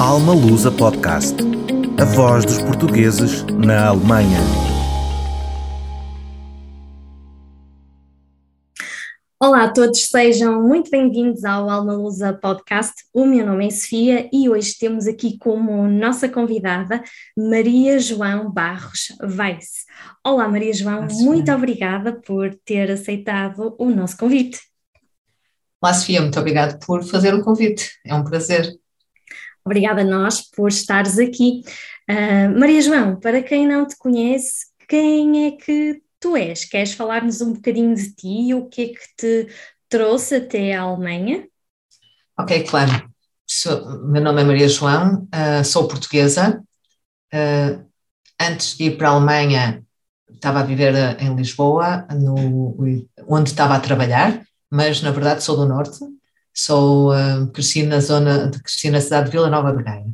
Alma 0.00 0.32
Lusa 0.32 0.70
Podcast. 0.70 1.34
A 2.00 2.04
voz 2.04 2.44
dos 2.44 2.62
portugueses 2.62 3.42
na 3.46 3.88
Alemanha. 3.88 4.38
Olá 9.40 9.64
a 9.64 9.72
todos, 9.72 10.02
sejam 10.02 10.62
muito 10.62 10.88
bem-vindos 10.88 11.44
ao 11.44 11.68
Alma 11.68 11.94
Lusa 11.94 12.32
Podcast. 12.32 12.94
O 13.12 13.26
meu 13.26 13.44
nome 13.44 13.66
é 13.66 13.70
Sofia 13.70 14.30
e 14.32 14.48
hoje 14.48 14.78
temos 14.78 15.08
aqui 15.08 15.36
como 15.36 15.88
nossa 15.88 16.28
convidada 16.28 17.02
Maria 17.36 17.98
João 17.98 18.52
Barros 18.52 19.08
Weiss. 19.20 19.84
Olá 20.24 20.48
Maria 20.48 20.72
João, 20.72 20.98
Olá, 20.98 21.08
muito 21.10 21.50
obrigada 21.50 22.12
por 22.12 22.54
ter 22.64 22.88
aceitado 22.88 23.74
o 23.76 23.90
nosso 23.90 24.16
convite. 24.16 24.60
Olá 25.82 25.92
Sofia, 25.92 26.20
muito 26.20 26.38
obrigada 26.38 26.78
por 26.86 27.02
fazer 27.02 27.34
o 27.34 27.42
convite, 27.42 27.98
é 28.06 28.14
um 28.14 28.22
prazer. 28.22 28.78
Obrigada 29.68 30.00
a 30.00 30.04
nós 30.04 30.40
por 30.40 30.68
estares 30.68 31.18
aqui. 31.18 31.62
Uh, 32.08 32.58
Maria 32.58 32.80
João, 32.80 33.20
para 33.20 33.42
quem 33.42 33.66
não 33.66 33.86
te 33.86 33.98
conhece, 33.98 34.68
quem 34.88 35.46
é 35.46 35.50
que 35.50 36.02
tu 36.18 36.34
és? 36.34 36.64
Queres 36.64 36.94
falar-nos 36.94 37.42
um 37.42 37.52
bocadinho 37.52 37.94
de 37.94 38.14
ti? 38.14 38.54
O 38.54 38.64
que 38.64 38.82
é 38.82 38.86
que 38.86 39.00
te 39.14 39.54
trouxe 39.90 40.36
até 40.36 40.74
a 40.74 40.80
Alemanha? 40.80 41.46
Ok, 42.38 42.64
claro. 42.64 43.10
Sou, 43.46 44.06
meu 44.06 44.22
nome 44.22 44.40
é 44.40 44.44
Maria 44.44 44.68
João, 44.70 45.28
uh, 45.34 45.62
sou 45.62 45.86
portuguesa. 45.86 46.64
Uh, 47.34 47.84
antes 48.40 48.74
de 48.74 48.84
ir 48.84 48.96
para 48.96 49.10
a 49.10 49.12
Alemanha, 49.12 49.84
estava 50.32 50.60
a 50.60 50.64
viver 50.64 50.94
em 51.20 51.36
Lisboa, 51.36 52.06
no, 52.10 52.74
onde 53.28 53.50
estava 53.50 53.74
a 53.74 53.80
trabalhar, 53.80 54.42
mas 54.70 55.02
na 55.02 55.10
verdade 55.10 55.44
sou 55.44 55.56
do 55.56 55.68
Norte, 55.68 55.98
Sou, 56.60 57.12
uh, 57.12 57.46
cresci 57.52 57.84
na 57.84 58.00
zona, 58.00 58.50
cresci 58.50 58.90
na 58.90 59.00
cidade 59.00 59.26
de 59.26 59.30
Vila 59.30 59.48
Nova 59.48 59.70
de 59.72 59.80
Gaia. 59.80 60.12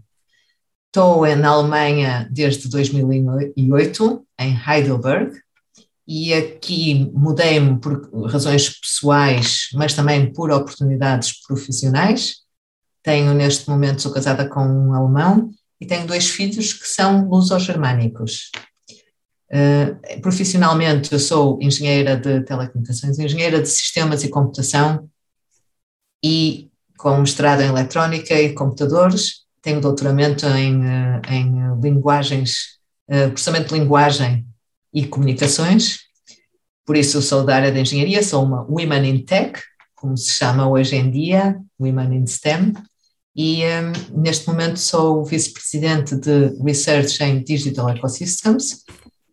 Estou 0.88 1.26
na 1.36 1.48
Alemanha 1.48 2.28
desde 2.30 2.68
2008, 2.68 4.26
em 4.38 4.54
Heidelberg, 4.54 5.40
e 6.06 6.34
aqui 6.34 7.10
mudei-me 7.14 7.80
por 7.80 8.10
razões 8.26 8.78
pessoais, 8.78 9.70
mas 9.72 9.94
também 9.94 10.30
por 10.34 10.50
oportunidades 10.50 11.32
profissionais. 11.46 12.42
Tenho 13.02 13.32
neste 13.32 13.66
momento, 13.70 14.02
sou 14.02 14.12
casada 14.12 14.46
com 14.46 14.60
um 14.60 14.92
alemão 14.92 15.50
e 15.80 15.86
tenho 15.86 16.06
dois 16.06 16.28
filhos 16.28 16.74
que 16.74 16.86
são 16.86 17.26
luso-germânicos. 17.26 18.50
Uh, 19.50 20.20
profissionalmente, 20.20 21.10
eu 21.10 21.18
sou 21.18 21.58
engenheira 21.62 22.18
de 22.18 22.42
telecomunicações, 22.42 23.18
engenheira 23.18 23.62
de 23.62 23.68
sistemas 23.68 24.22
e 24.22 24.28
computação 24.28 25.08
e 26.24 26.70
com 26.96 27.18
mestrado 27.18 27.60
em 27.60 27.68
eletrónica 27.68 28.32
e 28.32 28.54
computadores, 28.54 29.44
tenho 29.60 29.78
doutoramento 29.78 30.46
em, 30.46 30.82
eh, 30.82 31.20
em 31.28 31.52
linguagens, 31.82 32.78
eh, 33.06 33.28
processamento 33.28 33.74
de 33.74 33.78
linguagem 33.78 34.46
e 34.92 35.06
comunicações, 35.06 35.98
por 36.86 36.96
isso 36.96 37.20
sou 37.20 37.44
da 37.44 37.56
área 37.56 37.70
de 37.70 37.78
engenharia, 37.78 38.22
sou 38.22 38.42
uma 38.42 38.62
Women 38.62 39.06
in 39.06 39.24
Tech, 39.26 39.60
como 39.94 40.16
se 40.16 40.32
chama 40.32 40.66
hoje 40.66 40.96
em 40.96 41.10
dia, 41.10 41.60
Women 41.78 42.16
in 42.16 42.26
STEM, 42.26 42.72
e 43.36 43.58
um, 43.58 43.66
eh, 43.66 43.92
neste 44.14 44.46
momento 44.46 44.78
sou 44.78 45.26
vice-presidente 45.26 46.16
de 46.16 46.56
Research 46.64 47.22
em 47.22 47.44
Digital 47.44 47.90
Ecosystems 47.90 48.82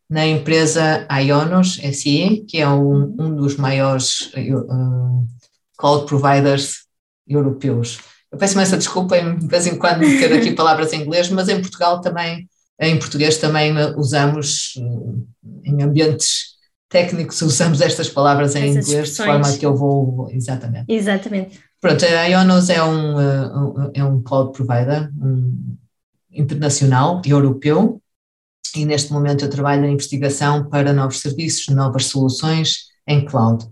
na 0.09 0.27
empresa 0.27 1.07
Ionos 1.23 1.79
SE, 1.93 2.43
que 2.49 2.57
é 2.57 2.67
um, 2.67 3.15
um 3.17 3.33
dos 3.33 3.55
maiores 3.55 4.29
cloud 5.81 6.05
providers 6.05 6.85
europeus. 7.27 7.99
Eu 8.31 8.37
peço 8.37 8.57
essa 8.59 8.77
desculpa, 8.77 9.19
de 9.19 9.47
vez 9.47 9.65
em 9.65 9.77
quando 9.77 10.01
ter 10.01 10.31
aqui 10.31 10.51
palavras 10.55 10.93
em 10.93 11.01
inglês, 11.01 11.29
mas 11.29 11.49
em 11.49 11.59
Portugal 11.59 11.99
também, 11.99 12.47
em 12.79 12.97
português 12.99 13.37
também 13.37 13.73
usamos, 13.97 14.73
eh, 14.77 15.69
em 15.69 15.81
ambientes 15.81 16.51
técnicos, 16.87 17.41
usamos 17.41 17.81
estas 17.81 18.09
palavras 18.09 18.55
em 18.55 18.69
Essas 18.69 18.87
inglês, 18.87 19.09
expressões. 19.09 19.17
de 19.17 19.43
forma 19.43 19.57
que 19.57 19.65
eu 19.65 19.75
vou, 19.75 20.29
exatamente. 20.31 20.85
Exatamente. 20.87 21.59
Pronto, 21.81 22.05
a 22.05 22.25
Ionos 22.25 22.69
é 22.69 22.83
um, 22.83 23.19
eh, 23.19 23.91
é 23.95 24.03
um 24.03 24.21
cloud 24.21 24.53
provider 24.53 25.09
um, 25.19 25.75
internacional, 26.31 27.21
europeu, 27.25 28.01
e 28.75 28.85
neste 28.85 29.11
momento 29.11 29.43
eu 29.43 29.49
trabalho 29.49 29.81
na 29.81 29.89
investigação 29.89 30.69
para 30.69 30.93
novos 30.93 31.19
serviços, 31.19 31.67
novas 31.75 32.05
soluções, 32.05 32.90
em 33.07 33.25
cloud, 33.25 33.65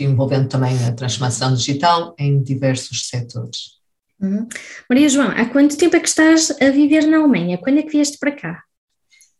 envolvendo 0.00 0.48
também 0.48 0.76
a 0.84 0.92
transformação 0.92 1.54
digital 1.54 2.14
em 2.18 2.42
diversos 2.42 3.08
setores. 3.08 3.76
Uhum. 4.20 4.46
Maria 4.88 5.08
João, 5.08 5.28
há 5.28 5.44
quanto 5.46 5.76
tempo 5.76 5.96
é 5.96 6.00
que 6.00 6.08
estás 6.08 6.50
a 6.50 6.70
viver 6.70 7.06
na 7.06 7.18
Alemanha? 7.18 7.58
Quando 7.58 7.78
é 7.78 7.82
que 7.82 7.90
vieste 7.90 8.18
para 8.18 8.32
cá? 8.32 8.62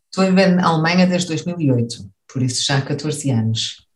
Estou 0.05 0.23
a 0.23 0.29
viver 0.29 0.55
na 0.55 0.67
Alemanha 0.67 1.07
desde 1.07 1.27
2008, 1.29 2.09
por 2.31 2.41
isso 2.41 2.63
já 2.63 2.77
há 2.77 2.81
14 2.81 3.29
anos. 3.31 3.87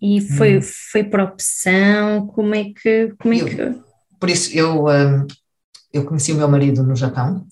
E 0.00 0.20
foi, 0.20 0.58
hum. 0.58 0.62
foi 0.62 1.04
por 1.04 1.20
opção? 1.20 2.26
Como 2.28 2.54
é 2.54 2.64
que. 2.64 3.14
Como 3.18 3.32
é 3.32 3.40
eu, 3.40 3.46
que... 3.46 3.80
Por 4.20 4.30
isso, 4.30 4.56
eu, 4.56 4.86
hum, 4.86 5.26
eu 5.92 6.04
conheci 6.04 6.32
o 6.32 6.36
meu 6.36 6.48
marido 6.48 6.82
no 6.82 6.94
Japão, 6.94 7.46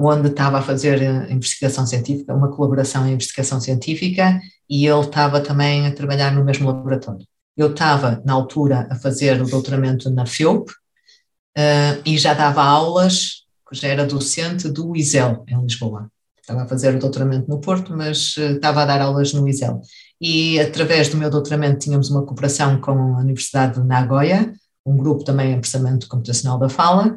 onde 0.00 0.28
estava 0.28 0.58
a 0.58 0.62
fazer 0.62 1.02
eh, 1.02 1.30
investigação 1.30 1.86
científica, 1.86 2.34
uma 2.34 2.50
colaboração 2.50 3.06
em 3.06 3.12
investigação 3.12 3.60
científica, 3.60 4.40
e 4.68 4.86
ele 4.86 5.00
estava 5.00 5.40
também 5.40 5.86
a 5.86 5.92
trabalhar 5.92 6.32
no 6.32 6.44
mesmo 6.44 6.66
laboratório. 6.66 7.26
Eu 7.56 7.72
estava, 7.72 8.22
na 8.24 8.32
altura, 8.32 8.88
a 8.90 8.94
fazer 8.94 9.40
o 9.42 9.46
doutoramento 9.46 10.08
na 10.10 10.24
FEUP 10.24 10.70
uh, 10.70 12.00
e 12.04 12.16
já 12.16 12.32
dava 12.32 12.62
aulas, 12.62 13.44
já 13.72 13.88
era 13.88 14.06
docente 14.06 14.68
do 14.68 14.96
ISEL, 14.96 15.44
em 15.48 15.60
Lisboa. 15.60 16.10
Estava 16.40 16.62
a 16.62 16.66
fazer 16.66 16.94
o 16.94 16.98
doutoramento 16.98 17.48
no 17.48 17.60
Porto, 17.60 17.94
mas 17.96 18.36
uh, 18.36 18.54
estava 18.54 18.82
a 18.82 18.86
dar 18.86 19.00
aulas 19.02 19.32
no 19.32 19.46
ISEL. 19.48 19.80
E 20.20 20.58
através 20.60 21.08
do 21.08 21.16
meu 21.16 21.30
doutoramento 21.30 21.80
tínhamos 21.80 22.10
uma 22.10 22.24
cooperação 22.24 22.80
com 22.80 22.92
a 22.92 23.18
Universidade 23.18 23.80
de 23.80 23.86
Nagoya, 23.86 24.52
um 24.84 24.96
grupo 24.96 25.24
também 25.24 25.52
em 25.52 25.60
processamento 25.60 26.08
computacional 26.08 26.58
da 26.58 26.68
fala, 26.68 27.16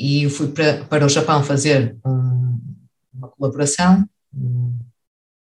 e 0.00 0.30
fui 0.30 0.48
para, 0.48 0.82
para 0.84 1.04
o 1.04 1.10
Japão 1.10 1.44
fazer 1.44 1.94
um, 2.06 2.58
uma 3.12 3.28
colaboração, 3.28 4.08
um, 4.34 4.78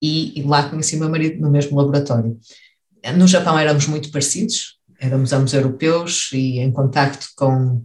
e, 0.03 0.41
e 0.41 0.43
lá 0.43 0.69
conheci 0.69 0.97
meu 0.97 1.09
marido 1.09 1.41
no 1.41 1.49
mesmo 1.49 1.79
laboratório. 1.79 2.37
No 3.17 3.29
Japão 3.29 3.57
éramos 3.57 3.87
muito 3.87 4.11
parecidos, 4.11 4.81
éramos 4.99 5.33
ambos 5.33 5.55
europeus 5.55 6.31
e 6.33 6.59
em 6.59 6.73
contacto 6.73 7.29
com 7.37 7.85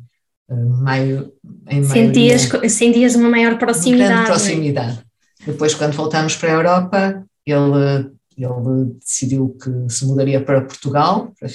uh, 0.50 0.70
maio, 0.82 1.32
em 1.70 1.84
sentias, 1.84 2.48
maioria, 2.48 2.70
sentias 2.70 3.14
uma 3.14 3.30
maior 3.30 3.60
proximidade. 3.60 4.12
Grande 4.12 4.26
proximidade. 4.26 5.04
Depois, 5.46 5.76
quando 5.76 5.94
voltámos 5.94 6.36
para 6.36 6.50
a 6.50 6.56
Europa, 6.56 7.26
ele, 7.46 8.12
ele 8.36 8.96
decidiu 9.00 9.56
que 9.62 9.94
se 9.94 10.06
mudaria 10.06 10.44
para 10.44 10.62
Portugal 10.62 11.32
para, 11.40 11.50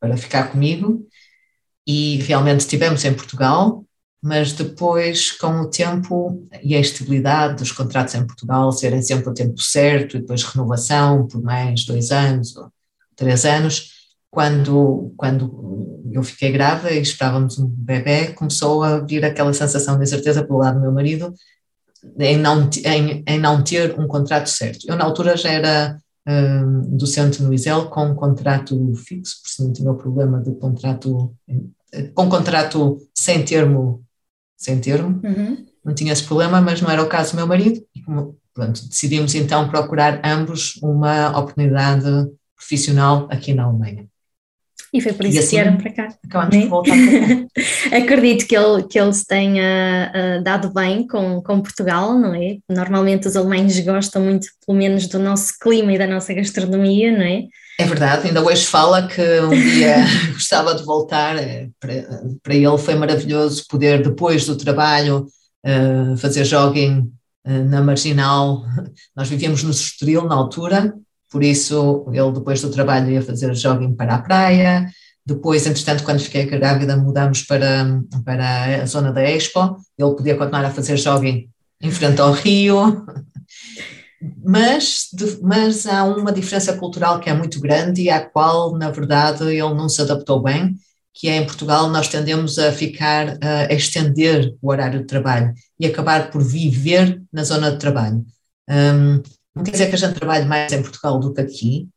para 0.00 0.16
ficar 0.16 0.50
comigo 0.50 1.06
e 1.86 2.16
realmente 2.16 2.60
estivemos 2.60 3.04
em 3.04 3.14
Portugal 3.14 3.84
mas 4.22 4.52
depois, 4.52 5.32
com 5.32 5.62
o 5.62 5.66
tempo 5.68 6.46
e 6.62 6.76
a 6.76 6.80
estabilidade 6.80 7.56
dos 7.56 7.72
contratos 7.72 8.14
em 8.14 8.24
Portugal 8.24 8.70
serem 8.70 9.02
sempre 9.02 9.28
o 9.28 9.34
tempo 9.34 9.60
certo 9.60 10.16
e 10.16 10.20
depois 10.20 10.44
renovação 10.44 11.26
por 11.26 11.42
mais 11.42 11.84
dois 11.84 12.12
anos 12.12 12.56
ou 12.56 12.70
três 13.16 13.44
anos, 13.44 13.90
quando, 14.30 15.12
quando 15.16 16.00
eu 16.12 16.22
fiquei 16.22 16.52
grávida 16.52 16.92
e 16.92 17.02
esperávamos 17.02 17.58
um 17.58 17.66
bebê, 17.66 18.28
começou 18.28 18.84
a 18.84 19.00
vir 19.00 19.24
aquela 19.24 19.52
sensação 19.52 19.98
de 19.98 20.04
incerteza 20.04 20.44
pelo 20.44 20.60
lado 20.60 20.76
do 20.76 20.82
meu 20.82 20.92
marido 20.92 21.34
em 22.18 22.36
não, 22.36 22.70
em, 22.84 23.24
em 23.26 23.38
não 23.40 23.62
ter 23.62 23.98
um 23.98 24.06
contrato 24.06 24.48
certo. 24.48 24.86
Eu, 24.88 24.96
na 24.96 25.04
altura, 25.04 25.36
já 25.36 25.50
era 25.50 25.98
hum, 26.28 26.96
docente 26.96 27.42
no 27.42 27.52
ISEL 27.52 27.86
com 27.86 28.06
um 28.06 28.14
contrato 28.14 28.94
fixo, 28.94 29.42
por 29.42 29.48
isso 29.48 29.64
não 29.64 29.72
tinha 29.72 29.90
o 29.90 29.96
problema 29.96 30.40
de 30.40 30.54
contrato, 30.54 31.34
com 32.14 32.28
contrato 32.28 32.98
sem 33.14 33.44
termo 33.44 34.02
sem 34.62 34.80
termo, 34.80 35.20
uhum. 35.24 35.66
não 35.84 35.94
tinha 35.94 36.12
esse 36.12 36.24
problema, 36.24 36.60
mas 36.60 36.80
não 36.80 36.90
era 36.90 37.02
o 37.02 37.08
caso 37.08 37.32
do 37.32 37.36
meu 37.36 37.46
marido, 37.46 37.84
e 37.94 38.00
como, 38.02 38.38
pronto, 38.54 38.88
decidimos 38.88 39.34
então 39.34 39.68
procurar 39.68 40.20
ambos 40.24 40.78
uma 40.82 41.36
oportunidade 41.36 42.06
profissional 42.56 43.26
aqui 43.30 43.52
na 43.52 43.64
Alemanha. 43.64 44.06
E 44.92 45.00
foi 45.00 45.14
por 45.14 45.24
isso 45.24 45.38
assim, 45.38 45.56
que 45.56 45.62
vieram 45.62 45.78
para 45.78 45.92
cá. 45.92 46.14
Acabamos 46.22 46.56
de 46.58 46.66
voltar 46.66 46.94
para 46.94 47.36
cá. 47.36 47.96
Acredito 47.96 48.46
que, 48.46 48.54
ele, 48.54 48.82
que 48.82 49.00
eles 49.00 49.24
tenha 49.24 50.12
uh, 50.14 50.42
dado 50.42 50.70
bem 50.70 51.06
com, 51.06 51.40
com 51.40 51.62
Portugal, 51.62 52.18
não 52.18 52.34
é? 52.34 52.58
Normalmente 52.68 53.26
os 53.26 53.34
alemães 53.34 53.78
gostam 53.80 54.22
muito, 54.22 54.48
pelo 54.66 54.76
menos, 54.76 55.06
do 55.06 55.18
nosso 55.18 55.58
clima 55.58 55.94
e 55.94 55.98
da 55.98 56.06
nossa 56.06 56.34
gastronomia, 56.34 57.10
não 57.10 57.24
é? 57.24 57.44
É 57.78 57.84
verdade, 57.86 58.28
ainda 58.28 58.42
hoje 58.42 58.66
fala 58.66 59.08
que 59.08 59.22
um 59.40 59.50
dia 59.50 59.96
gostava 60.34 60.74
de 60.74 60.84
voltar, 60.84 61.38
é, 61.38 61.68
para, 61.80 61.94
para 62.42 62.54
ele 62.54 62.78
foi 62.78 62.94
maravilhoso 62.94 63.64
poder, 63.68 64.02
depois 64.02 64.44
do 64.44 64.56
trabalho, 64.56 65.26
uh, 65.64 66.16
fazer 66.18 66.44
jogging 66.44 67.10
uh, 67.46 67.64
na 67.64 67.80
Marginal. 67.80 68.62
Nós 69.16 69.28
vivíamos 69.28 69.62
no 69.62 69.70
Estoril 69.70 70.26
na 70.26 70.34
altura, 70.34 70.94
por 71.32 71.42
isso 71.42 72.04
ele 72.12 72.30
depois 72.30 72.60
do 72.60 72.70
trabalho 72.70 73.10
ia 73.10 73.22
fazer 73.22 73.54
jogging 73.54 73.94
para 73.94 74.16
a 74.16 74.22
praia, 74.22 74.86
Depois, 75.24 75.66
entretanto, 75.66 76.04
quando 76.04 76.20
fiquei 76.20 76.44
grávida, 76.46 76.96
mudamos 76.96 77.42
para, 77.42 78.02
para 78.24 78.82
a 78.82 78.86
zona 78.86 79.12
da 79.12 79.22
Expo. 79.22 79.76
Ele 79.96 80.14
podia 80.16 80.36
continuar 80.36 80.64
a 80.64 80.70
fazer 80.70 80.96
jogging 80.96 81.48
em 81.80 81.90
frente 81.90 82.20
ao 82.20 82.32
rio. 82.32 83.06
Mas, 84.44 85.08
mas 85.40 85.86
há 85.86 86.04
uma 86.04 86.32
diferença 86.32 86.76
cultural 86.76 87.18
que 87.18 87.30
é 87.30 87.34
muito 87.34 87.60
grande 87.60 88.02
e 88.02 88.10
à 88.10 88.20
qual, 88.20 88.76
na 88.76 88.90
verdade, 88.90 89.44
ele 89.44 89.74
não 89.74 89.88
se 89.88 90.02
adaptou 90.02 90.42
bem, 90.42 90.74
que 91.14 91.28
é 91.28 91.36
em 91.36 91.46
Portugal 91.46 91.88
nós 91.88 92.08
tendemos 92.08 92.58
a 92.58 92.72
ficar, 92.72 93.38
a 93.42 93.72
estender 93.72 94.54
o 94.60 94.70
horário 94.70 95.00
de 95.00 95.06
trabalho 95.06 95.52
e 95.78 95.86
acabar 95.86 96.30
por 96.30 96.42
viver 96.42 97.22
na 97.32 97.44
zona 97.44 97.70
de 97.70 97.78
trabalho. 97.78 98.24
Um, 98.68 99.22
não 99.54 99.62
quer 99.62 99.72
dizer 99.72 99.88
que 99.88 99.94
a 99.94 99.98
gente 99.98 100.14
trabalhe 100.14 100.46
mais 100.46 100.72
em 100.72 100.82
Portugal 100.82 101.18
do 101.18 101.32
que 101.32 101.40
aqui, 101.40 101.88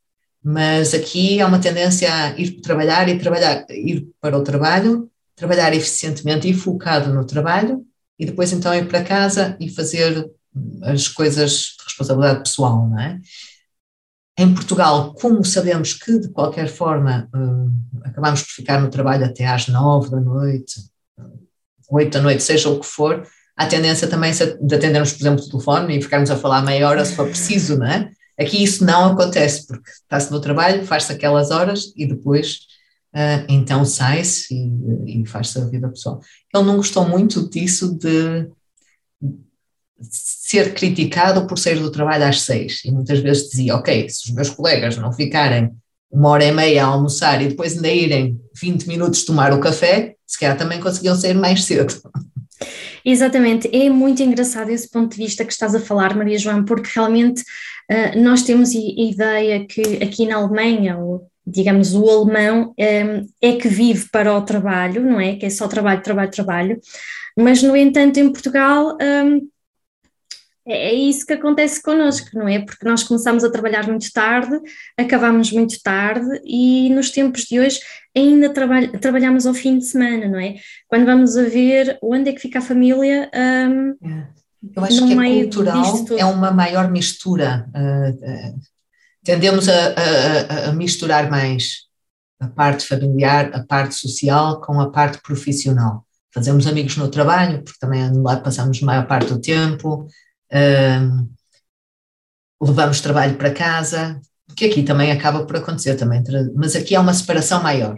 mas 0.44 0.94
aqui 0.94 1.42
há 1.42 1.48
uma 1.48 1.60
tendência 1.60 2.14
a 2.14 2.40
ir 2.40 2.62
trabalhar 2.62 3.10
e 3.10 3.18
trabalhar, 3.18 3.66
ir 3.70 4.08
para 4.22 4.38
o 4.38 4.44
trabalho, 4.44 5.10
trabalhar 5.36 5.74
eficientemente 5.74 6.50
e 6.50 6.54
focado 6.54 7.14
no 7.14 7.26
trabalho, 7.26 7.86
e 8.20 8.26
depois 8.26 8.54
então 8.54 8.74
ir 8.74 8.88
para 8.88 9.04
casa 9.04 9.58
e 9.60 9.70
fazer 9.70 10.30
as 10.84 11.08
coisas 11.08 11.76
de 11.78 11.84
responsabilidade 11.84 12.44
pessoal, 12.44 12.88
não 12.88 13.00
é? 13.00 13.20
Em 14.38 14.54
Portugal, 14.54 15.14
como 15.14 15.44
sabemos 15.46 15.94
que 15.94 16.20
de 16.20 16.30
qualquer 16.30 16.68
forma 16.68 17.30
uh, 17.34 18.02
acabamos 18.04 18.44
por 18.44 18.52
ficar 18.52 18.82
no 18.82 18.90
trabalho 18.90 19.26
até 19.26 19.46
às 19.46 19.68
nove 19.68 20.10
da 20.10 20.20
noite, 20.20 20.76
oito 21.90 22.14
da 22.14 22.22
noite, 22.22 22.44
seja 22.44 22.70
o 22.70 22.80
que 22.80 22.86
for, 22.86 23.26
há 23.56 23.66
tendência 23.66 24.08
também 24.08 24.32
de 24.32 24.76
atendermos, 24.76 25.14
por 25.14 25.22
exemplo, 25.22 25.44
o 25.44 25.50
telefone 25.50 25.98
e 25.98 26.02
ficarmos 26.02 26.30
a 26.30 26.38
falar 26.38 26.62
meia 26.62 26.88
hora 26.88 27.06
se 27.06 27.16
for 27.16 27.28
preciso, 27.28 27.78
não 27.78 27.88
é? 27.88 28.10
Aqui 28.38 28.62
isso 28.62 28.84
não 28.84 29.14
acontece, 29.14 29.66
porque 29.66 29.90
está-se 29.90 30.30
no 30.32 30.42
trabalho, 30.42 30.86
faz-se 30.86 31.12
aquelas 31.12 31.52
horas 31.52 31.94
e 31.96 32.06
depois 32.06 32.60
uh, 33.16 33.46
então 33.48 33.86
sai-se 33.86 34.54
e, 34.54 35.22
e 35.22 35.26
faz-se 35.26 35.58
a 35.58 35.66
vida 35.66 35.88
pessoal. 35.88 36.20
Ele 36.54 36.66
não 36.66 36.76
gostou 36.78 37.08
muito 37.08 37.50
disso 37.50 37.98
de 37.98 38.50
ser 40.02 40.74
criticado 40.74 41.48
por 41.48 41.58
sair 41.58 41.80
do 41.80 41.90
trabalho 41.90 42.26
às 42.26 42.42
seis 42.42 42.84
e 42.84 42.92
muitas 42.92 43.20
vezes 43.20 43.50
dizia, 43.50 43.76
ok, 43.76 44.10
se 44.10 44.30
os 44.30 44.36
meus 44.36 44.50
colegas 44.50 44.98
não 44.98 45.14
ficarem 45.14 45.72
uma 46.12 46.30
hora 46.30 46.46
e 46.46 46.52
meia 46.52 46.84
a 46.84 46.88
almoçar 46.88 47.42
e 47.42 47.48
depois 47.48 47.76
ainda 47.76 47.88
irem 47.88 48.40
20 48.60 48.88
minutos 48.88 49.24
tomar 49.24 49.54
o 49.54 49.60
café, 49.60 50.16
se 50.28 50.40
calhar 50.40 50.58
também 50.58 50.80
conseguiam 50.80 51.16
sair 51.16 51.34
mais 51.34 51.64
cedo. 51.64 51.94
Exatamente, 53.04 53.70
é 53.72 53.90
muito 53.90 54.24
engraçado 54.24 54.70
esse 54.70 54.90
ponto 54.90 55.12
de 55.12 55.24
vista 55.24 55.46
que 55.46 55.54
estás 55.54 55.76
a 55.76 55.80
falar, 55.80 56.16
Maria 56.16 56.40
João, 56.40 56.64
porque 56.66 56.90
realmente 56.94 57.42
uh, 57.42 58.20
nós 58.20 58.44
temos 58.44 58.70
a 58.76 58.80
ideia 58.80 59.66
que 59.66 60.04
aqui 60.04 60.26
na 60.26 60.38
Alemanha, 60.38 60.98
ou 60.98 61.28
digamos 61.46 61.94
o 61.94 62.10
alemão, 62.10 62.74
eh, 62.76 63.24
é 63.40 63.54
que 63.54 63.68
vive 63.68 64.10
para 64.10 64.34
o 64.34 64.42
trabalho, 64.42 65.04
não 65.04 65.20
é? 65.20 65.36
Que 65.36 65.46
é 65.46 65.50
só 65.52 65.68
trabalho, 65.68 66.02
trabalho, 66.02 66.32
trabalho, 66.32 66.80
mas 67.38 67.62
no 67.62 67.76
entanto 67.76 68.20
em 68.20 68.32
Portugal. 68.32 68.98
Um, 69.00 69.48
é, 70.68 70.90
é 70.90 70.94
isso 70.94 71.26
que 71.26 71.34
acontece 71.34 71.82
connosco, 71.82 72.30
não 72.34 72.48
é? 72.48 72.60
Porque 72.60 72.88
nós 72.88 73.04
começamos 73.04 73.44
a 73.44 73.52
trabalhar 73.52 73.88
muito 73.88 74.12
tarde, 74.12 74.60
acabamos 74.98 75.52
muito 75.52 75.82
tarde 75.82 76.42
e 76.44 76.90
nos 76.90 77.12
tempos 77.12 77.44
de 77.44 77.60
hoje 77.60 77.80
ainda 78.16 78.50
trabalha, 78.50 78.92
trabalhamos 79.00 79.46
ao 79.46 79.54
fim 79.54 79.78
de 79.78 79.86
semana, 79.86 80.28
não 80.28 80.40
é? 80.40 80.56
Quando 80.88 81.06
vamos 81.06 81.38
a 81.38 81.44
ver 81.44 81.98
onde 82.02 82.30
é 82.30 82.34
que 82.34 82.42
fica 82.42 82.60
a 82.60 82.62
família. 82.62 83.30
Um, 83.34 83.92
é. 84.08 84.46
Eu 84.76 84.84
acho 84.84 85.06
que 85.06 85.14
a 85.14 85.44
cultural 85.44 86.06
é 86.18 86.26
uma 86.26 86.50
maior 86.50 86.90
mistura. 86.90 87.68
Uh, 87.76 88.10
uh, 88.10 88.60
tendemos 89.24 89.70
a, 89.70 89.74
a, 89.74 90.70
a, 90.70 90.74
misturar 90.74 91.30
mais 91.30 91.86
a 92.40 92.48
parte 92.48 92.86
familiar, 92.88 93.52
a 93.54 93.64
parte 93.64 93.94
social 93.94 94.60
com 94.62 94.80
a 94.80 94.90
parte 94.90 95.22
profissional. 95.22 96.04
Fazemos 96.34 96.66
amigos 96.66 96.98
no 96.98 97.10
trabalho, 97.10 97.64
porque 97.64 97.80
também 97.80 98.12
lá 98.22 98.38
passamos 98.38 98.82
a 98.82 98.86
maior 98.86 99.08
parte 99.08 99.28
do 99.28 99.40
tempo, 99.40 100.08
uh, 100.56 101.30
levamos 102.62 103.02
trabalho 103.02 103.36
para 103.38 103.54
casa, 103.54 104.20
que 104.56 104.66
aqui 104.66 104.84
também 104.84 105.12
acaba 105.12 105.46
por 105.46 105.58
acontecer 105.58 105.96
também, 105.96 106.24
mas 106.56 106.76
aqui 106.76 106.96
há 106.96 107.02
uma 107.02 107.14
separação 107.14 107.62
maior. 107.62 107.96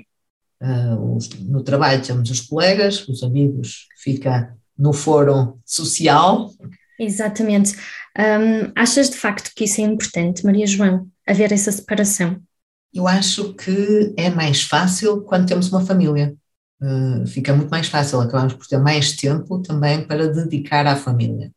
Uh, 0.62 1.18
no 1.42 1.63
trabalho 1.63 2.01
temos 2.01 2.30
os 2.31 2.42
colegas, 2.42 3.07
os 3.07 3.21
amigos, 3.21 3.88
fica 4.01 4.56
no 4.77 4.92
fórum 4.92 5.59
social. 5.65 6.51
Exatamente. 7.00 7.75
Um, 8.18 8.71
achas 8.75 9.10
de 9.10 9.18
facto 9.18 9.51
que 9.56 9.65
isso 9.65 9.80
é 9.80 9.83
importante, 9.83 10.44
Maria 10.44 10.65
João, 10.65 11.07
haver 11.27 11.51
essa 11.51 11.71
separação? 11.71 12.42
Eu 12.92 13.07
acho 13.07 13.53
que 13.53 14.13
é 14.18 14.30
mais 14.30 14.63
fácil 14.63 15.21
quando 15.21 15.48
temos 15.48 15.71
uma 15.71 15.86
família. 15.86 16.36
Uh, 16.81 17.25
fica 17.27 17.53
muito 17.53 17.69
mais 17.69 17.88
fácil, 17.88 18.19
acabamos 18.19 18.53
por 18.53 18.65
ter 18.65 18.80
mais 18.80 19.15
tempo 19.15 19.62
também 19.62 20.06
para 20.07 20.27
dedicar 20.27 20.88
à 20.88 20.95
família. 20.95 21.51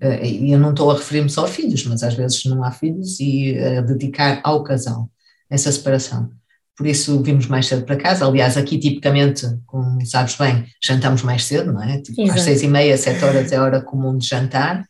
Uh, 0.00 0.24
e 0.24 0.52
eu 0.52 0.58
não 0.58 0.70
estou 0.70 0.90
a 0.90 0.94
referir-me 0.94 1.28
só 1.28 1.44
a 1.44 1.48
filhos, 1.48 1.84
mas 1.84 2.02
às 2.02 2.14
vezes 2.14 2.44
não 2.44 2.62
há 2.62 2.70
filhos 2.70 3.18
e 3.18 3.56
uh, 3.58 3.82
dedicar 3.84 4.40
ao 4.44 4.62
casal 4.62 5.10
essa 5.50 5.72
separação. 5.72 6.30
Por 6.76 6.86
isso 6.86 7.20
vimos 7.22 7.48
mais 7.48 7.66
cedo 7.66 7.84
para 7.84 7.96
casa. 7.96 8.24
Aliás, 8.24 8.56
aqui 8.56 8.78
tipicamente, 8.78 9.44
como 9.66 10.04
sabes 10.06 10.36
bem, 10.36 10.64
jantamos 10.80 11.22
mais 11.22 11.44
cedo, 11.44 11.72
não 11.72 11.82
é? 11.82 12.00
Tipo, 12.00 12.30
às 12.30 12.42
seis 12.42 12.62
e 12.62 12.68
meia, 12.68 12.96
sete 12.96 13.24
horas 13.24 13.50
é 13.50 13.56
a 13.56 13.62
hora 13.62 13.82
comum 13.82 14.16
de 14.16 14.28
jantar. 14.28 14.82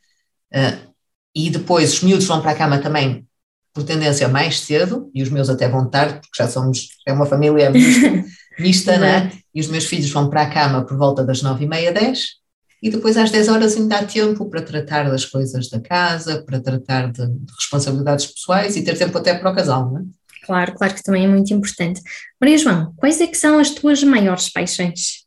Uh, 0.52 0.88
e 1.34 1.49
depois 1.49 1.94
os 1.94 2.02
miúdos 2.02 2.26
vão 2.26 2.43
para 2.43 2.50
a 2.50 2.54
cama 2.54 2.78
também, 2.78 3.26
por 3.72 3.84
tendência, 3.84 4.28
mais 4.28 4.61
cedo, 4.61 5.11
e 5.14 5.22
os 5.22 5.31
meus 5.31 5.49
até 5.49 5.69
vão 5.69 5.88
tarde, 5.88 6.14
porque 6.20 6.37
já 6.43 6.49
somos, 6.49 6.88
é 7.06 7.12
uma 7.12 7.25
família 7.25 7.70
mista, 7.70 8.25
mista 8.58 8.99
né? 8.99 9.32
E 9.54 9.61
os 9.61 9.69
meus 9.69 9.84
filhos 9.84 10.11
vão 10.11 10.28
para 10.28 10.43
a 10.43 10.50
cama 10.50 10.84
por 10.84 10.99
volta 10.99 11.25
das 11.25 11.40
nove 11.40 11.64
e 11.64 11.69
meia, 11.69 11.93
dez, 11.93 12.38
e 12.82 12.90
depois 12.90 13.16
às 13.16 13.30
10 13.30 13.48
horas 13.48 13.76
ainda 13.76 13.98
há 13.98 14.04
tempo 14.04 14.48
para 14.48 14.62
tratar 14.62 15.10
das 15.10 15.25
coisas 15.25 15.69
da 15.69 15.80
casa, 15.80 16.42
para 16.42 16.60
tratar 16.60 17.10
de, 17.10 17.26
de 17.26 17.52
responsabilidades 17.54 18.26
pessoais 18.26 18.76
e 18.76 18.84
ter 18.84 18.96
tempo 18.96 19.19
até 19.19 19.34
para 19.34 19.50
o 19.50 19.54
casal, 19.54 19.90
não 19.90 20.00
é? 20.00 20.02
Claro, 20.44 20.75
claro 20.75 20.94
que 20.94 21.02
também 21.02 21.25
é 21.25 21.28
muito 21.28 21.52
importante. 21.52 22.00
Maria 22.40 22.56
João, 22.56 22.94
quais 22.96 23.20
é 23.20 23.26
que 23.26 23.36
são 23.36 23.58
as 23.58 23.70
tuas 23.70 24.02
maiores 24.02 24.48
paixões? 24.48 25.26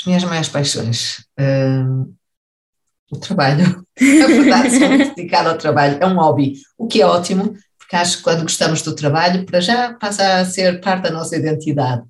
As 0.00 0.06
minhas 0.06 0.24
maiores 0.24 0.48
paixões? 0.48 1.18
Uh, 1.38 2.12
o 3.12 3.18
trabalho. 3.18 3.86
Na 4.00 4.26
verdade, 4.26 4.70
sou 4.78 4.88
muito 4.88 5.14
dedicada 5.14 5.50
ao 5.50 5.58
trabalho. 5.58 5.98
É 6.00 6.06
um 6.06 6.16
hobby, 6.16 6.54
o 6.76 6.88
que 6.88 7.02
é 7.02 7.06
ótimo, 7.06 7.54
porque 7.78 7.94
acho 7.94 8.16
que 8.16 8.22
quando 8.24 8.42
gostamos 8.42 8.82
do 8.82 8.96
trabalho, 8.96 9.46
para 9.46 9.60
já 9.60 9.94
passa 9.94 10.40
a 10.40 10.44
ser 10.44 10.80
parte 10.80 11.04
da 11.04 11.10
nossa 11.12 11.36
identidade 11.36 12.02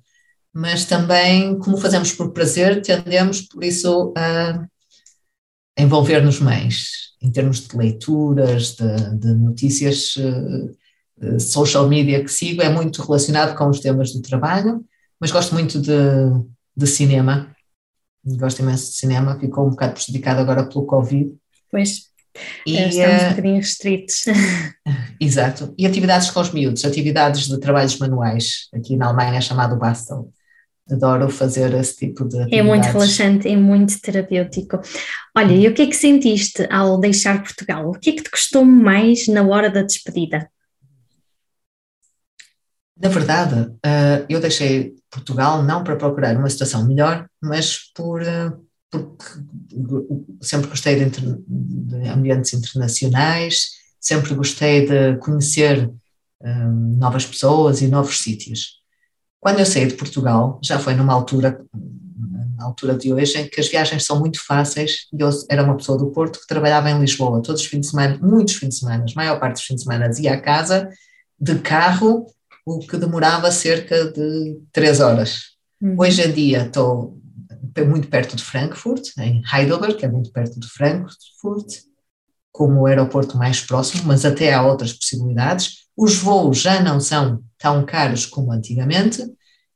mas 0.53 0.85
também, 0.85 1.57
como 1.59 1.77
fazemos 1.77 2.11
por 2.11 2.31
prazer, 2.31 2.81
tendemos, 2.81 3.41
por 3.41 3.63
isso, 3.63 4.13
a 4.17 4.65
envolver-nos 5.77 6.39
mais, 6.39 7.13
em 7.21 7.31
termos 7.31 7.67
de 7.67 7.77
leituras, 7.77 8.75
de, 8.75 9.17
de 9.17 9.33
notícias, 9.33 10.15
uh, 10.17 11.39
social 11.39 11.87
media 11.87 12.23
que 12.23 12.31
sigo, 12.31 12.61
é 12.61 12.69
muito 12.69 13.01
relacionado 13.01 13.55
com 13.55 13.69
os 13.69 13.79
temas 13.79 14.11
do 14.11 14.21
trabalho, 14.21 14.83
mas 15.19 15.31
gosto 15.31 15.53
muito 15.53 15.79
de, 15.79 15.93
de 16.75 16.87
cinema, 16.87 17.55
gosto 18.25 18.59
imenso 18.59 18.91
de 18.91 18.97
cinema, 18.97 19.39
ficou 19.39 19.67
um 19.67 19.69
bocado 19.69 19.93
prejudicado 19.93 20.41
agora 20.41 20.67
pelo 20.67 20.85
Covid. 20.85 21.31
Pois, 21.69 22.11
e, 22.65 22.75
estamos 22.75 22.95
um 22.95 22.99
eh, 23.01 23.29
bocadinho 23.29 23.55
restritos. 23.55 24.25
Exato. 25.19 25.73
E 25.77 25.85
atividades 25.85 26.31
com 26.31 26.41
os 26.41 26.51
miúdos, 26.51 26.83
atividades 26.83 27.47
de 27.47 27.59
trabalhos 27.59 27.97
manuais, 27.97 28.67
aqui 28.73 28.97
na 28.97 29.07
Alemanha 29.07 29.37
é 29.37 29.41
chamado 29.41 29.77
Bastel 29.77 30.31
adoro 30.93 31.29
fazer 31.29 31.73
esse 31.73 31.95
tipo 31.95 32.27
de 32.27 32.39
atividades. 32.41 32.59
É 32.59 32.63
muito 32.63 32.85
relaxante, 32.85 33.47
é 33.47 33.55
muito 33.55 33.99
terapêutico. 34.01 34.79
Olha, 35.35 35.53
e 35.53 35.67
o 35.67 35.73
que 35.73 35.83
é 35.83 35.87
que 35.87 35.95
sentiste 35.95 36.67
ao 36.69 36.99
deixar 36.99 37.41
Portugal? 37.41 37.89
O 37.89 37.93
que 37.93 38.11
é 38.11 38.13
que 38.13 38.23
te 38.23 38.31
custou 38.31 38.65
mais 38.65 39.27
na 39.27 39.43
hora 39.43 39.69
da 39.69 39.81
despedida? 39.81 40.49
Na 43.01 43.09
verdade, 43.09 43.73
eh, 43.83 44.25
eu 44.29 44.39
deixei 44.39 44.93
Portugal 45.09 45.63
não 45.63 45.83
para 45.83 45.95
procurar 45.95 46.37
uma 46.37 46.49
situação 46.49 46.85
melhor, 46.85 47.27
mas 47.41 47.91
por, 47.95 48.21
eh, 48.21 48.51
porque 48.91 49.25
sempre 50.41 50.69
gostei 50.69 51.03
de, 51.03 51.09
de 51.09 52.07
ambientes 52.07 52.53
internacionais, 52.53 53.71
sempre 53.99 54.35
gostei 54.35 54.85
de 54.85 55.17
conhecer 55.17 55.89
eh, 56.43 56.67
novas 56.97 57.25
pessoas 57.25 57.81
e 57.81 57.87
novos 57.87 58.19
sítios. 58.19 58.80
Quando 59.41 59.59
eu 59.59 59.65
saí 59.65 59.87
de 59.87 59.95
Portugal, 59.95 60.59
já 60.63 60.77
foi 60.77 60.93
numa 60.93 61.13
altura, 61.13 61.59
na 62.55 62.63
altura 62.63 62.95
de 62.95 63.11
hoje, 63.11 63.39
em 63.39 63.49
que 63.49 63.59
as 63.59 63.67
viagens 63.67 64.05
são 64.05 64.19
muito 64.19 64.39
fáceis, 64.45 65.07
e 65.11 65.19
eu 65.19 65.29
era 65.49 65.63
uma 65.63 65.75
pessoa 65.75 65.97
do 65.97 66.11
Porto 66.11 66.39
que 66.39 66.47
trabalhava 66.47 66.91
em 66.91 66.99
Lisboa 66.99 67.41
todos 67.41 67.61
os 67.61 67.67
fins 67.67 67.81
de 67.81 67.87
semana, 67.87 68.19
muitos 68.21 68.53
fins 68.53 68.69
de 68.69 68.75
semana, 68.75 69.03
a 69.03 69.15
maior 69.15 69.39
parte 69.39 69.53
dos 69.53 69.63
fins 69.63 69.77
de 69.77 69.81
semana 69.81 70.11
ia 70.19 70.33
à 70.33 70.39
casa 70.39 70.87
de 71.39 71.55
carro, 71.55 72.27
o 72.63 72.77
que 72.77 72.95
demorava 72.97 73.51
cerca 73.51 74.11
de 74.11 74.59
três 74.71 74.99
horas. 74.99 75.55
Uhum. 75.81 75.95
Hoje 75.97 76.21
em 76.21 76.31
dia 76.31 76.67
estou 76.67 77.19
muito 77.87 78.09
perto 78.09 78.35
de 78.35 78.43
Frankfurt, 78.43 79.09
em 79.17 79.41
Heidelberg, 79.51 79.95
que 79.95 80.05
é 80.05 80.09
muito 80.09 80.31
perto 80.31 80.59
de 80.59 80.67
Frankfurt, 80.67 81.79
como 82.51 82.81
o 82.81 82.85
aeroporto 82.85 83.37
mais 83.37 83.59
próximo, 83.61 84.03
mas 84.05 84.23
até 84.23 84.53
há 84.53 84.61
outras 84.61 84.93
possibilidades. 84.93 85.80
Os 86.01 86.15
voos 86.15 86.57
já 86.57 86.81
não 86.81 86.99
são 86.99 87.43
tão 87.59 87.85
caros 87.85 88.25
como 88.25 88.51
antigamente 88.51 89.23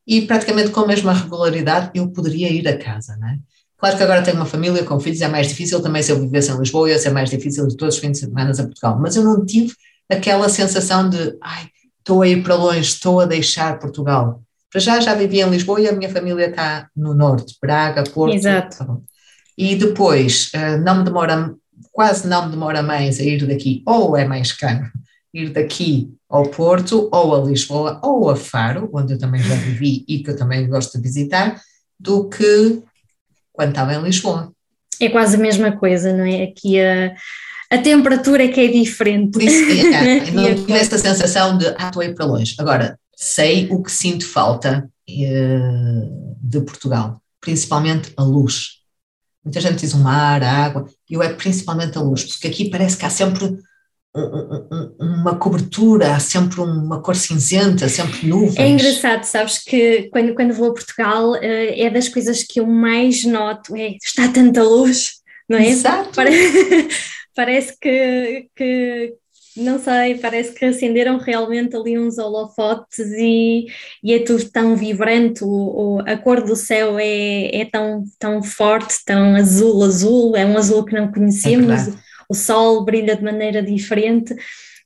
e 0.07 0.23
praticamente 0.23 0.71
com 0.71 0.79
a 0.79 0.87
mesma 0.87 1.13
regularidade 1.13 1.91
eu 1.93 2.09
poderia 2.09 2.51
ir 2.51 2.67
a 2.67 2.75
casa, 2.75 3.15
não 3.17 3.27
é? 3.27 3.37
Claro 3.77 3.95
que 3.95 4.01
agora 4.01 4.23
tenho 4.23 4.37
uma 4.37 4.47
família 4.47 4.83
com 4.83 4.99
filhos, 4.99 5.21
é 5.21 5.27
mais 5.27 5.49
difícil 5.49 5.83
também 5.83 6.01
se 6.01 6.11
eu 6.11 6.19
vivesse 6.19 6.51
em 6.51 6.57
Lisboa, 6.57 6.89
ia 6.89 6.97
ser 6.97 7.11
mais 7.11 7.29
difícil 7.29 7.67
de 7.67 7.77
todos 7.77 7.93
os 7.93 8.01
fins 8.01 8.13
de 8.13 8.17
semana 8.21 8.49
a 8.49 8.63
Portugal, 8.63 8.97
mas 8.99 9.15
eu 9.15 9.23
não 9.23 9.45
tive 9.45 9.75
aquela 10.09 10.49
sensação 10.49 11.07
de, 11.07 11.37
ai, 11.43 11.69
estou 11.99 12.23
a 12.23 12.27
ir 12.27 12.41
para 12.41 12.55
longe, 12.55 12.79
estou 12.79 13.19
a 13.19 13.27
deixar 13.27 13.77
Portugal. 13.77 14.41
Para 14.71 14.81
já, 14.81 14.99
já 14.99 15.13
vivi 15.13 15.41
em 15.41 15.49
Lisboa 15.51 15.79
e 15.79 15.87
a 15.87 15.91
minha 15.91 16.09
família 16.09 16.49
está 16.49 16.89
no 16.95 17.13
norte, 17.13 17.55
Braga, 17.61 18.03
Porto. 18.03 18.33
Exato. 18.33 18.77
Tá 18.79 18.97
e 19.55 19.75
depois, 19.75 20.49
eh, 20.55 20.77
não 20.77 20.97
me 20.97 21.03
demora, 21.03 21.53
quase 21.91 22.27
não 22.27 22.45
me 22.45 22.51
demora 22.51 22.81
mais 22.81 23.19
a 23.19 23.23
ir 23.23 23.45
daqui, 23.45 23.83
ou 23.85 24.17
é 24.17 24.25
mais 24.25 24.51
caro 24.51 24.89
ir 25.35 25.49
daqui 25.49 26.09
ao 26.29 26.49
Porto, 26.49 27.09
ou 27.11 27.35
a 27.35 27.45
Lisboa, 27.45 27.99
ou 28.01 28.29
a 28.29 28.35
Faro, 28.35 28.89
onde 28.93 29.13
eu 29.13 29.19
também 29.19 29.41
já 29.41 29.53
vivi 29.55 30.05
e 30.07 30.23
que 30.23 30.31
eu 30.31 30.37
também 30.37 30.67
gosto 30.67 30.97
de 30.97 31.03
visitar, 31.03 31.61
do 31.99 32.29
que 32.29 32.81
quando 33.51 33.69
estava 33.69 33.93
em 33.93 34.01
Lisboa. 34.01 34.51
É 34.99 35.09
quase 35.09 35.35
a 35.35 35.39
mesma 35.39 35.73
coisa, 35.73 36.13
não 36.13 36.23
é? 36.23 36.43
Aqui 36.43 36.79
a, 36.79 37.13
a 37.69 37.77
temperatura 37.77 38.45
é 38.45 38.47
que 38.47 38.61
é 38.61 38.67
diferente. 38.67 39.31
Por 39.31 39.41
isso, 39.41 39.93
é, 39.93 40.31
não 40.31 40.55
tive 40.55 40.73
essa 40.73 40.97
sensação 40.97 41.57
de, 41.57 41.67
ah, 41.77 41.87
estou 41.87 42.01
a 42.01 42.05
ir 42.05 42.15
para 42.15 42.25
longe. 42.25 42.55
Agora, 42.57 42.97
sei 43.15 43.67
o 43.69 43.83
que 43.83 43.91
sinto 43.91 44.25
falta 44.25 44.89
eh, 45.07 46.09
de 46.41 46.61
Portugal, 46.61 47.21
principalmente 47.41 48.11
a 48.15 48.23
luz. 48.23 48.81
Muita 49.43 49.61
gente 49.61 49.79
diz 49.79 49.93
o 49.93 49.99
mar, 49.99 50.41
a 50.41 50.51
água, 50.65 50.85
eu 51.09 51.21
é 51.21 51.31
principalmente 51.33 51.97
a 51.97 52.01
luz, 52.01 52.23
porque 52.23 52.47
aqui 52.47 52.69
parece 52.69 52.97
que 52.97 53.05
há 53.05 53.09
sempre 53.09 53.57
uma 54.99 55.35
cobertura, 55.35 56.15
há 56.15 56.19
sempre 56.19 56.61
uma 56.61 57.01
cor 57.01 57.15
cinzenta, 57.15 57.89
sempre 57.89 58.27
nuvens. 58.27 58.57
É 58.57 58.67
engraçado, 58.67 59.23
sabes 59.23 59.57
que 59.63 60.03
quando, 60.11 60.33
quando 60.33 60.53
vou 60.53 60.69
a 60.69 60.73
Portugal 60.73 61.35
eh, 61.35 61.81
é 61.81 61.89
das 61.89 62.07
coisas 62.07 62.43
que 62.43 62.59
eu 62.59 62.65
mais 62.65 63.25
noto, 63.25 63.75
é 63.75 63.97
está 64.01 64.29
tanta 64.29 64.63
luz, 64.63 65.15
não 65.49 65.57
é? 65.57 65.67
Exato. 65.67 66.11
Parece, 66.15 66.87
parece 67.35 67.77
que, 67.79 68.47
que, 68.55 69.13
não 69.57 69.79
sei, 69.79 70.15
parece 70.15 70.53
que 70.53 70.63
acenderam 70.63 71.17
realmente 71.17 71.75
ali 71.75 71.99
uns 71.99 72.17
holofotes 72.17 72.99
e, 73.17 73.65
e 74.01 74.13
é 74.13 74.19
tudo 74.19 74.49
tão 74.49 74.77
vibrante, 74.77 75.43
o, 75.43 75.49
o, 75.49 75.99
a 76.05 76.15
cor 76.15 76.41
do 76.41 76.55
céu 76.55 76.97
é, 76.97 77.53
é 77.53 77.65
tão, 77.65 78.05
tão 78.17 78.41
forte, 78.41 78.95
tão 79.05 79.35
azul, 79.35 79.83
azul, 79.83 80.35
é 80.37 80.45
um 80.45 80.57
azul 80.57 80.85
que 80.85 80.95
não 80.95 81.11
conhecemos. 81.11 81.89
É 81.89 82.04
o 82.29 82.33
sol 82.33 82.83
brilha 82.83 83.15
de 83.15 83.23
maneira 83.23 83.61
diferente 83.61 84.35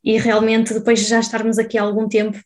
e 0.04 0.18
realmente 0.18 0.74
depois 0.74 1.00
de 1.00 1.06
já 1.06 1.20
estarmos 1.20 1.58
aqui 1.58 1.78
há 1.78 1.84
algum 1.84 2.08
tempo 2.08 2.40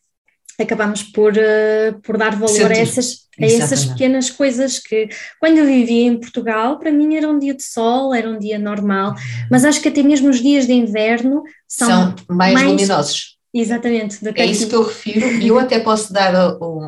acabamos 0.58 1.02
por, 1.02 1.32
uh, 1.32 2.00
por 2.02 2.16
dar 2.16 2.36
valor 2.36 2.70
a 2.70 2.76
essas, 2.76 3.26
a 3.40 3.44
essas 3.44 3.84
pequenas 3.86 4.30
coisas 4.30 4.78
que 4.78 5.08
quando 5.40 5.58
eu 5.58 5.66
vivia 5.66 6.06
em 6.06 6.18
Portugal 6.18 6.78
para 6.78 6.92
mim 6.92 7.16
era 7.16 7.28
um 7.28 7.38
dia 7.38 7.54
de 7.54 7.62
sol, 7.62 8.14
era 8.14 8.28
um 8.28 8.38
dia 8.38 8.58
normal, 8.58 9.14
mas 9.50 9.64
acho 9.64 9.80
que 9.80 9.88
até 9.88 10.02
mesmo 10.02 10.30
os 10.30 10.40
dias 10.40 10.66
de 10.66 10.72
inverno 10.72 11.42
são, 11.66 11.88
são 11.88 12.14
mais, 12.28 12.54
mais, 12.54 12.66
luminosos. 12.66 13.34
Exatamente. 13.52 14.18
é 14.34 14.46
isso 14.46 14.68
que 14.68 14.74
eu 14.74 14.82
refiro. 14.82 15.26
E 15.40 15.46
eu 15.46 15.58
até 15.60 15.78
posso 15.78 16.12
dar, 16.12 16.34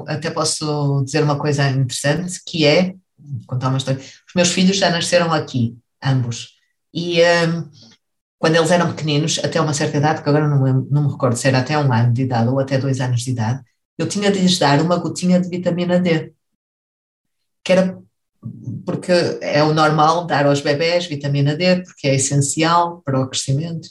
até 0.08 0.30
posso 0.30 1.02
dizer 1.04 1.22
uma 1.22 1.38
coisa 1.38 1.68
interessante 1.68 2.40
que 2.44 2.66
é, 2.66 2.94
contar 3.46 3.68
uma 3.68 3.78
história, 3.78 4.00
os 4.00 4.34
meus 4.34 4.50
filhos 4.50 4.76
já 4.76 4.90
nasceram 4.90 5.32
aqui, 5.32 5.76
ambos, 6.02 6.56
e 6.92 7.20
um, 7.22 7.68
quando 8.38 8.56
eles 8.56 8.70
eram 8.70 8.90
pequeninos, 8.92 9.38
até 9.42 9.60
uma 9.60 9.72
certa 9.74 9.96
idade, 9.96 10.22
que 10.22 10.28
agora 10.28 10.48
não, 10.48 10.62
me, 10.62 10.88
não 10.90 11.04
me 11.04 11.12
recordo 11.12 11.36
se 11.36 11.48
era 11.48 11.58
até 11.58 11.78
um 11.78 11.92
ano 11.92 12.12
de 12.12 12.22
idade 12.22 12.48
ou 12.48 12.60
até 12.60 12.78
dois 12.78 13.00
anos 13.00 13.22
de 13.22 13.30
idade, 13.30 13.62
eu 13.98 14.08
tinha 14.08 14.30
de 14.30 14.38
lhes 14.38 14.58
dar 14.58 14.80
uma 14.80 14.96
gotinha 14.96 15.40
de 15.40 15.48
vitamina 15.48 15.98
D, 15.98 16.32
que 17.64 17.72
era 17.72 17.98
porque 18.84 19.12
é 19.40 19.62
o 19.62 19.74
normal 19.74 20.26
dar 20.26 20.46
aos 20.46 20.60
bebés 20.60 21.06
vitamina 21.06 21.56
D, 21.56 21.82
porque 21.82 22.06
é 22.06 22.14
essencial 22.14 23.02
para 23.04 23.20
o 23.20 23.28
crescimento. 23.28 23.88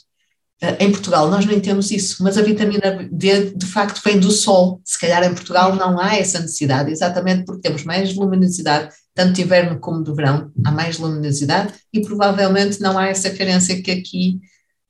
Eh, 0.60 0.84
em 0.84 0.90
Portugal 0.90 1.28
nós 1.28 1.44
nem 1.44 1.60
temos 1.60 1.90
isso, 1.90 2.22
mas 2.22 2.38
a 2.38 2.42
vitamina 2.42 3.06
D 3.10 3.50
de 3.50 3.66
facto 3.66 4.00
vem 4.02 4.18
do 4.18 4.30
sol. 4.30 4.80
Se 4.84 4.98
calhar 4.98 5.22
em 5.24 5.34
Portugal 5.34 5.74
não 5.74 6.00
há 6.00 6.16
essa 6.16 6.40
necessidade, 6.40 6.90
exatamente 6.90 7.44
porque 7.44 7.62
temos 7.62 7.84
mais 7.84 8.14
luminosidade, 8.14 8.94
tanto 9.16 9.32
de 9.32 9.42
inverno 9.42 9.80
como 9.80 10.04
de 10.04 10.12
verão, 10.12 10.52
há 10.62 10.70
mais 10.70 10.98
luminosidade 10.98 11.72
e 11.90 12.02
provavelmente 12.02 12.82
não 12.82 12.98
há 12.98 13.08
essa 13.08 13.30
carência 13.30 13.82
que 13.82 13.90
aqui 13.90 14.40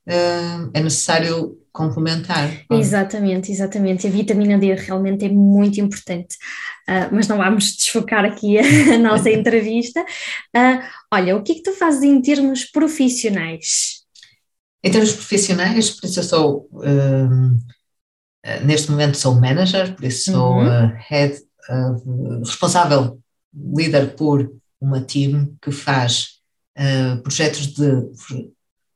uh, 0.08 0.68
é 0.74 0.80
necessário 0.80 1.56
complementar. 1.72 2.50
Exatamente, 2.68 3.52
exatamente. 3.52 4.04
A 4.04 4.10
vitamina 4.10 4.58
D 4.58 4.74
realmente 4.74 5.24
é 5.24 5.28
muito 5.28 5.80
importante. 5.80 6.34
Uh, 6.88 7.06
mas 7.12 7.28
não 7.28 7.36
vamos 7.36 7.76
desfocar 7.76 8.24
aqui 8.24 8.58
a, 8.58 8.94
a 8.94 8.98
nossa 8.98 9.30
entrevista. 9.30 10.00
Uh, 10.00 10.82
olha, 11.12 11.36
o 11.36 11.42
que 11.42 11.52
é 11.52 11.54
que 11.54 11.62
tu 11.62 11.72
fazes 11.72 12.02
em 12.02 12.20
termos 12.20 12.64
profissionais? 12.64 14.02
Em 14.82 14.90
termos 14.90 15.12
profissionais, 15.12 15.90
por 15.90 16.06
isso 16.06 16.18
eu 16.18 16.24
sou, 16.24 16.68
um, 16.72 17.58
neste 18.64 18.90
momento 18.90 19.16
sou 19.16 19.34
manager, 19.34 19.94
por 19.94 20.04
isso 20.04 20.32
sou 20.32 20.56
uhum. 20.56 20.86
uh, 20.86 20.92
head, 21.08 21.36
uh, 21.68 22.38
responsável, 22.40 23.20
líder 23.56 24.14
por 24.14 24.52
uma 24.80 25.00
team 25.00 25.54
que 25.62 25.72
faz 25.72 26.40
uh, 26.78 27.20
projetos, 27.22 27.68
de, 27.68 28.10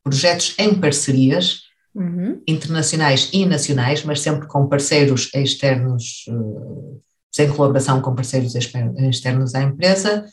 projetos 0.02 0.54
em 0.58 0.74
parcerias 0.74 1.62
uhum. 1.94 2.40
internacionais 2.46 3.30
e 3.32 3.46
nacionais, 3.46 4.04
mas 4.04 4.20
sempre 4.20 4.46
com 4.46 4.68
parceiros 4.68 5.30
externos, 5.34 6.24
sem 7.32 7.48
colaboração 7.48 8.00
com 8.00 8.14
parceiros 8.14 8.54
externos 8.54 9.54
à 9.54 9.62
empresa, 9.62 10.26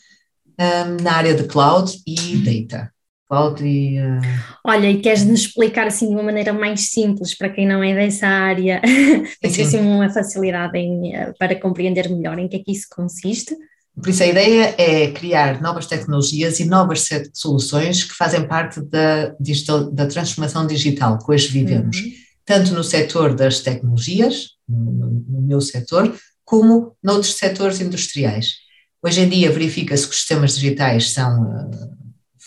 um, 0.58 1.02
na 1.02 1.12
área 1.12 1.34
de 1.34 1.44
cloud 1.44 1.92
e 2.06 2.36
data. 2.36 2.92
Cláudia. 3.28 4.20
Olha, 4.64 4.90
e 4.90 5.02
queres-nos 5.02 5.40
explicar 5.40 5.86
assim 5.86 6.08
de 6.08 6.14
uma 6.14 6.22
maneira 6.22 6.50
mais 6.50 6.90
simples 6.90 7.36
para 7.36 7.50
quem 7.50 7.66
não 7.66 7.82
é 7.82 7.94
dessa 7.94 8.26
área, 8.26 8.80
para 9.38 9.50
ter 9.50 9.62
assim 9.62 9.80
uma 9.80 10.08
facilidade 10.08 10.78
em, 10.78 11.12
para 11.38 11.54
compreender 11.60 12.08
melhor 12.08 12.38
em 12.38 12.48
que 12.48 12.56
é 12.56 12.58
que 12.60 12.72
isso 12.72 12.86
consiste? 12.90 13.54
Por 14.00 14.08
isso 14.08 14.22
a 14.22 14.26
ideia 14.26 14.74
é 14.78 15.10
criar 15.10 15.60
novas 15.60 15.86
tecnologias 15.86 16.60
e 16.60 16.64
novas 16.64 17.08
soluções 17.32 18.04
que 18.04 18.14
fazem 18.14 18.46
parte 18.46 18.80
da, 18.80 19.34
digital, 19.40 19.90
da 19.90 20.06
transformação 20.06 20.66
digital 20.66 21.18
que 21.18 21.30
hoje 21.30 21.48
vivemos, 21.48 21.96
uhum. 21.96 22.12
tanto 22.44 22.74
no 22.74 22.84
setor 22.84 23.34
das 23.34 23.60
tecnologias, 23.60 24.50
no, 24.68 25.24
no 25.28 25.40
meu 25.42 25.60
setor, 25.60 26.14
como 26.44 26.96
noutros 27.02 27.34
setores 27.34 27.80
industriais. 27.80 28.54
Hoje 29.02 29.20
em 29.20 29.28
dia 29.28 29.50
verifica-se 29.50 30.04
que 30.06 30.10
os 30.12 30.18
sistemas 30.18 30.54
digitais 30.54 31.10
são 31.10 31.42
uh, 31.42 31.98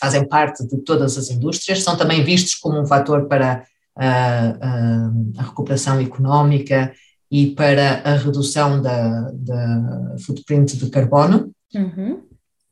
fazem 0.02 0.28
parte 0.28 0.66
de 0.68 0.78
todas 0.80 1.18
as 1.18 1.30
indústrias, 1.30 1.84
são 1.84 1.96
também 1.96 2.24
vistos 2.24 2.56
como 2.56 2.82
um 2.82 2.86
fator 2.88 3.28
para 3.28 3.64
a, 3.96 4.08
a, 4.08 5.12
a 5.38 5.44
recuperação 5.44 6.00
económica 6.00 6.92
e 7.32 7.56
para 7.56 8.02
a 8.04 8.16
redução 8.18 8.82
da, 8.82 9.32
da 9.32 10.16
footprint 10.26 10.76
de 10.76 10.90
carbono. 10.90 11.52
Uhum. 11.74 12.22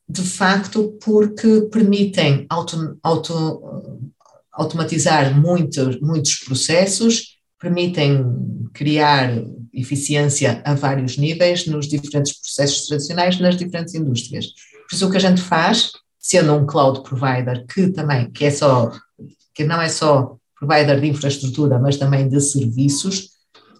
De 0.06 0.22
facto, 0.22 0.98
porque 1.02 1.62
permitem 1.72 2.44
auto, 2.50 2.98
auto, 3.02 3.62
automatizar 4.52 5.34
muito, 5.40 5.98
muitos 6.04 6.34
processos, 6.40 7.38
permitem 7.58 8.22
criar 8.74 9.32
eficiência 9.72 10.60
a 10.64 10.74
vários 10.74 11.16
níveis 11.16 11.66
nos 11.66 11.88
diferentes 11.88 12.38
processos 12.38 12.86
tradicionais 12.86 13.40
nas 13.40 13.56
diferentes 13.56 13.94
indústrias. 13.94 14.46
Por 14.88 14.96
isso, 14.96 15.06
o 15.06 15.10
que 15.10 15.16
a 15.16 15.20
gente 15.20 15.40
faz 15.40 15.92
sendo 16.18 16.54
um 16.54 16.66
cloud 16.66 17.02
provider 17.02 17.64
que 17.66 17.88
também, 17.88 18.30
que 18.30 18.44
é 18.44 18.50
só, 18.50 18.92
que 19.54 19.64
não 19.64 19.80
é 19.80 19.88
só 19.88 20.36
provider 20.58 21.00
de 21.00 21.06
infraestrutura, 21.06 21.78
mas 21.78 21.96
também 21.96 22.28
de 22.28 22.40
serviços, 22.40 23.30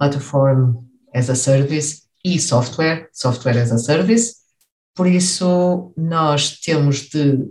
platform 0.00 0.76
as 1.14 1.28
a 1.28 1.34
service 1.34 2.02
e 2.24 2.40
software, 2.40 3.08
software 3.12 3.58
as 3.58 3.70
a 3.70 3.78
service. 3.78 4.36
Por 4.94 5.06
isso, 5.06 5.92
nós 5.96 6.58
temos 6.60 7.08
de 7.10 7.50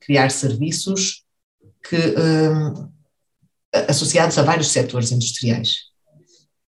criar 0.00 0.30
serviços 0.30 1.24
que, 1.88 1.96
um, 1.96 2.88
associados 3.88 4.38
a 4.38 4.42
vários 4.42 4.68
setores 4.68 5.12
industriais. 5.12 5.86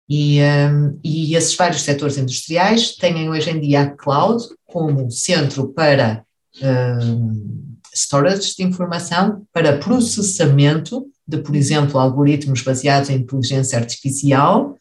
E, 0.09 0.39
um, 0.41 0.99
e 1.03 1.35
esses 1.35 1.55
vários 1.55 1.81
setores 1.81 2.17
industriais 2.17 2.95
têm 2.95 3.29
hoje 3.29 3.49
em 3.49 3.59
dia 3.59 3.81
a 3.81 3.89
cloud 3.89 4.43
como 4.65 5.09
centro 5.09 5.69
para 5.69 6.23
uh, 6.57 7.73
storage 7.93 8.55
de 8.55 8.63
informação 8.63 9.45
para 9.51 9.77
processamento 9.77 11.07
de, 11.25 11.37
por 11.37 11.55
exemplo, 11.55 11.99
algoritmos 11.99 12.61
baseados 12.61 13.09
em 13.09 13.15
inteligência 13.15 13.79
artificial 13.79 14.77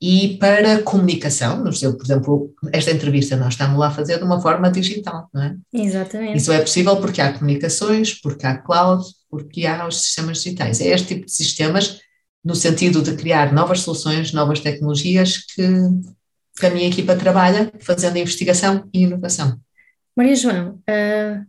e 0.00 0.36
para 0.38 0.82
comunicação, 0.82 1.62
por 1.62 2.04
exemplo, 2.04 2.54
esta 2.72 2.90
entrevista 2.90 3.36
nós 3.36 3.54
estamos 3.54 3.78
lá 3.78 3.88
a 3.88 3.90
fazer 3.90 4.18
de 4.18 4.24
uma 4.24 4.40
forma 4.40 4.70
digital, 4.70 5.28
não 5.32 5.42
é? 5.42 5.56
Exatamente. 5.72 6.36
Isso 6.36 6.52
é 6.52 6.60
possível 6.60 6.96
porque 6.98 7.20
há 7.20 7.32
comunicações, 7.32 8.14
porque 8.20 8.46
há 8.46 8.58
cloud, 8.58 9.04
porque 9.30 9.66
há 9.66 9.86
os 9.86 10.02
sistemas 10.02 10.42
digitais. 10.42 10.80
É 10.80 10.88
este 10.88 11.08
tipo 11.14 11.26
de 11.26 11.32
sistemas 11.32 12.00
no 12.44 12.54
sentido 12.54 13.02
de 13.02 13.16
criar 13.16 13.52
novas 13.52 13.80
soluções, 13.80 14.32
novas 14.32 14.60
tecnologias 14.60 15.38
que 15.38 15.64
que 16.58 16.66
a 16.66 16.70
minha 16.70 16.88
equipa 16.88 17.14
trabalha 17.14 17.70
fazendo 17.80 18.16
investigação 18.16 18.88
e 18.92 19.02
inovação. 19.02 19.60
Maria 20.16 20.34
João, 20.34 20.80
uh, 20.88 21.46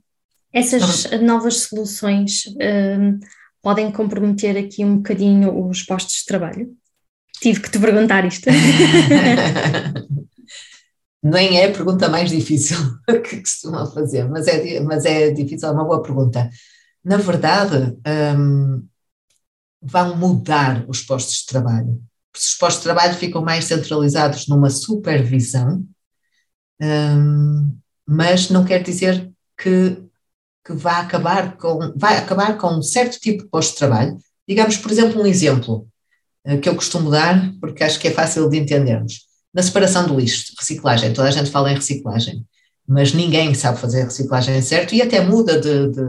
essas 0.52 1.10
novas 1.22 1.62
soluções 1.62 2.46
uh, 2.48 3.18
podem 3.62 3.92
comprometer 3.92 4.58
aqui 4.58 4.84
um 4.84 4.98
bocadinho 4.98 5.68
os 5.68 5.82
postos 5.82 6.16
de 6.16 6.26
trabalho? 6.26 6.76
Tive 7.42 7.62
que 7.62 7.70
te 7.70 7.80
perguntar 7.80 8.26
isto. 8.26 8.50
Nem 11.22 11.60
é 11.60 11.66
a 11.68 11.72
pergunta 11.72 12.08
mais 12.10 12.30
difícil 12.30 12.78
que 13.24 13.42
costumam 13.42 13.92
fazer, 13.92 14.30
mas 14.30 14.48
é, 14.48 14.80
mas 14.80 15.06
é 15.06 15.32
difícil, 15.32 15.68
é 15.68 15.72
uma 15.72 15.84
boa 15.84 16.02
pergunta. 16.02 16.50
Na 17.04 17.18
verdade, 17.18 17.98
um, 18.38 18.88
vão 19.82 20.16
mudar 20.16 20.86
os 20.88 21.02
postos 21.02 21.40
de 21.40 21.48
trabalho. 21.48 22.02
Os 22.36 22.54
postos 22.56 22.80
de 22.80 22.84
trabalho 22.84 23.16
ficam 23.16 23.42
mais 23.42 23.66
centralizados 23.66 24.48
numa 24.48 24.70
supervisão, 24.70 25.84
um, 26.82 27.78
mas 28.06 28.50
não 28.50 28.64
quer 28.64 28.84
dizer 28.84 29.30
que, 29.58 29.98
que 30.66 30.74
vá 30.74 31.00
acabar 31.00 31.58
com, 31.58 31.94
vai 31.96 32.18
acabar 32.18 32.58
com 32.58 32.78
um 32.78 32.82
certo 32.82 33.20
tipo 33.20 33.44
de 33.44 33.50
posto 33.50 33.72
de 33.72 33.80
trabalho. 33.80 34.18
Digamos, 34.48 34.78
por 34.78 34.92
exemplo, 34.92 35.22
um 35.22 35.26
exemplo 35.26 35.88
que 36.62 36.70
eu 36.70 36.76
costumo 36.76 37.12
dar, 37.12 37.54
porque 37.60 37.84
acho 37.84 38.00
que 38.00 38.08
é 38.08 38.12
fácil 38.12 38.50
de 38.50 38.58
entendermos. 38.58 39.28
Na 39.54 39.62
separação 39.62 40.08
do 40.08 40.18
lixo, 40.18 40.54
reciclagem, 40.58 41.14
toda 41.14 41.28
a 41.28 41.32
gente 41.32 41.52
fala 41.52 41.72
em 41.72 41.76
reciclagem, 41.76 42.46
mas 42.88 43.12
ninguém 43.14 43.54
sabe 43.54 43.80
fazer 43.80 44.04
reciclagem 44.04 44.62
certo 44.62 44.96
e 44.96 45.02
até 45.02 45.20
muda 45.20 45.60
de, 45.60 45.90
de, 45.90 46.02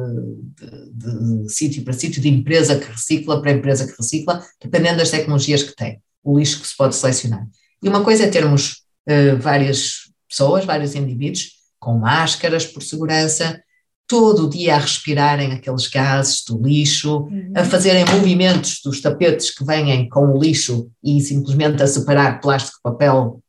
de, 0.92 1.45
de 1.45 1.52
sítio 1.52 1.83
para 1.83 1.92
sítio, 1.92 2.23
de 2.23 2.28
empresa 2.28 2.78
que 2.78 2.90
recicla 2.90 3.40
para 3.40 3.50
empresa 3.50 3.87
que 3.87 3.97
recicla, 3.97 4.45
dependendo 4.62 4.99
das 4.99 5.11
tecnologias 5.11 5.62
que 5.62 5.75
tem, 5.75 6.00
o 6.23 6.38
lixo 6.38 6.61
que 6.61 6.68
se 6.68 6.76
pode 6.76 6.95
selecionar. 6.95 7.45
E 7.83 7.88
uma 7.88 8.04
coisa 8.04 8.25
é 8.25 8.28
termos 8.28 8.83
uh, 9.09 9.37
várias 9.40 10.09
pessoas, 10.28 10.64
vários 10.64 10.95
indivíduos, 10.95 11.52
com 11.80 11.99
máscaras 11.99 12.66
por 12.66 12.83
segurança, 12.83 13.61
todo 14.08 14.46
o 14.46 14.50
dia 14.50 14.74
a 14.74 14.78
respirarem 14.78 15.52
aqueles 15.52 15.86
gases 15.86 16.42
do 16.42 16.60
lixo, 16.60 17.24
uhum. 17.24 17.52
a 17.54 17.62
fazerem 17.62 18.06
movimentos 18.06 18.80
dos 18.82 19.02
tapetes 19.02 19.50
que 19.50 19.62
vêm 19.62 20.08
com 20.08 20.32
o 20.32 20.42
lixo 20.42 20.90
e 21.04 21.20
simplesmente 21.20 21.82
a 21.82 21.86
separar 21.86 22.40
plástico, 22.40 22.78
papel, 22.82 23.42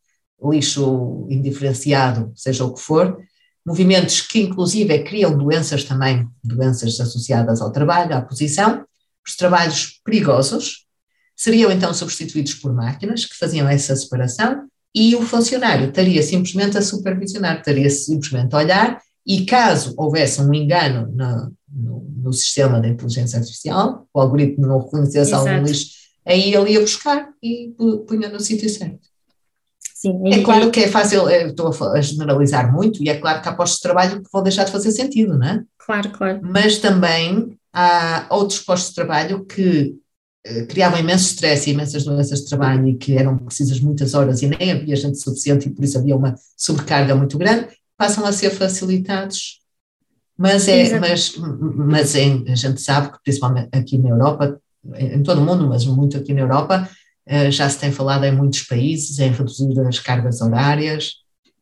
lixo 0.43 1.25
indiferenciado, 1.29 2.31
seja 2.35 2.65
o 2.65 2.73
que 2.73 2.81
for, 2.81 3.17
movimentos 3.65 4.19
que 4.21 4.41
inclusive 4.41 4.99
criam 5.03 5.37
doenças 5.37 5.85
também, 5.85 6.27
doenças 6.43 6.99
associadas 6.99 7.61
ao 7.61 7.71
trabalho, 7.71 8.15
à 8.15 8.21
posição, 8.21 8.85
os 9.25 9.37
trabalhos 9.37 10.01
perigosos, 10.03 10.85
seriam 11.35 11.71
então 11.71 11.93
substituídos 11.93 12.53
por 12.55 12.73
máquinas 12.73 13.25
que 13.25 13.37
faziam 13.37 13.67
essa 13.69 13.95
separação 13.95 14.67
e 14.93 15.15
o 15.15 15.21
funcionário 15.21 15.87
estaria 15.87 16.21
simplesmente 16.21 16.77
a 16.77 16.81
supervisionar, 16.81 17.59
estaria 17.59 17.89
simplesmente 17.89 18.53
a 18.53 18.57
olhar 18.57 19.01
e 19.29 19.45
caso 19.45 19.93
houvesse 19.95 20.41
um 20.41 20.51
engano 20.51 21.07
no, 21.15 21.53
no, 21.71 22.07
no 22.24 22.33
sistema 22.33 22.79
da 22.79 22.88
inteligência 22.88 23.38
artificial, 23.38 24.07
o 24.12 24.19
algoritmo 24.19 24.65
não 24.65 24.79
reconhecesse 24.79 25.31
algum 25.36 25.62
lixo, 25.62 25.91
aí 26.25 26.51
ele 26.51 26.71
ia 26.71 26.81
buscar 26.81 27.29
e 27.41 27.71
punha 28.07 28.27
no 28.27 28.39
sítio 28.39 28.67
certo. 28.67 29.07
Sim, 29.93 30.33
é 30.33 30.41
claro 30.41 30.71
que 30.71 30.79
é 30.79 30.88
fácil, 30.88 31.29
estou 31.29 31.71
a 31.91 32.01
generalizar 32.01 32.74
muito, 32.74 33.03
e 33.03 33.09
é 33.09 33.19
claro 33.19 33.41
que 33.41 33.50
há 33.50 33.53
postos 33.53 33.77
de 33.77 33.83
trabalho 33.83 34.24
que 34.24 34.29
vão 34.33 34.41
deixar 34.41 34.63
de 34.63 34.71
fazer 34.71 34.91
sentido, 34.91 35.38
não 35.38 35.45
é? 35.48 35.63
Claro, 35.77 36.09
claro. 36.09 36.39
Mas 36.41 36.79
também 36.79 37.55
há 37.71 38.25
outros 38.31 38.59
postos 38.59 38.89
de 38.89 38.95
trabalho 38.95 39.45
que 39.45 39.93
eh, 40.43 40.65
criavam 40.65 41.00
imenso 41.00 41.25
stress 41.25 41.69
e 41.69 41.74
imensas 41.74 42.03
doenças 42.03 42.39
de 42.39 42.48
trabalho 42.48 42.88
e 42.88 42.95
que 42.95 43.15
eram 43.15 43.38
precisas 43.38 43.79
muitas 43.79 44.13
horas 44.13 44.41
e 44.41 44.48
nem 44.48 44.71
havia 44.71 44.95
gente 44.95 45.21
suficiente 45.21 45.67
e 45.67 45.69
por 45.69 45.83
isso 45.83 45.98
havia 45.98 46.15
uma 46.15 46.33
sobrecarga 46.55 47.13
muito 47.13 47.38
grande, 47.38 47.67
passam 47.99 48.25
a 48.25 48.31
ser 48.31 48.51
facilitados. 48.51 49.59
Mas, 50.37 50.69
é, 50.69 50.97
mas, 50.97 51.35
mas 51.35 52.15
é, 52.15 52.23
a 52.47 52.55
gente 52.55 52.81
sabe 52.81 53.12
que, 53.12 53.17
principalmente 53.21 53.67
aqui 53.73 53.97
na 53.97 54.12
Europa, 54.12 54.57
em 54.97 55.21
todo 55.21 55.41
o 55.41 55.45
mundo, 55.45 55.67
mas 55.67 55.85
muito 55.85 56.15
aqui 56.15 56.33
na 56.33 56.39
Europa, 56.39 56.89
eh, 57.27 57.51
já 57.51 57.69
se 57.69 57.77
tem 57.77 57.91
falado 57.91 58.23
em 58.23 58.31
muitos 58.31 58.63
países 58.63 59.19
em 59.19 59.33
reduzir 59.33 59.77
as 59.85 59.99
cargas 59.99 60.39
horárias, 60.39 61.15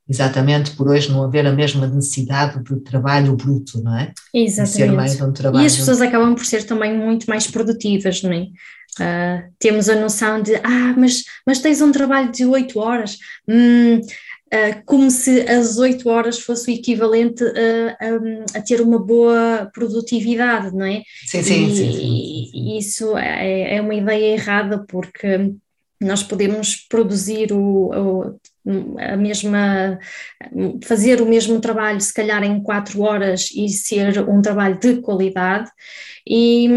exatamente 0.08 0.72
por 0.76 0.88
hoje 0.90 1.12
não 1.12 1.24
haver 1.24 1.48
a 1.48 1.52
mesma 1.52 1.88
necessidade 1.88 2.64
de 2.64 2.80
trabalho 2.82 3.36
bruto, 3.36 3.82
não 3.82 3.98
é? 3.98 4.14
Exatamente. 4.32 5.24
Um 5.24 5.34
trabalho... 5.34 5.64
E 5.64 5.66
as 5.66 5.76
pessoas 5.76 6.00
acabam 6.00 6.36
por 6.36 6.46
ser 6.46 6.64
também 6.64 6.96
muito 6.96 7.26
mais 7.28 7.48
produtivas, 7.48 8.22
não 8.22 8.32
é? 8.32 8.48
Uh, 9.00 9.44
temos 9.60 9.90
a 9.90 9.96
noção 9.96 10.42
de, 10.42 10.56
ah, 10.56 10.96
mas, 10.96 11.24
mas 11.46 11.60
tens 11.60 11.82
um 11.82 11.92
trabalho 11.92 12.32
de 12.32 12.46
oito 12.46 12.80
horas, 12.80 13.18
hum, 13.48 14.02
Uh, 14.48 14.82
como 14.86 15.12
se 15.12 15.42
as 15.42 15.78
oito 15.78 16.10
horas 16.10 16.40
fosse 16.40 16.72
o 16.72 16.74
equivalente 16.74 17.44
a, 17.44 17.98
a, 18.00 18.60
a, 18.60 18.62
ter 18.62 18.80
uma 18.80 18.98
boa 18.98 19.70
produtividade, 19.74 20.74
não 20.74 20.86
é? 20.86 21.04
Sim, 21.26 21.44
sim, 21.44 21.68
e, 21.68 21.76
sim, 21.76 21.92
sim. 21.92 22.48
E 22.54 22.78
isso 22.78 23.18
é, 23.18 23.76
é, 23.76 23.82
uma 23.82 23.94
ideia 23.94 24.34
errada, 24.34 24.86
porque 24.88 25.54
nós 26.00 26.24
podemos 26.24 26.76
produzir 26.76 27.52
o, 27.52 27.90
o 27.92 28.40
a 28.98 29.16
mesma, 29.16 30.00
fazer 30.84 31.22
o 31.22 31.26
mesmo 31.26 31.60
trabalho, 31.60 32.02
se 32.02 32.14
calhar 32.14 32.44
em 32.44 32.62
quatro 32.62 33.02
horas 33.02 33.50
e 33.56 33.70
ser 33.70 34.28
um 34.30 34.42
trabalho 34.42 34.80
de 34.80 34.98
qualidade, 35.02 35.70
e, 36.30 36.68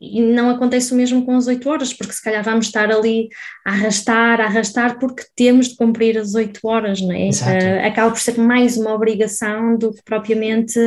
e, 0.00 0.20
não 0.20 0.50
acontece 0.50 0.92
o 0.92 0.96
mesmo 0.96 1.24
com 1.24 1.36
as 1.36 1.46
oito 1.46 1.68
horas, 1.70 1.92
porque 1.92 2.12
se 2.12 2.22
calhar 2.22 2.42
vamos 2.42 2.66
estar 2.66 2.90
ali 2.90 3.28
a 3.64 3.70
arrastar, 3.70 4.40
a 4.40 4.46
arrastar, 4.46 4.98
porque 4.98 5.22
temos 5.36 5.68
de 5.68 5.76
cumprir 5.76 6.18
as 6.18 6.34
oito 6.34 6.58
horas, 6.64 7.00
não 7.00 7.12
é? 7.12 7.28
Uh, 7.28 7.86
acaba 7.86 8.10
por 8.10 8.18
ser 8.18 8.36
mais 8.38 8.76
uma 8.76 8.92
obrigação 8.92 9.78
do 9.78 9.92
que 9.92 10.02
propriamente. 10.02 10.80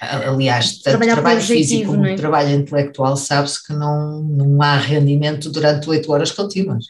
Aliás, 0.00 0.78
tanto 0.78 1.04
trabalho 1.04 1.40
físico 1.42 1.92
como 1.92 2.06
é? 2.06 2.14
trabalho 2.14 2.50
intelectual, 2.50 3.16
sabe-se 3.16 3.66
que 3.66 3.74
não, 3.74 4.22
não 4.22 4.62
há 4.62 4.76
rendimento 4.76 5.50
durante 5.50 5.90
oito 5.90 6.10
horas 6.10 6.32
contínuas. 6.32 6.86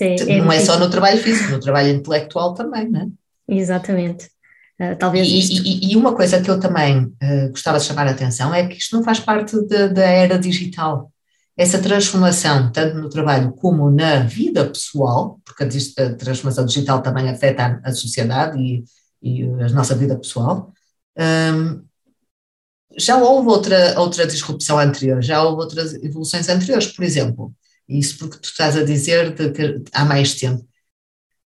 Sim, 0.00 0.16
é 0.30 0.38
não 0.38 0.50
é 0.50 0.58
só 0.60 0.78
no 0.78 0.88
trabalho 0.88 1.18
físico, 1.18 1.50
no 1.50 1.60
trabalho 1.60 1.90
intelectual 1.90 2.54
também, 2.54 2.88
não 2.88 3.02
é? 3.02 3.06
Exatamente. 3.54 4.30
Uh, 4.80 4.96
talvez 4.98 5.28
e, 5.28 5.60
e, 5.62 5.92
e, 5.92 5.96
uma 5.96 6.14
coisa 6.14 6.40
que 6.40 6.50
eu 6.50 6.58
também 6.58 7.04
uh, 7.04 7.50
gostava 7.50 7.78
de 7.78 7.84
chamar 7.84 8.06
a 8.06 8.12
atenção 8.12 8.54
é 8.54 8.66
que 8.66 8.78
isto 8.78 8.96
não 8.96 9.04
faz 9.04 9.20
parte 9.20 9.54
da 9.68 10.06
era 10.06 10.38
digital. 10.38 11.12
Essa 11.54 11.78
transformação, 11.78 12.72
tanto 12.72 12.96
no 12.96 13.10
trabalho 13.10 13.52
como 13.52 13.90
na 13.90 14.20
vida 14.20 14.64
pessoal, 14.64 15.38
porque 15.44 15.64
a, 15.64 16.14
transformação 16.14 16.64
digital 16.64 17.02
também 17.02 17.28
afeta 17.28 17.78
a, 17.84 17.90
a 17.90 17.92
sociedade 17.92 18.58
e, 18.58 18.82
e, 19.22 19.42
a 19.44 19.68
nossa 19.68 19.94
vida 19.94 20.16
pessoal, 20.16 20.72
um, 21.18 21.82
já 22.96 23.18
houve 23.18 23.50
outra, 23.50 24.00
outra 24.00 24.26
disrupção 24.26 24.78
anterior, 24.78 25.20
já 25.20 25.42
houve 25.42 25.60
outras 25.60 25.92
evoluções 25.92 26.48
anteriores. 26.48 26.86
Por 26.86 27.04
exemplo, 27.04 27.52
isso 27.98 28.18
porque 28.18 28.38
tu 28.38 28.44
estás 28.44 28.76
a 28.76 28.84
dizer 28.84 29.34
de 29.34 29.50
que 29.50 29.82
há 29.92 30.04
mais 30.04 30.34
tempo. 30.34 30.64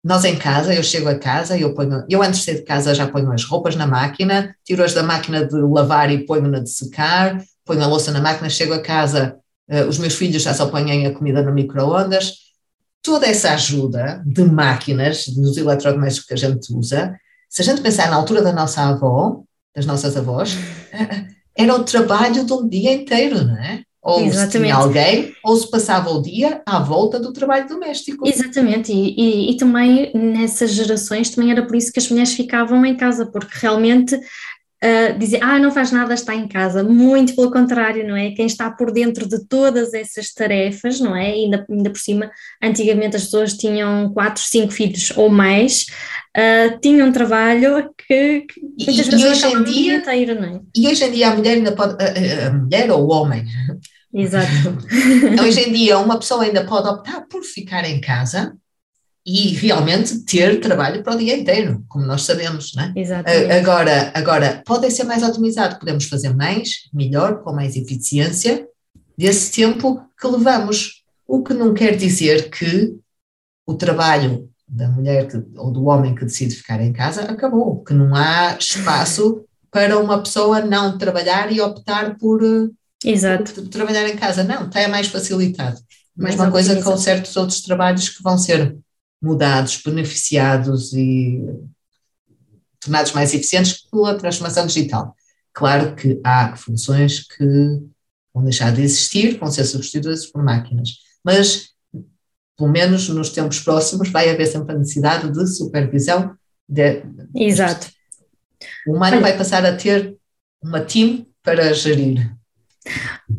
Nós 0.04 0.26
em 0.26 0.36
casa, 0.36 0.74
eu 0.74 0.82
chego 0.82 1.10
a 1.10 1.18
casa, 1.18 1.58
eu 1.58 1.76
ponho, 1.76 2.04
eu 2.10 2.24
antes 2.24 2.40
de 2.40 2.46
sair 2.46 2.56
de 2.56 2.64
casa 2.64 2.96
já 2.96 3.08
ponho 3.08 3.32
as 3.32 3.44
roupas 3.44 3.76
na 3.76 3.86
máquina, 3.86 4.56
tiro-as 4.66 4.94
da 4.94 5.04
máquina 5.04 5.46
de 5.46 5.56
lavar 5.56 6.12
e 6.12 6.26
ponho 6.26 6.48
na 6.48 6.60
de 6.60 6.70
secar, 6.70 7.40
ponho 7.64 7.84
a 7.84 7.88
louça 7.88 8.12
na 8.12 8.20
máquina, 8.20 8.50
chego 8.50 8.74
a 8.74 8.82
casa, 8.82 9.38
uh, 9.70 9.88
os 9.88 10.00
meus 10.00 10.16
filhos 10.16 10.42
já 10.42 10.54
só 10.54 10.66
põem 10.68 11.06
a 11.06 11.14
comida 11.14 11.44
no 11.44 11.54
micro-ondas. 11.54 12.34
Toda 13.04 13.28
essa 13.28 13.54
ajuda 13.54 14.24
de 14.26 14.44
máquinas, 14.44 15.28
dos 15.28 15.58
eletrodomésticos 15.58 16.28
que 16.28 16.34
a 16.34 16.38
gente 16.38 16.74
usa, 16.74 17.16
se 17.48 17.62
a 17.62 17.66
gente 17.66 17.82
pensar 17.82 18.10
na 18.10 18.16
altura 18.16 18.42
da 18.42 18.54
nossa 18.54 18.82
avó, 18.82 19.44
das 19.76 19.86
nossas 19.86 20.18
avós, 20.18 20.56
era 21.56 21.76
o 21.76 21.84
trabalho 21.84 22.44
de 22.44 22.54
um 22.54 22.68
dia 22.68 22.94
inteiro, 22.94 23.44
não 23.44 23.58
é? 23.58 23.84
Ou 24.04 24.22
Exatamente. 24.22 24.52
se 24.52 24.60
tinha 24.60 24.76
alguém, 24.76 25.36
ou 25.44 25.56
se 25.56 25.70
passava 25.70 26.10
o 26.10 26.22
dia 26.22 26.62
à 26.66 26.80
volta 26.80 27.20
do 27.20 27.32
trabalho 27.32 27.68
doméstico. 27.68 28.28
Exatamente, 28.28 28.92
e, 28.92 29.16
e, 29.16 29.52
e, 29.52 29.58
também 29.58 30.12
nessas 30.16 30.72
gerações 30.72 31.30
também 31.30 31.52
era 31.52 31.66
por 31.66 31.76
isso 31.76 31.92
que 31.94 32.00
as 32.00 32.10
mulheres 32.10 32.34
ficavam 32.34 32.84
em 32.84 32.98
casa, 32.98 33.28
porque 33.28 33.52
realmente 33.54 34.20
uh, 34.84 35.18
dizer, 35.18 35.40
ah, 35.42 35.60
não 35.60 35.72
faz 35.72 35.92
nada, 35.92 36.14
está 36.14 36.36
em 36.36 36.48
casa. 36.48 36.84
Muito 36.84 37.36
pelo 37.36 37.52
contrário, 37.52 38.08
não 38.08 38.16
é? 38.16 38.32
Quem 38.32 38.46
está 38.46 38.70
por 38.72 38.92
dentro 38.92 39.28
de 39.28 39.46
todas 39.48 39.94
essas 39.94 40.34
tarefas, 40.34 41.00
não 41.00 41.16
é? 41.16 41.28
Ainda, 41.32 41.66
ainda 41.70 41.90
por 41.90 42.00
cima, 42.00 42.32
antigamente 42.62 43.16
as 43.16 43.26
pessoas 43.26 43.54
tinham 43.54 44.12
quatro, 44.14 44.42
cinco 44.44 44.72
filhos 44.72 45.12
ou 45.16 45.30
mais, 45.30 45.86
uh, 46.38 46.80
tinham 46.82 47.08
um 47.08 47.12
trabalho 47.12 47.94
que, 48.08 48.42
que 48.42 48.62
muitas 48.62 49.08
e, 49.08 49.12
vezes 49.12 49.22
e 49.22 49.28
hoje 49.28 49.48
em 49.48 49.64
dia, 49.64 49.96
inteiro, 49.98 50.42
não 50.42 50.48
é? 50.48 50.60
E 50.76 50.88
hoje 50.88 51.04
em 51.04 51.12
dia 51.12 51.30
a 51.30 51.36
mulher 51.36 51.54
ainda 51.58 51.72
pode, 51.72 51.96
a, 52.04 52.48
a 52.48 52.52
mulher 52.52 52.92
ou 52.92 53.08
o 53.08 53.12
homem 53.12 53.46
Exato. 54.14 54.48
Hoje 55.42 55.62
em 55.62 55.72
dia, 55.72 55.98
uma 55.98 56.20
pessoa 56.20 56.44
ainda 56.44 56.66
pode 56.66 56.88
optar 56.88 57.22
por 57.30 57.44
ficar 57.44 57.86
em 57.86 58.02
casa 58.02 58.54
e 59.26 59.50
realmente 59.50 60.20
ter 60.26 60.60
trabalho 60.60 61.04
para 61.04 61.16
o 61.16 61.18
dia 61.18 61.38
inteiro, 61.38 61.84
como 61.88 62.06
nós 62.06 62.24
sabemos, 62.24 62.74
não 62.76 62.84
é? 62.84 62.94
Exatamente. 62.96 63.52
Agora, 63.52 64.12
agora, 64.16 64.64
pode 64.66 64.90
ser 64.90 65.04
mais 65.04 65.22
otimizado, 65.22 65.78
podemos 65.78 66.06
fazer 66.06 66.36
mais, 66.36 66.90
melhor, 66.94 67.44
com 67.44 67.54
mais 67.54 67.76
eficiência, 67.76 68.68
desse 69.18 69.52
tempo 69.52 70.02
que 70.20 70.28
levamos. 70.28 71.04
O 71.28 71.44
que 71.44 71.54
não 71.54 71.74
quer 71.74 71.96
dizer 71.96 72.50
que 72.50 72.96
o 73.66 73.76
trabalho 73.76 74.50
da 74.68 74.88
mulher 74.88 75.28
que, 75.28 75.38
ou 75.58 75.70
do 75.70 75.86
homem 75.86 76.16
que 76.16 76.24
decide 76.24 76.56
ficar 76.56 76.82
em 76.82 76.94
casa, 76.94 77.24
acabou, 77.24 77.84
que 77.84 77.94
não 77.94 78.16
há 78.16 78.56
espaço 78.58 79.44
para 79.70 80.00
uma 80.00 80.22
pessoa 80.22 80.62
não 80.62 80.98
trabalhar 80.98 81.52
e 81.52 81.60
optar 81.60 82.18
por, 82.18 82.42
eh, 82.44 82.70
Exato. 83.04 83.52
por 83.54 83.68
trabalhar 83.68 84.08
em 84.08 84.16
casa. 84.16 84.44
Não, 84.44 84.68
está 84.68 84.88
mais 84.88 85.08
facilitado. 85.08 85.78
Mais 86.16 86.36
Mesma 86.36 86.52
coisa 86.52 86.82
com 86.82 86.98
certos 86.98 87.36
outros 87.36 87.62
trabalhos 87.62 88.10
que 88.10 88.24
vão 88.24 88.38
ser 88.38 88.78
mudados, 89.22 89.82
beneficiados 89.84 90.94
e 90.94 91.42
tornados 92.80 93.12
mais 93.12 93.34
eficientes 93.34 93.88
pela 93.90 94.18
transformação 94.18 94.66
digital. 94.66 95.16
Claro 95.54 95.96
que 95.96 96.20
há 96.24 96.56
funções 96.56 97.26
que 97.28 97.46
vão 98.34 98.44
deixar 98.44 98.74
de 98.74 98.82
existir, 98.82 99.38
vão 99.38 99.52
ser 99.52 99.66
substituídas 99.66 100.26
por 100.26 100.44
máquinas, 100.44 100.90
mas 101.24 101.70
pelo 102.58 102.72
menos 102.72 103.10
nos 103.10 103.30
tempos 103.30 103.60
próximos 103.60 104.10
vai 104.10 104.30
haver 104.30 104.48
sempre 104.48 104.74
a 104.74 104.78
necessidade 104.78 105.32
de 105.32 105.48
supervisão. 105.48 106.36
De, 106.68 107.04
Exato. 107.36 107.88
O 108.88 108.96
humano 108.96 109.18
Olha, 109.18 109.22
vai 109.22 109.38
passar 109.38 109.66
a 109.66 109.76
ter 109.76 110.16
uma 110.62 110.82
team 110.82 111.26
para 111.44 111.74
gerir. 111.74 112.32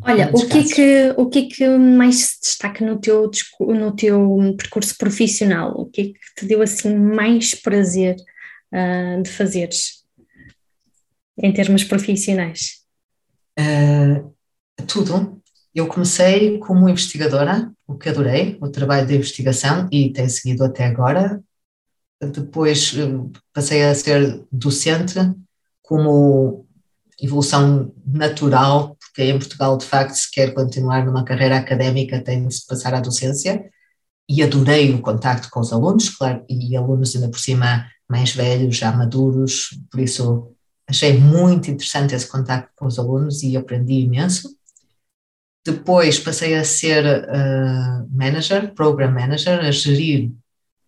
Olha, 0.03 0.31
o 0.33 0.49
que, 0.49 0.59
é 0.59 0.63
que, 0.63 1.15
o 1.17 1.29
que 1.29 1.39
é 1.39 1.49
que 1.49 1.69
mais 1.69 2.17
se 2.17 2.41
destaca 2.41 2.85
no 2.85 2.99
teu, 2.99 3.31
no 3.61 3.95
teu 3.95 4.55
percurso 4.57 4.97
profissional? 4.97 5.75
O 5.79 5.87
que 5.87 6.01
é 6.01 6.05
que 6.05 6.35
te 6.37 6.47
deu 6.47 6.63
assim 6.63 6.95
mais 6.95 7.55
prazer 7.55 8.17
uh, 8.73 9.23
de 9.23 9.31
fazeres 9.31 10.05
em 11.39 11.53
termos 11.53 11.85
profissionais? 11.85 12.83
Uh, 13.59 14.33
tudo. 14.87 15.41
Eu 15.75 15.87
comecei 15.87 16.59
como 16.59 16.89
investigadora, 16.89 17.73
o 17.87 17.97
que 17.97 18.09
adorei, 18.09 18.59
o 18.61 18.69
trabalho 18.69 19.07
de 19.07 19.17
investigação 19.17 19.89
e 19.91 20.13
tenho 20.13 20.29
seguido 20.29 20.65
até 20.65 20.85
agora. 20.85 21.43
Depois 22.21 22.95
ah, 22.99 23.41
passei 23.53 23.83
a 23.83 23.95
ser 23.95 24.45
docente 24.53 25.15
como 25.81 26.67
evolução 27.21 27.93
natural, 28.07 28.97
porque 29.12 29.31
em 29.31 29.38
Portugal, 29.38 29.77
de 29.77 29.85
facto, 29.85 30.14
se 30.14 30.31
quer 30.31 30.55
continuar 30.55 31.05
numa 31.05 31.22
carreira 31.22 31.59
académica, 31.59 32.22
tem 32.25 32.48
de 32.48 32.55
se 32.55 32.66
passar 32.66 32.94
à 32.94 33.01
docência. 33.01 33.70
E 34.27 34.42
adorei 34.42 34.94
o 34.94 35.03
contacto 35.03 35.51
com 35.51 35.61
os 35.61 35.72
alunos, 35.72 36.09
claro, 36.09 36.42
e 36.48 36.75
alunos 36.75 37.14
ainda 37.14 37.29
por 37.29 37.38
cima 37.38 37.87
mais 38.09 38.33
velhos, 38.33 38.77
já 38.77 38.90
maduros, 38.90 39.79
por 39.90 40.01
isso 40.01 40.55
achei 40.87 41.18
muito 41.18 41.70
interessante 41.70 42.14
esse 42.14 42.27
contacto 42.27 42.70
com 42.75 42.87
os 42.87 42.98
alunos 42.98 43.42
e 43.42 43.57
aprendi 43.57 43.94
imenso. 44.01 44.57
Depois 45.64 46.18
passei 46.18 46.55
a 46.55 46.64
ser 46.64 47.05
uh, 47.05 48.09
manager, 48.11 48.75
program 48.75 49.12
manager, 49.12 49.61
a 49.61 49.70
gerir 49.70 50.33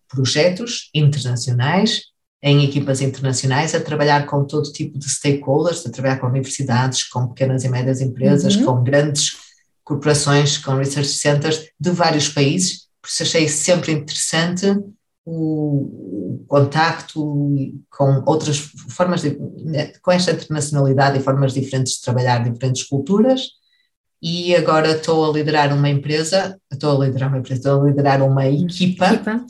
projetos 0.07 0.89
internacionais, 0.93 2.05
em 2.47 2.63
equipas 2.63 3.01
internacionais, 3.01 3.73
a 3.73 3.79
trabalhar 3.79 4.27
com 4.27 4.45
todo 4.45 4.71
tipo 4.71 4.99
de 4.99 5.09
stakeholders, 5.09 5.83
a 5.83 5.89
trabalhar 5.89 6.19
com 6.19 6.27
universidades, 6.27 7.03
com 7.03 7.27
pequenas 7.29 7.63
e 7.63 7.69
médias 7.69 8.01
empresas, 8.01 8.55
uhum. 8.55 8.65
com 8.65 8.83
grandes 8.83 9.37
corporações, 9.83 10.59
com 10.59 10.75
research 10.75 11.09
centers 11.09 11.69
de 11.79 11.89
vários 11.89 12.29
países, 12.29 12.85
por 13.01 13.09
isso 13.09 13.23
achei 13.23 13.47
sempre 13.47 13.91
interessante 13.91 14.67
o, 15.25 16.39
o 16.41 16.45
contacto 16.47 17.19
com 17.89 18.23
outras 18.27 18.59
formas, 18.89 19.21
de, 19.21 19.37
com 20.03 20.11
esta 20.11 20.31
internacionalidade 20.31 21.17
e 21.17 21.23
formas 21.23 21.51
diferentes 21.51 21.93
de 21.93 22.01
trabalhar 22.01 22.43
diferentes 22.43 22.83
culturas. 22.83 23.49
E 24.21 24.55
agora 24.55 24.91
estou 24.91 25.27
a 25.27 25.33
liderar 25.33 25.73
uma 25.73 25.89
empresa, 25.89 26.59
estou 26.71 27.01
a 27.01 27.05
liderar 27.05 27.29
uma 27.29 27.39
empresa, 27.39 27.59
estou 27.59 27.81
a 27.81 27.85
liderar 27.85 28.21
uma 28.23 28.47
equipa, 28.47 29.13
equipa. 29.13 29.45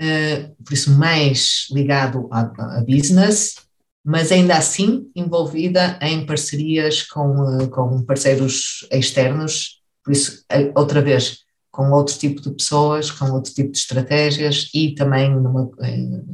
Uh, 0.00 0.54
por 0.64 0.72
isso 0.72 0.90
mais 0.92 1.66
ligado 1.70 2.26
a, 2.32 2.40
a, 2.78 2.84
business, 2.88 3.56
mas 4.02 4.32
ainda 4.32 4.56
assim 4.56 5.10
envolvida 5.14 5.98
em 6.00 6.24
parcerias 6.24 7.02
com, 7.02 7.58
uh, 7.58 7.68
com 7.68 8.02
parceiros 8.02 8.88
externos, 8.90 9.82
por 10.02 10.12
isso, 10.12 10.42
outra 10.74 11.02
vez, 11.02 11.40
com 11.70 11.90
outro 11.90 12.16
tipo 12.16 12.40
de 12.40 12.50
pessoas, 12.50 13.10
com 13.10 13.30
outro 13.30 13.52
tipo 13.52 13.72
de 13.72 13.78
estratégias 13.78 14.70
e 14.74 14.94
também 14.94 15.30
numa 15.30 15.70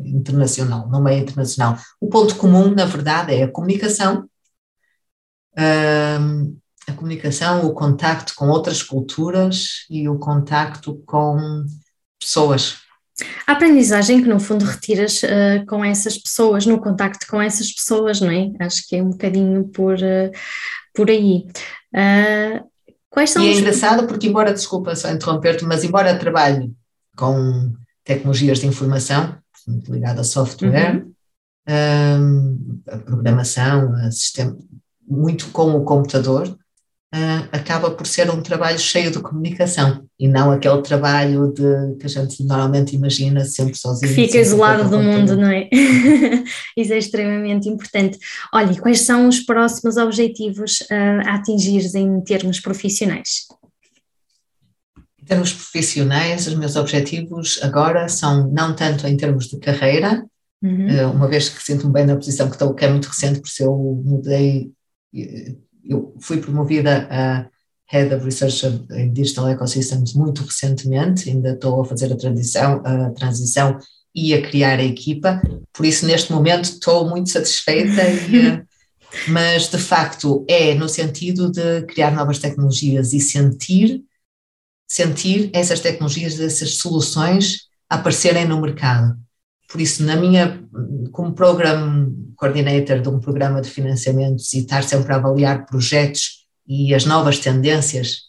internacional, 0.04 0.88
no 0.88 1.02
meio 1.02 1.22
internacional. 1.22 1.76
O 2.00 2.08
ponto 2.08 2.36
comum, 2.36 2.72
na 2.72 2.84
verdade, 2.84 3.34
é 3.34 3.42
a 3.42 3.50
comunicação, 3.50 4.28
a 6.86 6.92
comunicação, 6.92 7.66
o 7.66 7.74
contacto 7.74 8.32
com 8.36 8.48
outras 8.48 8.82
culturas 8.82 9.84
e 9.90 10.08
o 10.08 10.18
contacto 10.18 11.02
com 11.04 11.64
pessoas. 12.18 12.85
A 13.46 13.52
aprendizagem 13.52 14.22
que 14.22 14.28
no 14.28 14.38
fundo 14.38 14.64
retiras 14.64 15.22
uh, 15.22 15.64
com 15.66 15.84
essas 15.84 16.18
pessoas, 16.18 16.66
no 16.66 16.80
contacto 16.80 17.26
com 17.26 17.40
essas 17.40 17.72
pessoas, 17.72 18.20
não 18.20 18.30
é? 18.30 18.50
Acho 18.60 18.86
que 18.86 18.96
é 18.96 19.02
um 19.02 19.10
bocadinho 19.10 19.64
por, 19.68 19.94
uh, 19.94 20.30
por 20.94 21.08
aí. 21.08 21.46
Uh, 21.94 22.64
Quais 23.16 23.30
são 23.30 23.42
e 23.42 23.48
é 23.48 23.50
os... 23.52 23.56
é 23.56 23.60
engraçado 23.60 24.06
porque, 24.06 24.26
embora, 24.26 24.52
desculpa 24.52 24.94
só 24.94 25.10
interromper-te, 25.10 25.64
mas 25.64 25.82
embora 25.82 26.18
trabalhe 26.18 26.70
com 27.16 27.72
tecnologias 28.04 28.58
de 28.58 28.66
informação, 28.66 29.38
ligado 29.88 30.20
a 30.20 30.24
software, 30.24 31.02
uhum. 31.02 31.12
um, 31.66 32.80
a 32.86 32.98
programação, 32.98 33.94
a 33.94 34.10
sistema, 34.10 34.54
muito 35.08 35.48
com 35.48 35.70
o 35.70 35.84
computador, 35.84 36.56
uh, 37.16 37.48
acaba 37.50 37.90
por 37.90 38.06
ser 38.06 38.30
um 38.30 38.42
trabalho 38.42 38.78
cheio 38.78 39.10
de 39.10 39.18
comunicação 39.20 40.06
e 40.18 40.28
não 40.28 40.50
aquele 40.50 40.82
trabalho 40.82 41.52
de, 41.52 41.96
que 41.98 42.06
a 42.06 42.08
gente 42.08 42.42
normalmente 42.44 42.94
imagina 42.94 43.44
sempre 43.44 43.74
sozinho. 43.74 44.12
Fica 44.12 44.38
isolado 44.38 44.88
do 44.90 45.00
mundo, 45.00 45.36
não 45.36 45.48
é? 45.48 45.68
Isso 46.76 46.92
é 46.92 46.98
extremamente 46.98 47.68
importante. 47.68 48.18
Olha, 48.52 48.78
quais 48.80 49.00
são 49.00 49.28
os 49.28 49.40
próximos 49.40 49.96
objetivos 49.96 50.80
uh, 50.82 51.26
a 51.26 51.34
atingir 51.34 51.84
em 51.96 52.20
termos 52.20 52.60
profissionais? 52.60 53.46
Em 55.20 55.24
termos 55.24 55.52
profissionais, 55.52 56.46
os 56.46 56.54
meus 56.54 56.76
objetivos 56.76 57.58
agora 57.62 58.08
são 58.08 58.48
não 58.48 58.76
tanto 58.76 59.06
em 59.06 59.16
termos 59.16 59.48
de 59.48 59.58
carreira, 59.58 60.24
uhum. 60.62 60.86
uh, 60.86 61.10
uma 61.10 61.26
vez 61.26 61.48
que 61.48 61.62
sinto-me 61.62 61.92
bem 61.92 62.06
na 62.06 62.14
posição 62.14 62.48
que 62.48 62.54
estou, 62.54 62.74
que 62.74 62.84
é 62.84 62.90
muito 62.90 63.08
recente, 63.08 63.40
por 63.40 63.48
isso 63.48 63.62
eu 63.62 64.02
mudei 64.04 64.70
eu 65.88 66.14
fui 66.20 66.38
promovida 66.38 67.08
a 67.10 67.48
Head 67.88 68.14
of 68.14 68.24
Research 68.24 68.66
em 68.90 69.12
Digital 69.12 69.50
Ecosystems 69.50 70.14
muito 70.14 70.42
recentemente, 70.42 71.30
ainda 71.30 71.50
estou 71.50 71.80
a 71.80 71.84
fazer 71.84 72.12
a 72.12 72.16
transição, 72.16 72.82
a 72.84 73.10
transição 73.10 73.78
e 74.14 74.34
a 74.34 74.42
criar 74.42 74.78
a 74.78 74.84
equipa, 74.84 75.40
por 75.72 75.86
isso 75.86 76.06
neste 76.06 76.32
momento 76.32 76.64
estou 76.64 77.08
muito 77.08 77.30
satisfeita, 77.30 78.02
e, 78.02 78.46
eh, 78.48 78.64
mas 79.28 79.68
de 79.68 79.78
facto 79.78 80.44
é 80.48 80.74
no 80.74 80.88
sentido 80.88 81.50
de 81.50 81.82
criar 81.82 82.10
novas 82.10 82.38
tecnologias 82.38 83.12
e 83.12 83.20
sentir, 83.20 84.02
sentir 84.88 85.50
essas 85.52 85.80
tecnologias, 85.80 86.40
essas 86.40 86.76
soluções 86.76 87.66
aparecerem 87.88 88.46
no 88.46 88.60
mercado. 88.60 89.16
Por 89.68 89.80
isso, 89.80 90.02
na 90.04 90.16
minha, 90.16 90.62
como 91.12 91.34
program 91.34 92.12
coordinator 92.36 93.00
de 93.00 93.08
um 93.08 93.18
programa 93.18 93.60
de 93.60 93.70
financiamentos 93.70 94.52
e 94.52 94.58
estar 94.58 94.82
sempre 94.82 95.12
a 95.12 95.16
avaliar 95.16 95.66
projetos 95.66 96.46
e 96.66 96.94
as 96.94 97.04
novas 97.04 97.38
tendências 97.38 98.26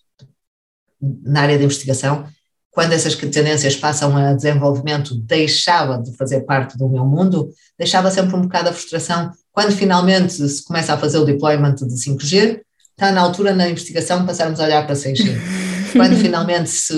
na 1.02 1.42
área 1.42 1.58
de 1.58 1.64
investigação, 1.64 2.28
quando 2.72 2.94
essas 2.94 3.16
tendências 3.16 3.76
passam 3.76 4.16
a 4.16 4.34
desenvolvimento, 4.34 5.16
deixava 5.16 5.98
de 5.98 6.16
fazer 6.16 6.42
parte 6.42 6.78
do 6.78 6.88
meu 6.88 7.06
mundo, 7.06 7.50
deixava 7.78 8.12
sempre 8.12 8.36
um 8.36 8.42
bocado 8.42 8.70
a 8.70 8.74
frustração. 8.74 9.32
Quando 9.52 9.72
finalmente 9.72 10.48
se 10.48 10.64
começa 10.64 10.94
a 10.94 10.98
fazer 10.98 11.18
o 11.18 11.26
deployment 11.26 11.76
de 11.76 11.96
5G, 11.96 12.62
está 12.92 13.12
na 13.12 13.22
altura 13.22 13.54
na 13.54 13.70
investigação 13.70 14.26
passarmos 14.26 14.60
a 14.60 14.66
olhar 14.66 14.86
para 14.86 14.96
6G. 14.96 15.36
Quando 15.94 16.16
finalmente 16.18 16.70
se. 16.70 16.94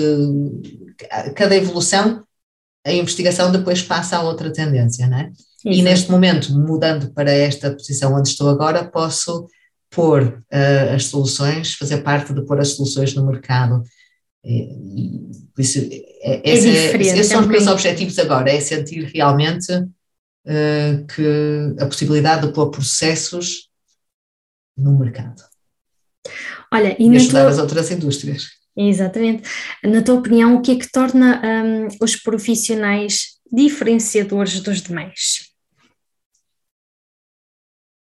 Cada 1.34 1.56
evolução 1.56 2.22
a 2.84 2.92
investigação 2.92 3.52
depois 3.52 3.82
passa 3.82 4.16
a 4.16 4.22
outra 4.22 4.52
tendência, 4.52 5.06
não 5.06 5.18
é? 5.18 5.30
E 5.64 5.82
neste 5.82 6.10
momento, 6.10 6.52
mudando 6.52 7.12
para 7.12 7.30
esta 7.30 7.70
posição 7.70 8.14
onde 8.14 8.28
estou 8.28 8.48
agora, 8.48 8.84
posso 8.84 9.46
pôr 9.90 10.22
uh, 10.22 10.94
as 10.94 11.06
soluções, 11.06 11.74
fazer 11.74 11.98
parte 11.98 12.32
de 12.32 12.44
pôr 12.46 12.60
as 12.60 12.68
soluções 12.68 13.14
no 13.14 13.26
mercado. 13.26 13.82
E, 14.44 14.62
e, 14.62 15.30
isso, 15.58 15.78
é, 16.22 16.48
é, 16.48 16.50
é 16.50 16.54
esses 16.54 17.26
são 17.26 17.40
os 17.40 17.46
meus 17.46 17.66
objetivos 17.66 18.18
agora, 18.18 18.50
é 18.50 18.60
sentir 18.60 19.04
realmente 19.12 19.72
uh, 19.74 21.06
que 21.14 21.82
a 21.82 21.86
possibilidade 21.86 22.46
de 22.46 22.52
pôr 22.52 22.70
processos 22.70 23.68
no 24.76 24.98
mercado. 24.98 25.42
Olha, 26.72 26.96
e, 26.98 27.08
e 27.08 27.16
ajudar 27.16 27.42
tua... 27.42 27.50
as 27.50 27.58
outras 27.58 27.90
indústrias. 27.90 28.44
Exatamente. 28.76 29.42
Na 29.84 30.00
tua 30.00 30.14
opinião, 30.14 30.56
o 30.56 30.62
que 30.62 30.72
é 30.72 30.76
que 30.76 30.90
torna 30.90 31.42
um, 31.44 31.88
os 32.00 32.16
profissionais 32.16 33.40
diferenciadores 33.52 34.60
dos 34.60 34.80
demais? 34.80 35.49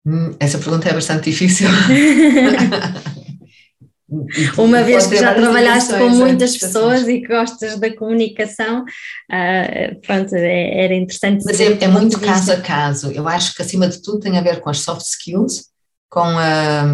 Hum, 0.08 0.34
essa 0.40 0.56
pergunta 0.56 0.88
é 0.88 0.94
bastante 0.94 1.30
difícil. 1.30 1.68
uma 4.56 4.82
vez 4.82 5.06
que 5.06 5.16
já 5.16 5.34
trabalhaste 5.34 5.92
com 5.92 6.08
muitas 6.08 6.56
pessoas 6.56 7.06
e 7.06 7.20
que 7.20 7.28
gostas 7.28 7.78
da 7.78 7.94
comunicação, 7.94 8.84
uh, 8.84 10.00
pronto, 10.00 10.34
é, 10.34 10.84
era 10.84 10.94
interessante. 10.94 11.44
Mas 11.44 11.60
é, 11.60 11.84
é 11.84 11.88
muito 11.88 12.18
caso 12.18 12.52
a 12.52 12.56
caso. 12.58 13.12
Eu 13.12 13.28
acho 13.28 13.54
que 13.54 13.60
acima 13.60 13.86
de 13.86 14.00
tudo 14.00 14.20
tem 14.20 14.38
a 14.38 14.40
ver 14.40 14.60
com 14.60 14.70
as 14.70 14.78
soft 14.78 15.04
skills, 15.04 15.66
com 16.08 16.38
a. 16.38 16.86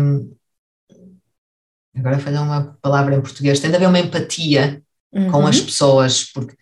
Agora 1.97 2.19
falha 2.19 2.43
uma 2.43 2.77
palavra 2.83 3.15
em 3.15 3.21
português, 3.21 3.61
tem 3.61 3.71
de 3.71 3.77
haver 3.77 3.87
uma 3.87 4.01
empatia 4.01 4.83
uhum. 5.13 5.31
com 5.31 5.47
as 5.47 5.61
pessoas, 5.61 6.25
porque 6.25 6.57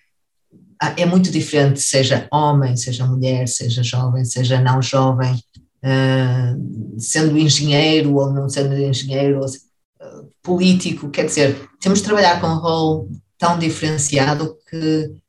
é 0.99 1.07
muito 1.07 1.31
diferente, 1.31 1.81
seja 1.81 2.29
homem, 2.31 2.77
seja 2.77 3.07
mulher, 3.07 3.49
seja 3.49 3.83
jovem, 3.83 4.27
seja 4.27 4.61
não 4.61 4.83
jovem, 4.83 5.43
uh, 5.85 7.01
sendo 7.01 7.39
engenheiro 7.39 8.15
ou 8.15 8.33
não 8.33 8.49
sendo 8.49 8.75
engenheiro, 8.75 9.41
uh, 9.41 10.33
político, 10.43 11.11
quer 11.11 11.27
dizer, 11.27 11.69
temos 11.81 12.01
de 12.01 12.05
trabalhar 12.05 12.41
com 12.41 12.49
um 12.49 12.59
rol 12.59 13.09
tão 13.39 13.59
diferenciado 13.59 14.57
que 14.69 15.23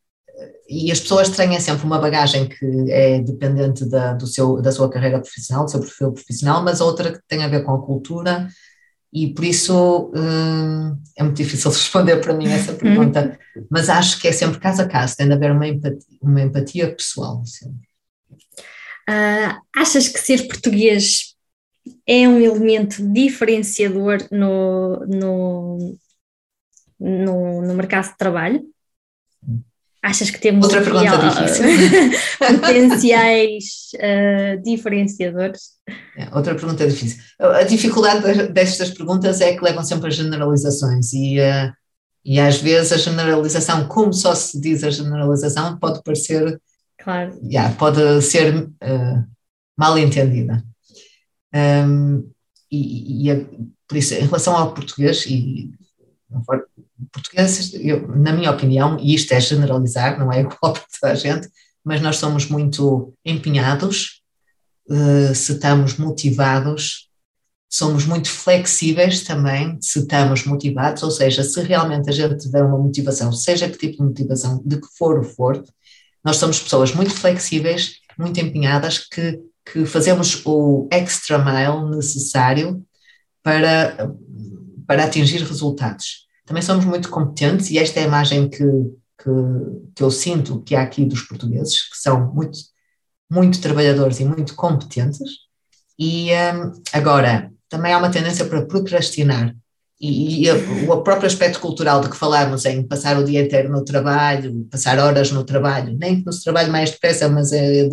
e 0.67 0.91
as 0.91 0.99
pessoas 0.99 1.29
têm 1.29 1.59
sempre 1.59 1.85
uma 1.85 1.99
bagagem 1.99 2.47
que 2.47 2.91
é 2.91 3.19
dependente 3.19 3.85
da, 3.85 4.13
do 4.13 4.25
seu, 4.25 4.61
da 4.61 4.71
sua 4.71 4.89
carreira 4.89 5.19
profissional, 5.19 5.65
do 5.65 5.71
seu 5.71 5.79
perfil 5.79 6.11
profissional, 6.11 6.63
mas 6.63 6.81
outra 6.81 7.11
que 7.11 7.19
tem 7.27 7.43
a 7.43 7.47
ver 7.47 7.63
com 7.63 7.73
a 7.73 7.85
cultura, 7.85 8.47
e 9.11 9.31
por 9.31 9.45
isso 9.45 10.11
hum, 10.15 10.97
é 11.15 11.23
muito 11.23 11.37
difícil 11.37 11.69
responder 11.71 12.17
para 12.17 12.33
mim 12.33 12.47
essa 12.47 12.73
pergunta, 12.73 13.37
mas 13.69 13.89
acho 13.89 14.19
que 14.19 14.27
é 14.27 14.31
sempre 14.31 14.59
caso 14.59 14.81
a 14.81 14.87
caso, 14.87 15.15
tem 15.15 15.27
de 15.27 15.33
haver 15.33 15.51
uma 15.51 15.67
empatia, 15.67 16.17
uma 16.21 16.41
empatia 16.41 16.95
pessoal. 16.95 17.43
Uh, 19.09 19.59
achas 19.75 20.07
que 20.07 20.19
ser 20.19 20.47
português 20.47 21.33
é 22.07 22.27
um 22.27 22.39
elemento 22.39 23.05
diferenciador 23.11 24.25
no, 24.31 25.05
no, 25.05 25.97
no, 26.99 27.61
no 27.61 27.73
mercado 27.73 28.11
de 28.11 28.17
trabalho? 28.17 28.73
Achas 30.01 30.29
que 30.29 30.39
temos 30.39 30.65
Outra 30.65 30.81
pergunta 30.81 31.17
difícil. 31.17 31.63
potenciais 32.59 33.63
uh, 33.95 34.61
diferenciadores? 34.61 35.61
É, 36.17 36.27
outra 36.35 36.53
pergunta 36.55 36.85
difícil. 36.85 37.23
A 37.39 37.63
dificuldade 37.63 38.47
destas 38.49 38.89
perguntas 38.89 39.39
é 39.39 39.55
que 39.55 39.63
levam 39.63 39.81
sempre 39.81 40.07
a 40.07 40.11
generalizações 40.11 41.13
e, 41.13 41.39
uh, 41.39 41.71
e 42.25 42.37
às 42.37 42.57
vezes 42.57 42.91
a 42.91 42.97
generalização, 42.97 43.87
como 43.87 44.11
só 44.11 44.35
se 44.35 44.59
diz 44.59 44.83
a 44.83 44.89
generalização, 44.89 45.79
pode 45.79 46.03
parecer, 46.03 46.59
claro. 47.03 47.37
yeah, 47.43 47.75
pode 47.75 48.21
ser 48.21 48.55
uh, 48.55 49.27
mal 49.77 49.97
entendida. 49.97 50.63
Um, 51.53 52.29
e, 52.71 53.29
e, 53.29 53.45
por 53.87 53.97
isso, 53.97 54.13
em 54.15 54.25
relação 54.25 54.55
ao 54.55 54.73
português, 54.73 55.25
e 55.27 55.71
portugueses, 57.11 57.73
eu, 57.75 58.07
na 58.07 58.31
minha 58.31 58.51
opinião, 58.51 58.97
e 58.99 59.13
isto 59.13 59.33
é 59.33 59.39
generalizar, 59.39 60.17
não 60.19 60.31
é 60.31 60.41
igual 60.41 60.73
para 60.73 60.83
toda 60.99 61.13
a 61.13 61.15
gente, 61.15 61.47
mas 61.83 62.01
nós 62.01 62.17
somos 62.17 62.47
muito 62.47 63.13
empenhados, 63.25 64.21
uh, 64.89 65.35
se 65.35 65.53
estamos 65.53 65.97
motivados, 65.97 67.09
somos 67.69 68.05
muito 68.05 68.29
flexíveis 68.29 69.23
também, 69.23 69.77
se 69.81 69.99
estamos 69.99 70.45
motivados, 70.45 71.03
ou 71.03 71.11
seja, 71.11 71.43
se 71.43 71.61
realmente 71.61 72.09
a 72.09 72.13
gente 72.13 72.37
tiver 72.37 72.63
uma 72.63 72.77
motivação, 72.77 73.31
seja 73.31 73.69
que 73.69 73.77
tipo 73.77 73.97
de 73.97 74.03
motivação, 74.03 74.61
de 74.63 74.79
que 74.79 74.87
for 74.97 75.19
o 75.19 75.23
for, 75.23 75.63
nós 76.23 76.37
somos 76.37 76.59
pessoas 76.59 76.93
muito 76.93 77.13
flexíveis, 77.13 77.95
muito 78.17 78.39
empenhadas, 78.39 78.99
que, 78.99 79.39
que 79.65 79.85
fazemos 79.85 80.41
o 80.45 80.87
extra 80.91 81.37
mile 81.37 81.95
necessário 81.95 82.85
para, 83.41 84.13
para 84.87 85.05
atingir 85.05 85.43
resultados 85.43 86.23
também 86.45 86.61
somos 86.61 86.85
muito 86.85 87.09
competentes 87.09 87.69
e 87.71 87.77
esta 87.77 87.99
é 87.99 88.03
a 88.03 88.07
imagem 88.07 88.49
que, 88.49 88.63
que, 89.17 89.29
que 89.95 90.03
eu 90.03 90.11
sinto 90.11 90.61
que 90.61 90.75
há 90.75 90.81
aqui 90.81 91.05
dos 91.05 91.21
portugueses, 91.21 91.89
que 91.89 91.97
são 91.97 92.33
muito, 92.33 92.57
muito 93.31 93.61
trabalhadores 93.61 94.19
e 94.19 94.25
muito 94.25 94.55
competentes. 94.55 95.29
E 95.97 96.31
um, 96.31 96.81
agora, 96.91 97.51
também 97.69 97.93
há 97.93 97.97
uma 97.97 98.11
tendência 98.11 98.45
para 98.45 98.65
procrastinar. 98.65 99.55
E, 100.05 100.45
e 100.45 100.51
o 100.89 101.01
próprio 101.01 101.27
aspecto 101.27 101.61
cultural 101.61 102.01
de 102.01 102.09
que 102.09 102.17
falámos 102.17 102.65
em 102.65 102.83
passar 102.83 103.17
o 103.17 103.23
dia 103.23 103.41
inteiro 103.41 103.71
no 103.71 103.85
trabalho, 103.85 104.67
passar 104.69 104.99
horas 104.99 105.31
no 105.31 105.45
trabalho, 105.45 105.95
nem 105.97 106.19
que 106.19 106.25
no 106.25 106.37
trabalho 106.43 106.69
mais 106.69 106.91
depressa, 106.91 107.29
mas 107.29 107.53
é, 107.53 107.87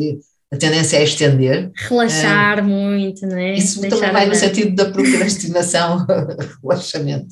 a 0.52 0.56
tendência 0.56 0.96
é 0.96 1.04
estender. 1.04 1.70
Relaxar 1.76 2.64
muito, 2.64 3.24
não 3.24 3.38
é? 3.38 3.54
Isso 3.54 3.80
Deixar 3.80 3.96
também 3.96 4.12
vai 4.12 4.26
no 4.26 4.34
sentido 4.34 4.74
da 4.74 4.90
procrastinação, 4.90 6.04
relaxamento. 6.60 7.28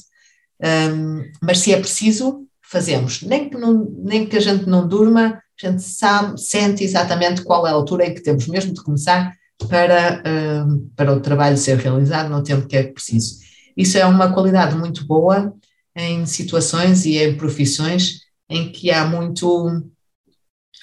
Um, 0.63 1.25
mas 1.43 1.59
se 1.59 1.73
é 1.73 1.81
preciso, 1.81 2.47
fazemos. 2.63 3.23
Nem 3.23 3.51
que, 3.51 3.59
não, 3.59 3.85
nem 4.05 4.27
que 4.27 4.37
a 4.37 4.41
gente 4.41 4.69
não 4.69 4.87
durma, 4.87 5.43
a 5.61 5.67
gente 5.67 5.83
sabe, 5.83 6.41
sente 6.41 6.85
exatamente 6.85 7.43
qual 7.43 7.67
é 7.67 7.71
a 7.71 7.73
altura 7.73 8.07
em 8.07 8.15
que 8.15 8.23
temos 8.23 8.47
mesmo 8.47 8.73
de 8.73 8.83
começar 8.85 9.33
para, 9.69 10.23
um, 10.25 10.89
para 10.95 11.13
o 11.13 11.19
trabalho 11.19 11.57
ser 11.57 11.79
realizado 11.79 12.31
no 12.31 12.45
tempo 12.45 12.69
que 12.69 12.77
é 12.77 12.85
preciso. 12.85 13.48
Isso 13.79 13.97
é 13.97 14.05
uma 14.05 14.33
qualidade 14.33 14.77
muito 14.77 15.07
boa 15.07 15.55
em 15.95 16.27
situações 16.27 17.07
e 17.07 17.17
em 17.17 17.37
profissões 17.37 18.23
em 18.51 18.73
que 18.73 18.91
há 18.91 19.07
muito. 19.07 19.89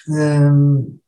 Um, 0.08 0.98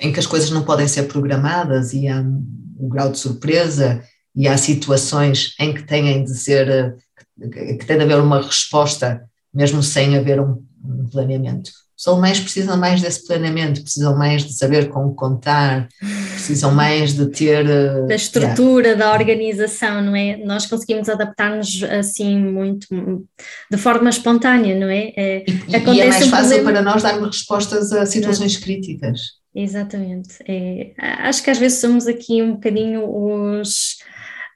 em 0.00 0.12
que 0.12 0.18
as 0.18 0.26
coisas 0.26 0.50
não 0.50 0.64
podem 0.64 0.88
ser 0.88 1.04
programadas 1.04 1.92
e 1.94 2.08
há 2.08 2.20
um 2.20 2.88
grau 2.88 3.10
de 3.10 3.18
surpresa 3.18 4.02
e 4.34 4.46
há 4.48 4.58
situações 4.58 5.54
em 5.58 5.72
que 5.72 5.84
têm 5.84 6.22
de 6.24 6.34
ser 6.34 6.96
que 7.38 7.86
tem 7.86 7.96
de 7.96 8.02
haver 8.02 8.18
uma 8.18 8.42
resposta, 8.42 9.28
mesmo 9.52 9.82
sem 9.82 10.16
haver 10.16 10.40
um, 10.40 10.66
um 10.84 11.08
planeamento. 11.08 11.70
Os 11.98 12.06
alemães 12.06 12.38
precisam 12.38 12.76
mais 12.76 13.00
desse 13.00 13.26
planeamento, 13.26 13.80
precisam 13.80 14.16
mais 14.16 14.44
de 14.44 14.52
saber 14.52 14.90
como 14.90 15.14
contar, 15.14 15.88
precisam 16.32 16.74
mais 16.74 17.14
de 17.14 17.26
ter. 17.26 17.66
Eh, 17.66 18.06
da 18.06 18.14
estrutura, 18.14 18.88
yeah. 18.88 19.04
da 19.04 19.12
organização, 19.12 20.02
não 20.02 20.14
é? 20.14 20.36
Nós 20.36 20.66
conseguimos 20.66 21.08
adaptar-nos 21.08 21.82
assim 21.84 22.38
muito, 22.38 22.86
de 23.70 23.78
forma 23.78 24.10
espontânea, 24.10 24.78
não 24.78 24.88
é? 24.88 25.12
é 25.16 25.44
e, 25.48 25.70
e, 25.70 26.00
é 26.00 26.08
mais 26.08 26.26
fácil 26.26 26.62
para 26.62 26.82
nós 26.82 27.02
darmos 27.02 27.28
respostas 27.28 27.90
a 27.92 28.04
situações 28.04 28.58
críticas. 28.58 29.20
Exatamente. 29.54 30.36
É, 30.46 30.92
acho 30.98 31.42
que 31.42 31.48
às 31.48 31.56
vezes 31.56 31.80
somos 31.80 32.06
aqui 32.06 32.42
um 32.42 32.52
bocadinho 32.52 33.08
os 33.08 33.85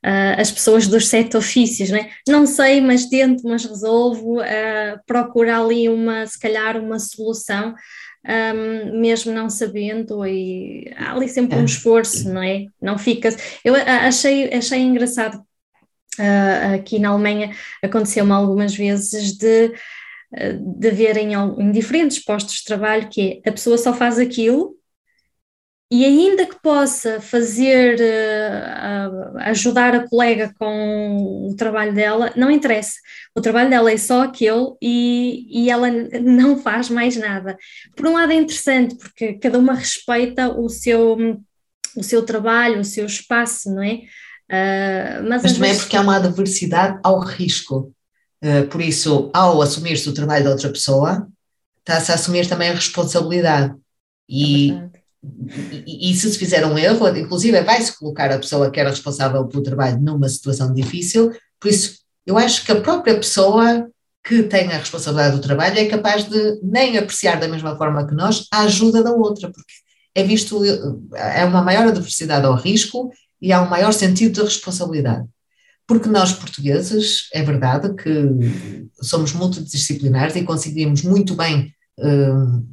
uh, 0.05 0.41
as 0.41 0.51
pessoas 0.51 0.87
dos 0.87 1.09
sete 1.09 1.37
ofícios, 1.37 1.91
né? 1.91 2.11
não 2.27 2.47
sei, 2.47 2.81
mas 2.81 3.07
tento, 3.07 3.43
mas 3.45 3.65
resolvo, 3.65 4.41
uh, 4.41 5.01
procuro 5.07 5.53
ali 5.53 5.89
uma, 5.89 6.27
se 6.27 6.39
calhar 6.39 6.77
uma 6.77 6.99
solução, 6.99 7.75
um, 8.55 9.01
mesmo 9.01 9.33
não 9.33 9.49
sabendo, 9.49 10.27
e 10.27 10.93
há 10.97 11.13
ali 11.13 11.29
sempre 11.29 11.57
um 11.59 11.63
é. 11.63 11.65
esforço, 11.65 12.29
não 12.33 12.43
é? 12.43 12.67
Não 12.81 12.99
fica. 12.99 13.35
Eu 13.65 13.75
achei, 13.75 14.53
achei 14.53 14.81
engraçado 14.81 15.37
uh, 16.19 16.75
aqui 16.75 16.99
na 16.99 17.11
Alemanha, 17.11 17.55
aconteceu-me 17.83 18.33
algumas 18.33 18.75
vezes 18.75 19.33
de 19.33 19.73
de 20.61 20.93
ver 20.93 21.17
em, 21.17 21.33
em, 21.33 21.73
diferentes 21.73 22.21
postos 22.21 22.59
de 22.59 22.65
trabalho 22.65 23.09
que 23.09 23.43
é, 23.45 23.49
a 23.49 23.53
pessoa 23.53 23.77
só 23.77 23.93
faz 23.93 24.17
aquilo 24.17 24.77
e 25.93 26.05
ainda 26.05 26.47
que 26.47 26.55
possa 26.63 27.21
fazer, 27.21 27.99
uh, 27.99 29.39
ajudar 29.39 29.93
a 29.93 30.09
colega 30.09 30.55
com 30.57 31.49
o 31.51 31.57
trabalho 31.57 31.93
dela, 31.93 32.33
não 32.37 32.49
interessa. 32.49 32.93
O 33.35 33.41
trabalho 33.41 33.69
dela 33.69 33.91
é 33.91 33.97
só 33.97 34.23
aquele 34.23 34.75
e, 34.81 35.49
e 35.51 35.69
ela 35.69 35.89
não 36.23 36.57
faz 36.63 36.89
mais 36.89 37.17
nada. 37.17 37.59
Por 37.97 38.07
um 38.07 38.15
lado 38.15 38.31
é 38.31 38.37
interessante, 38.37 38.95
porque 38.95 39.33
cada 39.35 39.59
uma 39.59 39.75
respeita 39.75 40.49
o 40.49 40.69
seu, 40.69 41.43
o 41.97 42.05
seu 42.05 42.25
trabalho, 42.25 42.81
o 42.81 42.85
seu 42.85 43.07
espaço, 43.07 43.75
não 43.75 43.83
é? 43.83 44.03
Uh, 44.49 45.29
mas, 45.29 45.43
mas 45.43 45.53
também 45.55 45.73
é 45.73 45.77
porque 45.77 45.97
há 45.97 46.03
uma 46.03 46.17
adversidade 46.17 47.01
ao 47.03 47.19
risco. 47.19 47.93
Uh, 48.41 48.65
por 48.69 48.81
isso, 48.81 49.29
ao 49.35 49.61
assumir-se 49.61 50.09
o 50.09 50.15
trabalho 50.15 50.45
da 50.45 50.51
outra 50.51 50.69
pessoa, 50.71 51.27
está-se 51.81 52.13
a 52.13 52.15
assumir 52.15 52.49
também 52.49 52.71
a 52.71 52.75
responsabilidade. 52.75 53.75
E, 54.29 54.71
é 54.71 55.00
e, 55.87 56.11
e, 56.11 56.15
se 56.15 56.31
se 56.31 56.39
fizer 56.39 56.65
um 56.65 56.79
erro, 56.79 57.09
inclusive 57.17 57.61
vai-se 57.63 57.97
colocar 57.99 58.33
a 58.33 58.39
pessoa 58.39 58.71
que 58.71 58.81
era 58.81 58.91
responsável 58.91 59.47
pelo 59.47 59.63
trabalho 59.63 60.01
numa 60.01 60.29
situação 60.29 60.73
difícil, 60.73 61.33
por 61.61 61.69
isso 61.69 61.99
eu 62.27 62.39
acho 62.39 62.65
que 62.65 62.73
a 62.73 62.81
própria 62.81 63.15
pessoa 63.17 63.89
que 64.25 64.43
tem 64.43 64.71
a 64.71 64.79
responsabilidade 64.79 65.37
do 65.37 65.43
trabalho 65.43 65.79
é 65.79 65.87
capaz 65.87 66.25
de 66.25 66.61
nem 66.63 66.97
apreciar 66.97 67.41
da 67.41 67.49
mesma 67.49 67.77
forma 67.77 68.07
que 68.07 68.15
nós 68.15 68.47
a 68.53 68.61
ajuda 68.61 69.03
da 69.03 69.13
outra, 69.13 69.51
porque 69.51 69.73
é 70.15 70.23
visto, 70.23 70.63
é 71.15 71.45
uma 71.45 71.63
maior 71.63 71.87
adversidade 71.87 72.47
ao 72.47 72.55
risco 72.55 73.11
e 73.41 73.53
há 73.53 73.63
um 73.63 73.69
maior 73.69 73.93
sentido 73.93 74.35
de 74.35 74.43
responsabilidade. 74.43 75.27
Porque 75.87 76.09
nós, 76.09 76.33
portugueses, 76.33 77.29
é 77.33 77.43
verdade 77.43 77.95
que 77.95 78.13
somos 79.03 79.33
multidisciplinares 79.33 80.37
e 80.37 80.45
conseguimos 80.45 81.03
muito 81.03 81.35
bem 81.35 81.75
hum, 81.99 82.65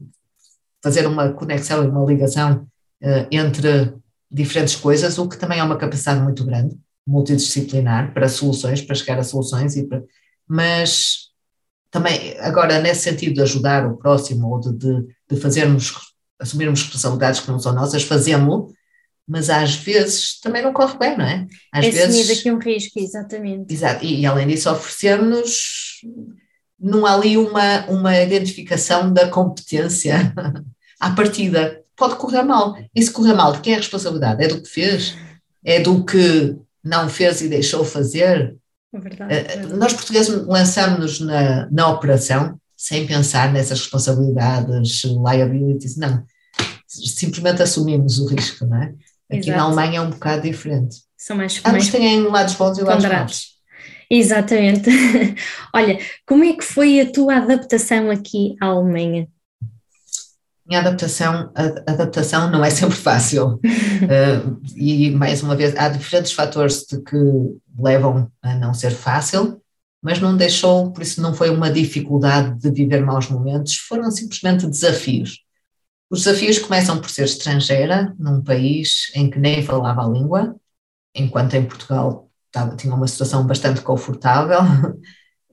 fazer 0.84 1.08
uma 1.08 1.32
conexão 1.34 1.84
e 1.84 1.88
uma 1.88 2.06
ligação 2.06 2.68
uh, 3.02 3.28
entre 3.32 3.94
diferentes 4.30 4.76
coisas, 4.76 5.18
o 5.18 5.28
que 5.28 5.38
também 5.38 5.60
é 5.60 5.64
uma 5.64 5.78
capacidade 5.78 6.22
muito 6.22 6.46
grande, 6.46 6.78
multidisciplinar, 7.06 8.14
para 8.14 8.28
soluções, 8.28 8.82
para 8.82 8.96
chegar 8.96 9.20
a 9.20 9.24
soluções 9.24 9.76
e 9.76 9.88
para, 9.88 10.04
mas 10.48 11.28
também, 11.90 12.38
agora, 12.40 12.80
nesse 12.80 13.02
sentido 13.02 13.36
de 13.36 13.42
ajudar 13.42 13.86
o 13.86 13.98
próximo 13.98 14.50
ou 14.50 14.60
de, 14.60 14.74
de, 14.74 15.08
de 15.30 15.40
fazermos, 15.40 15.94
assumirmos 16.40 16.82
responsabilidades 16.82 17.40
que 17.40 17.50
não 17.50 17.60
são 17.60 17.74
nossas, 17.74 18.04
fazemos, 18.04 18.74
mas 19.28 19.50
às 19.50 19.76
vezes 19.76 20.40
também 20.40 20.62
não 20.62 20.74
corre 20.74 20.98
bem, 20.98 21.18
não 21.18 21.26
é? 21.26 21.48
Às 21.72 21.86
é 21.86 21.92
vezes. 21.92 22.40
aqui 22.40 22.52
um 22.52 22.60
risco, 22.60 23.00
exatamente. 23.00 23.74
Exato, 23.74 24.06
e, 24.06 24.22
e 24.22 24.26
além 24.26 24.48
disso, 24.48 24.70
oferecer-nos. 24.70 26.02
Não 26.80 27.06
há 27.06 27.14
ali 27.14 27.38
uma, 27.38 27.86
uma 27.88 28.20
identificação 28.20 29.12
da 29.12 29.28
competência 29.28 30.34
à 31.00 31.12
partida. 31.12 31.82
Pode 31.96 32.16
correr 32.16 32.44
mal. 32.44 32.78
E 32.94 33.02
se 33.02 33.12
correr 33.12 33.34
mal, 33.34 33.54
de 33.54 33.62
quem 33.62 33.74
é 33.74 33.76
a 33.78 33.80
responsabilidade? 33.80 34.44
É 34.44 34.48
do 34.48 34.62
que 34.62 34.70
fez? 34.70 35.16
É 35.66 35.80
do 35.80 36.06
que 36.06 36.56
não 36.84 37.10
fez 37.10 37.42
e 37.42 37.50
deixou 37.50 37.84
fazer? 37.84 38.56
É 38.94 39.00
verdade, 39.00 39.34
é 39.34 39.44
verdade. 39.44 39.74
Nós 39.74 39.94
portugueses 39.94 40.46
lançamos-nos 40.46 41.20
na, 41.20 41.68
na 41.72 41.90
operação 41.90 42.60
sem 42.76 43.08
pensar 43.08 43.52
nessas 43.52 43.80
responsabilidades, 43.80 45.04
liabilities, 45.04 45.98
não. 45.98 46.24
Simplesmente 46.88 47.64
assumimos 47.64 48.20
o 48.20 48.28
risco, 48.28 48.66
não 48.66 48.78
é? 48.78 48.94
Aqui 49.30 49.50
Exato. 49.50 49.58
na 49.58 49.64
Alemanha 49.64 49.98
é 49.98 50.02
um 50.02 50.12
bocado 50.12 50.44
diferente. 50.44 50.98
São 51.18 51.36
mais 51.36 51.60
Ambos 51.66 51.90
têm 51.90 52.22
lados 52.28 52.54
bons 52.54 52.78
e 52.78 52.84
lados 52.84 53.06
maus. 53.06 53.57
Exatamente. 54.10 54.90
Olha, 55.74 56.00
como 56.26 56.44
é 56.44 56.54
que 56.54 56.64
foi 56.64 57.00
a 57.02 57.12
tua 57.12 57.38
adaptação 57.38 58.10
aqui 58.10 58.56
à 58.62 58.68
Alemanha? 58.68 59.28
Minha 60.66 60.82
adaptação, 60.82 61.52
a 61.56 61.92
adaptação 61.92 62.52
não 62.52 62.64
é 62.64 62.70
sempre 62.70 62.96
fácil. 62.96 63.54
uh, 63.56 64.62
e, 64.76 65.12
mais 65.12 65.42
uma 65.42 65.56
vez, 65.56 65.76
há 65.78 65.88
diferentes 65.88 66.34
fatores 66.34 66.86
de 66.86 67.02
que 67.02 67.16
levam 67.80 68.30
a 68.42 68.54
não 68.56 68.74
ser 68.74 68.92
fácil, 68.92 69.62
mas 70.02 70.20
não 70.20 70.36
deixou, 70.36 70.92
por 70.92 71.02
isso 71.02 71.22
não 71.22 71.34
foi 71.34 71.50
uma 71.50 71.72
dificuldade 71.72 72.60
de 72.60 72.70
viver 72.70 73.02
maus 73.02 73.30
momentos, 73.30 73.76
foram 73.76 74.12
simplesmente 74.12 74.68
desafios. 74.68 75.40
Os 76.10 76.24
desafios 76.24 76.60
começam 76.60 77.00
por 77.00 77.10
ser 77.10 77.26
estrangeira, 77.26 78.14
num 78.18 78.42
país 78.42 79.12
em 79.16 79.30
que 79.30 79.40
nem 79.40 79.64
falava 79.64 80.04
a 80.04 80.10
língua, 80.10 80.56
enquanto 81.16 81.56
em 81.56 81.66
Portugal 81.66 82.27
estava, 82.58 82.76
tinha 82.76 82.94
uma 82.94 83.08
situação 83.08 83.46
bastante 83.46 83.82
confortável. 83.82 84.60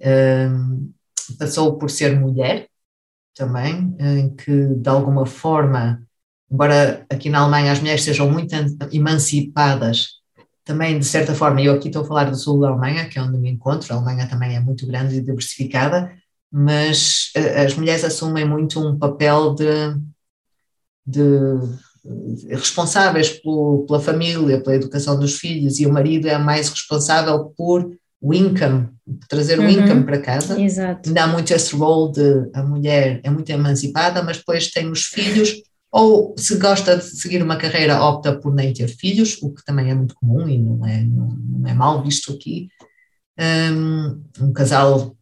passou 1.38 1.78
por 1.78 1.90
ser 1.90 2.18
mulher 2.18 2.68
também, 3.34 3.96
em 3.98 4.34
que 4.34 4.66
de 4.66 4.88
alguma 4.88 5.26
forma, 5.26 6.02
embora 6.50 7.04
aqui 7.10 7.28
na 7.28 7.40
Alemanha 7.40 7.72
as 7.72 7.80
mulheres 7.80 8.02
sejam 8.02 8.30
muito 8.30 8.54
emancipadas, 8.92 10.20
também 10.64 10.98
de 10.98 11.04
certa 11.04 11.34
forma, 11.34 11.60
eu 11.60 11.74
aqui 11.74 11.88
estou 11.88 12.02
a 12.02 12.06
falar 12.06 12.30
do 12.30 12.36
sul 12.36 12.60
da 12.60 12.68
Alemanha, 12.68 13.08
que 13.08 13.18
é 13.18 13.22
onde 13.22 13.38
me 13.38 13.50
encontro, 13.50 13.92
a 13.92 13.96
Alemanha 13.96 14.28
também 14.28 14.56
é 14.56 14.60
muito 14.60 14.86
grande 14.86 15.16
e 15.16 15.20
diversificada, 15.20 16.12
mas 16.50 17.30
eh, 17.36 17.64
as 17.64 17.74
mulheres 17.74 18.04
assumem 18.04 18.46
muito 18.46 18.80
um 18.80 18.98
papel 18.98 19.54
de 19.54 19.64
de 21.06 21.58
responsáveis 22.48 23.30
pelo, 23.30 23.84
pela 23.86 24.00
família, 24.00 24.60
pela 24.60 24.76
educação 24.76 25.18
dos 25.18 25.38
filhos, 25.38 25.78
e 25.80 25.86
o 25.86 25.92
marido 25.92 26.28
é 26.28 26.36
mais 26.36 26.68
responsável 26.68 27.52
por 27.56 27.90
o 28.20 28.32
income, 28.32 28.88
trazer 29.28 29.58
uhum. 29.58 29.66
o 29.66 29.70
income 29.70 30.04
para 30.04 30.20
casa. 30.20 30.60
Exato. 30.60 31.08
Ainda 31.08 31.24
há 31.24 31.26
muito 31.26 31.52
esse 31.52 31.76
role 31.76 32.12
de 32.12 32.50
a 32.54 32.62
mulher 32.62 33.20
é 33.22 33.30
muito 33.30 33.50
emancipada, 33.50 34.22
mas 34.22 34.38
depois 34.38 34.70
tem 34.70 34.90
os 34.90 35.04
filhos, 35.04 35.62
ou 35.92 36.34
se 36.38 36.56
gosta 36.56 36.96
de 36.96 37.04
seguir 37.04 37.42
uma 37.42 37.56
carreira, 37.56 38.02
opta 38.02 38.34
por 38.34 38.54
nem 38.54 38.72
ter 38.72 38.88
filhos, 38.88 39.38
o 39.42 39.52
que 39.52 39.64
também 39.64 39.90
é 39.90 39.94
muito 39.94 40.14
comum 40.14 40.48
e 40.48 40.58
não 40.58 40.86
é, 40.86 41.04
não, 41.04 41.28
não 41.28 41.68
é 41.68 41.74
mal 41.74 42.02
visto 42.02 42.32
aqui. 42.32 42.68
Um, 43.38 44.22
um 44.40 44.52
casal 44.52 45.16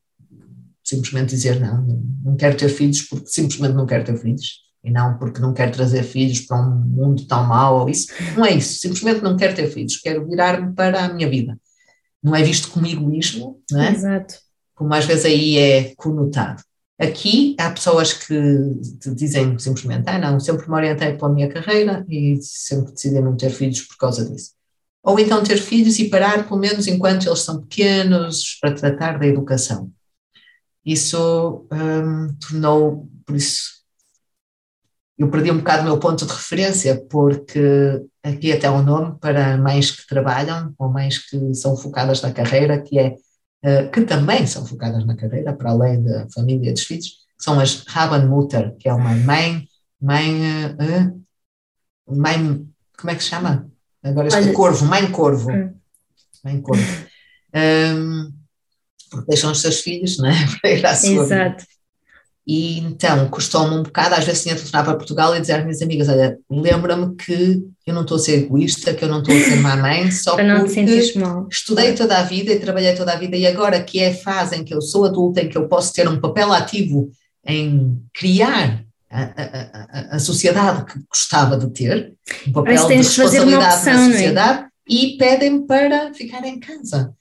simplesmente 0.84 1.30
dizer 1.30 1.58
não, 1.58 1.82
não 2.22 2.36
quero 2.36 2.56
ter 2.56 2.68
filhos 2.68 3.02
porque 3.02 3.26
simplesmente 3.26 3.74
não 3.74 3.86
quero 3.86 4.04
ter 4.04 4.18
filhos 4.18 4.60
e 4.84 4.90
não 4.90 5.16
porque 5.16 5.40
não 5.40 5.54
quero 5.54 5.72
trazer 5.72 6.02
filhos 6.02 6.40
para 6.40 6.60
um 6.60 6.74
mundo 6.74 7.26
tão 7.26 7.44
mau 7.46 7.80
ou 7.80 7.88
isso. 7.88 8.08
Não 8.36 8.44
é 8.44 8.52
isso, 8.52 8.80
simplesmente 8.80 9.22
não 9.22 9.36
quero 9.36 9.54
ter 9.54 9.68
filhos, 9.68 9.98
quero 9.98 10.26
virar-me 10.26 10.74
para 10.74 11.04
a 11.04 11.12
minha 11.12 11.28
vida. 11.28 11.58
Não 12.22 12.34
é 12.34 12.42
visto 12.42 12.70
como 12.70 12.86
egoísmo, 12.86 13.60
não 13.70 13.82
é? 13.82 13.92
Exato. 13.92 14.34
Como 14.74 14.92
às 14.94 15.04
vezes 15.04 15.24
aí 15.24 15.58
é 15.58 15.94
conotado. 15.96 16.62
Aqui 16.98 17.56
há 17.58 17.70
pessoas 17.70 18.12
que 18.12 18.34
dizem 19.14 19.58
simplesmente, 19.58 20.08
ah 20.08 20.18
não, 20.18 20.38
sempre 20.38 20.68
me 20.68 20.74
orientei 20.74 21.16
pela 21.16 21.32
minha 21.32 21.48
carreira 21.48 22.04
e 22.08 22.38
sempre 22.40 22.92
decidi 22.92 23.20
não 23.20 23.36
ter 23.36 23.50
filhos 23.50 23.80
por 23.82 23.96
causa 23.96 24.28
disso. 24.28 24.52
Ou 25.02 25.18
então 25.18 25.42
ter 25.42 25.58
filhos 25.58 25.98
e 25.98 26.08
parar 26.08 26.46
pelo 26.46 26.60
menos 26.60 26.86
enquanto 26.86 27.26
eles 27.26 27.40
são 27.40 27.60
pequenos 27.62 28.56
para 28.60 28.74
tratar 28.74 29.18
da 29.18 29.26
educação. 29.26 29.90
Isso 30.84 31.66
hum, 31.72 32.28
tornou, 32.40 33.08
por 33.26 33.34
isso 33.34 33.81
eu 35.22 35.30
perdi 35.30 35.52
um 35.52 35.58
bocado 35.58 35.82
o 35.82 35.84
meu 35.84 35.98
ponto 35.98 36.26
de 36.26 36.32
referência, 36.32 37.00
porque 37.08 38.02
aqui 38.24 38.52
até 38.52 38.68
um 38.68 38.82
nome 38.82 39.16
para 39.20 39.56
mães 39.56 39.92
que 39.92 40.04
trabalham 40.04 40.74
ou 40.76 40.88
mães 40.88 41.18
que 41.18 41.54
são 41.54 41.76
focadas 41.76 42.20
na 42.20 42.32
carreira, 42.32 42.82
que 42.82 42.98
é 42.98 43.14
eh, 43.62 43.86
que 43.86 44.00
também 44.00 44.44
são 44.48 44.66
focadas 44.66 45.06
na 45.06 45.14
carreira, 45.14 45.52
para 45.52 45.70
além 45.70 46.02
da 46.02 46.26
família 46.34 46.70
e 46.70 46.72
dos 46.72 46.82
filhos, 46.82 47.18
são 47.38 47.60
as 47.60 47.84
Rabenmutter, 47.86 48.74
que 48.76 48.88
é 48.88 48.92
uma 48.92 49.14
mãe, 49.14 49.68
mãe, 50.00 50.40
uh, 50.72 52.14
mãe, 52.16 52.66
como 52.98 53.10
é 53.12 53.14
que 53.14 53.22
se 53.22 53.30
chama? 53.30 53.70
Agora 54.02 54.26
este 54.26 54.48
é 54.48 54.52
corvo, 54.52 54.86
mãe 54.86 55.08
corvo, 55.12 55.52
hum. 55.52 55.72
mãe 56.44 56.60
corvo. 56.60 56.82
Um, 57.54 58.32
porque 59.10 59.26
deixam 59.28 59.52
os 59.52 59.60
seus 59.60 59.80
filhos, 59.80 60.16
não 60.16 60.30
é? 60.30 60.32
Para 60.62 60.70
ir 60.70 60.86
à 60.86 60.94
sua 60.94 61.22
Exato. 61.22 61.64
E 62.46 62.80
então 62.80 63.28
custou-me 63.28 63.76
um 63.76 63.82
bocado, 63.84 64.16
às 64.16 64.24
vezes 64.24 64.42
tinha 64.42 64.54
de 64.54 64.62
telefonar 64.62 64.84
para 64.84 64.96
Portugal 64.96 65.36
e 65.36 65.40
dizer 65.40 65.54
às 65.54 65.62
minhas 65.62 65.80
amigas: 65.80 66.08
Olha, 66.08 66.36
lembra-me 66.50 67.14
que 67.14 67.62
eu 67.86 67.94
não 67.94 68.02
estou 68.02 68.16
a 68.16 68.20
ser 68.20 68.44
egoísta, 68.44 68.94
que 68.94 69.04
eu 69.04 69.08
não 69.08 69.20
estou 69.20 69.34
a 69.34 69.38
ser 69.38 69.56
má 69.56 69.76
mãe, 69.76 70.10
só 70.10 70.34
para 70.34 70.58
porque 70.58 70.80
estudei 71.50 71.94
toda 71.94 72.18
a 72.18 72.22
vida 72.22 72.52
e 72.52 72.58
trabalhei 72.58 72.94
toda 72.94 73.12
a 73.12 73.16
vida, 73.16 73.36
e 73.36 73.46
agora 73.46 73.82
que 73.82 74.00
é 74.00 74.10
a 74.10 74.14
fase 74.14 74.56
em 74.56 74.64
que 74.64 74.74
eu 74.74 74.82
sou 74.82 75.04
adulta, 75.04 75.40
em 75.40 75.48
que 75.48 75.56
eu 75.56 75.68
posso 75.68 75.92
ter 75.92 76.08
um 76.08 76.20
papel 76.20 76.52
ativo 76.52 77.10
em 77.46 78.00
criar 78.12 78.84
a, 79.08 79.22
a, 79.22 80.16
a, 80.16 80.18
sociedade 80.18 80.84
que 80.86 80.98
gostava 81.08 81.56
de 81.56 81.70
ter, 81.70 82.12
um 82.48 82.52
papel 82.52 82.88
de 82.88 82.94
responsabilidade 82.94 83.76
opção, 83.76 83.94
na 83.94 84.08
é? 84.08 84.12
sociedade, 84.12 84.58
é? 84.60 84.66
e 84.88 85.16
pedem-me 85.16 85.66
para 85.66 86.12
ficar 86.12 86.44
em 86.44 86.58
casa 86.58 87.14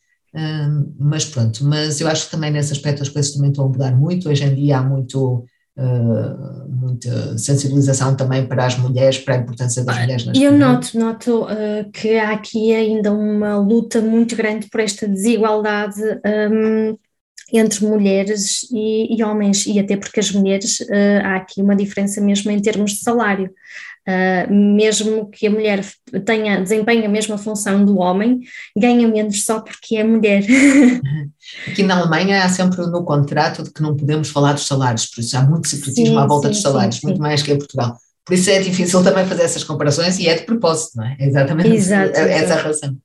mas 0.97 1.25
pronto, 1.25 1.63
mas 1.65 1.99
eu 1.99 2.07
acho 2.07 2.25
que 2.25 2.31
também 2.31 2.51
nesse 2.51 2.71
aspecto 2.71 3.01
as 3.01 3.09
coisas 3.09 3.33
também 3.33 3.49
estão 3.49 3.65
a 3.65 3.69
mudar 3.69 3.91
muito. 3.91 4.29
Hoje 4.29 4.45
em 4.45 4.55
dia 4.55 4.77
há 4.77 4.81
muito, 4.81 5.45
uh, 5.77 6.69
muita 6.69 7.37
sensibilização 7.37 8.15
também 8.15 8.45
para 8.45 8.65
as 8.65 8.77
mulheres, 8.77 9.17
para 9.17 9.35
a 9.35 9.37
importância 9.37 9.83
das 9.83 9.99
mulheres 9.99 10.25
nas 10.25 10.37
Eu 10.37 10.57
noto, 10.57 10.97
noto 10.97 11.43
uh, 11.43 11.91
que 11.91 12.17
há 12.17 12.31
aqui 12.31 12.73
ainda 12.73 13.11
uma 13.11 13.57
luta 13.57 14.01
muito 14.01 14.35
grande 14.35 14.69
por 14.69 14.79
esta 14.79 15.07
desigualdade 15.07 16.01
um, 16.51 16.97
entre 17.53 17.85
mulheres 17.85 18.63
e, 18.71 19.13
e, 19.13 19.23
homens, 19.23 19.65
e 19.65 19.77
até 19.79 19.97
porque 19.97 20.21
as 20.21 20.31
mulheres 20.31 20.79
uh, 20.79 21.25
há 21.25 21.35
aqui 21.35 21.61
uma 21.61 21.75
diferença 21.75 22.21
mesmo 22.21 22.49
em 22.51 22.61
termos 22.61 22.91
de 22.91 22.99
salário. 22.99 23.51
Uh, 24.07 24.51
mesmo 24.51 25.29
que 25.29 25.45
a 25.45 25.51
mulher 25.51 25.85
tenha, 26.25 26.59
desempenhe 26.59 27.05
a 27.05 27.09
mesma 27.09 27.37
função 27.37 27.85
do 27.85 27.99
homem, 27.99 28.39
ganha 28.75 29.07
menos 29.07 29.45
só 29.45 29.59
porque 29.59 29.95
é 29.95 30.03
mulher. 30.03 30.43
Aqui 31.67 31.83
na 31.83 31.99
Alemanha 31.99 32.43
há 32.43 32.49
sempre 32.49 32.81
no 32.87 33.03
contrato 33.03 33.61
de 33.61 33.71
que 33.71 33.81
não 33.81 33.95
podemos 33.95 34.29
falar 34.29 34.53
dos 34.53 34.65
salários, 34.65 35.05
por 35.05 35.21
isso 35.21 35.37
há 35.37 35.43
muito 35.43 35.67
secretismo 35.67 36.15
sim, 36.15 36.17
à 36.17 36.25
volta 36.25 36.47
sim, 36.47 36.53
dos 36.53 36.61
salários, 36.61 36.95
sim, 36.95 37.07
muito 37.07 37.21
mais 37.21 37.43
que 37.43 37.51
em 37.51 37.57
Portugal. 37.57 37.95
Por 38.25 38.33
isso 38.33 38.49
é 38.49 38.59
difícil 38.59 39.03
também 39.03 39.25
fazer 39.25 39.43
essas 39.43 39.63
comparações 39.63 40.17
e 40.17 40.27
é 40.27 40.35
de 40.35 40.45
propósito, 40.45 40.97
não 40.97 41.05
é? 41.05 41.15
É 41.19 41.27
exatamente 41.27 41.69
exato, 41.69 42.17
essa 42.17 42.53
a 42.55 42.61
razão. 42.61 42.97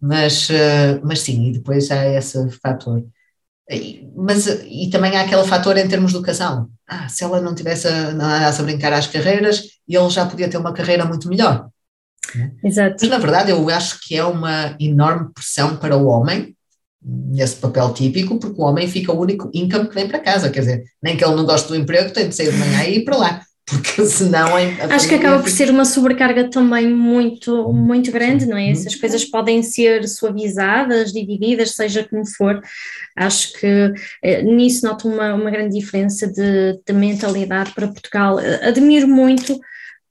Mas, 0.00 0.48
uh, 0.50 1.00
mas 1.02 1.20
sim, 1.20 1.48
e 1.48 1.52
depois 1.54 1.90
há 1.90 2.06
esse 2.14 2.48
fator. 2.62 3.04
Mas, 4.16 4.46
e 4.46 4.88
também 4.90 5.16
há 5.16 5.22
aquele 5.22 5.44
fator 5.44 5.76
em 5.76 5.86
termos 5.86 6.10
de 6.10 6.16
educação. 6.16 6.68
Ah, 6.88 7.08
se 7.08 7.22
ela 7.22 7.40
não 7.40 7.54
tivesse 7.54 7.86
a, 7.86 8.48
a 8.48 8.62
brincar 8.62 8.92
às 8.92 9.06
carreiras, 9.06 9.62
ele 9.86 10.10
já 10.10 10.24
podia 10.26 10.48
ter 10.48 10.56
uma 10.56 10.72
carreira 10.72 11.04
muito 11.04 11.28
melhor. 11.28 11.68
Exato. 12.64 12.96
Mas, 13.00 13.10
na 13.10 13.18
verdade, 13.18 13.50
eu 13.50 13.68
acho 13.70 14.00
que 14.02 14.16
é 14.16 14.24
uma 14.24 14.74
enorme 14.80 15.30
pressão 15.34 15.76
para 15.76 15.96
o 15.96 16.06
homem, 16.06 16.56
nesse 17.02 17.56
papel 17.56 17.92
típico, 17.94 18.38
porque 18.38 18.60
o 18.60 18.64
homem 18.64 18.88
fica 18.88 19.12
o 19.12 19.20
único 19.20 19.50
income 19.54 19.88
que 19.88 19.94
vem 19.94 20.08
para 20.08 20.18
casa. 20.18 20.50
Quer 20.50 20.60
dizer, 20.60 20.84
nem 21.02 21.16
que 21.16 21.24
ele 21.24 21.36
não 21.36 21.44
goste 21.44 21.68
do 21.68 21.76
emprego, 21.76 22.12
tem 22.12 22.28
de 22.28 22.34
sair 22.34 22.50
de 22.50 22.58
manhã 22.58 22.84
e 22.84 22.98
ir 22.98 23.04
para 23.04 23.16
lá 23.16 23.47
porque 23.68 24.04
senão 24.06 24.48
acho 24.90 25.08
que 25.08 25.14
acaba 25.14 25.40
por 25.40 25.50
ser 25.50 25.70
uma 25.70 25.84
sobrecarga 25.84 26.48
também 26.50 26.88
muito 26.88 27.72
muito 27.72 28.10
grande 28.10 28.46
não 28.46 28.56
é? 28.56 28.70
Essas 28.70 28.94
coisas 28.94 29.24
podem 29.24 29.62
ser 29.62 30.08
suavizadas 30.08 31.12
divididas 31.12 31.72
seja 31.72 32.06
como 32.08 32.26
for. 32.26 32.60
Acho 33.16 33.52
que 33.54 33.92
eh, 34.22 34.42
nisso 34.42 34.86
noto 34.86 35.08
uma, 35.08 35.34
uma 35.34 35.50
grande 35.50 35.78
diferença 35.78 36.26
de, 36.26 36.80
de 36.86 36.92
mentalidade 36.92 37.72
para 37.74 37.88
Portugal. 37.88 38.38
Admiro 38.62 39.08
muito 39.08 39.58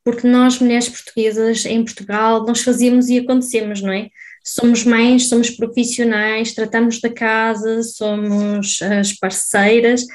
porque 0.04 0.28
nós 0.28 0.60
mulheres 0.60 0.88
portuguesas 0.88 1.66
em 1.66 1.84
Portugal 1.84 2.46
nós 2.46 2.62
fazíamos 2.62 3.10
e 3.10 3.18
acontecemos 3.18 3.82
não 3.82 3.92
é? 3.92 4.10
Somos 4.44 4.86
mães, 4.86 5.28
somos 5.28 5.50
profissionais, 5.50 6.54
tratamos 6.54 7.02
da 7.02 7.10
casa, 7.10 7.84
somos 7.84 8.82
as 8.82 9.12
parceiras. 9.12 10.06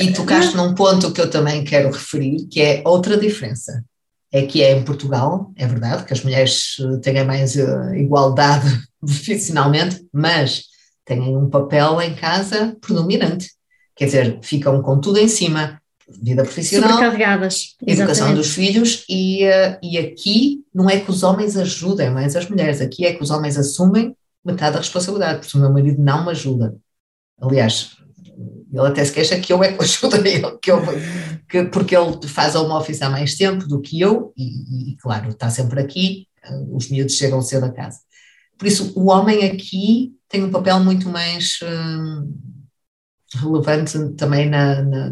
E 0.00 0.12
tocaste 0.12 0.56
mas... 0.56 0.66
num 0.66 0.74
ponto 0.74 1.12
que 1.12 1.20
eu 1.20 1.30
também 1.30 1.64
quero 1.64 1.90
referir, 1.90 2.46
que 2.46 2.60
é 2.60 2.82
outra 2.84 3.16
diferença. 3.16 3.84
É 4.32 4.42
que 4.42 4.62
é 4.62 4.72
em 4.72 4.84
Portugal, 4.84 5.52
é 5.56 5.66
verdade 5.66 6.04
que 6.04 6.12
as 6.12 6.22
mulheres 6.22 6.76
têm 7.02 7.24
mais 7.24 7.56
uh, 7.56 7.94
igualdade 7.94 8.68
profissionalmente, 9.00 10.06
mas 10.12 10.64
têm 11.04 11.36
um 11.36 11.50
papel 11.50 12.00
em 12.00 12.14
casa 12.14 12.76
predominante. 12.80 13.50
Quer 13.96 14.04
dizer, 14.04 14.38
ficam 14.40 14.80
com 14.82 15.00
tudo 15.00 15.18
em 15.18 15.26
cima, 15.26 15.80
vida 16.22 16.44
profissional, 16.44 17.00
educação 17.84 18.34
dos 18.34 18.54
filhos 18.54 19.04
e, 19.08 19.44
uh, 19.44 19.78
e 19.82 19.98
aqui 19.98 20.64
não 20.72 20.88
é 20.88 21.00
que 21.00 21.10
os 21.10 21.24
homens 21.24 21.56
ajudem 21.56 22.10
mais 22.10 22.36
as 22.36 22.48
mulheres, 22.48 22.80
aqui 22.80 23.04
é 23.04 23.12
que 23.12 23.22
os 23.22 23.30
homens 23.30 23.58
assumem 23.58 24.16
metade 24.44 24.74
da 24.74 24.78
responsabilidade, 24.78 25.40
porque 25.40 25.56
o 25.56 25.60
meu 25.60 25.72
marido 25.72 26.00
não 26.00 26.24
me 26.24 26.30
ajuda. 26.30 26.76
Aliás, 27.40 27.96
ele 28.72 28.86
até 28.86 29.04
se 29.04 29.12
queixa 29.12 29.40
que 29.40 29.52
eu 29.52 29.62
é 29.62 29.72
que 29.72 29.82
ajudo 29.82 30.16
ele, 30.16 30.58
que 30.58 30.70
eu, 30.70 30.80
que, 31.48 31.64
porque 31.64 31.96
ele 31.96 32.26
faz 32.26 32.54
home 32.54 32.72
office 32.72 33.02
há 33.02 33.10
mais 33.10 33.34
tempo 33.34 33.66
do 33.66 33.80
que 33.80 34.00
eu 34.00 34.32
e, 34.36 34.92
e 34.92 34.96
claro, 34.96 35.30
está 35.30 35.50
sempre 35.50 35.80
aqui, 35.80 36.26
uh, 36.48 36.76
os 36.76 36.88
miúdos 36.88 37.16
chegam 37.16 37.42
cedo 37.42 37.66
a 37.66 37.72
casa. 37.72 37.98
Por 38.56 38.66
isso, 38.66 38.92
o 38.94 39.10
homem 39.10 39.44
aqui 39.44 40.14
tem 40.28 40.44
um 40.44 40.50
papel 40.50 40.80
muito 40.80 41.08
mais... 41.08 41.58
Uh, 41.62 42.50
relevante 43.34 43.96
também 44.16 44.48
na, 44.48 44.82
na, 44.82 45.10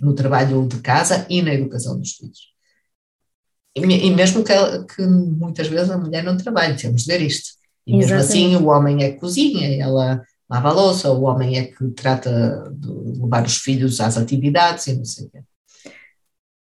no 0.00 0.14
trabalho 0.14 0.66
de 0.68 0.78
casa 0.80 1.26
e 1.28 1.42
na 1.42 1.52
educação 1.52 1.98
dos 1.98 2.12
filhos. 2.12 2.52
E, 3.74 3.80
e 3.80 4.10
mesmo 4.14 4.44
que, 4.44 4.54
que, 4.94 5.02
muitas 5.06 5.66
vezes 5.68 5.90
a 5.90 5.98
mulher 5.98 6.22
não 6.22 6.36
trabalhe, 6.36 6.76
temos 6.76 7.02
de 7.02 7.12
ver 7.12 7.22
isto. 7.22 7.50
E 7.86 7.96
mesmo 7.96 8.16
assim 8.16 8.54
o 8.56 8.66
homem 8.66 9.02
é 9.02 9.12
que 9.12 9.20
cozinha, 9.20 9.82
ela 9.82 10.22
lava 10.50 10.68
a 10.68 10.72
louça, 10.72 11.10
o 11.10 11.22
homem 11.22 11.58
é 11.58 11.64
que 11.64 11.88
trata 11.90 12.72
de 12.74 12.88
levar 13.20 13.44
os 13.44 13.56
filhos 13.58 14.00
às 14.00 14.16
atividades 14.16 14.86
e 14.86 14.96
não 14.96 15.04
sei 15.04 15.26
o 15.26 15.30
quê. 15.30 15.40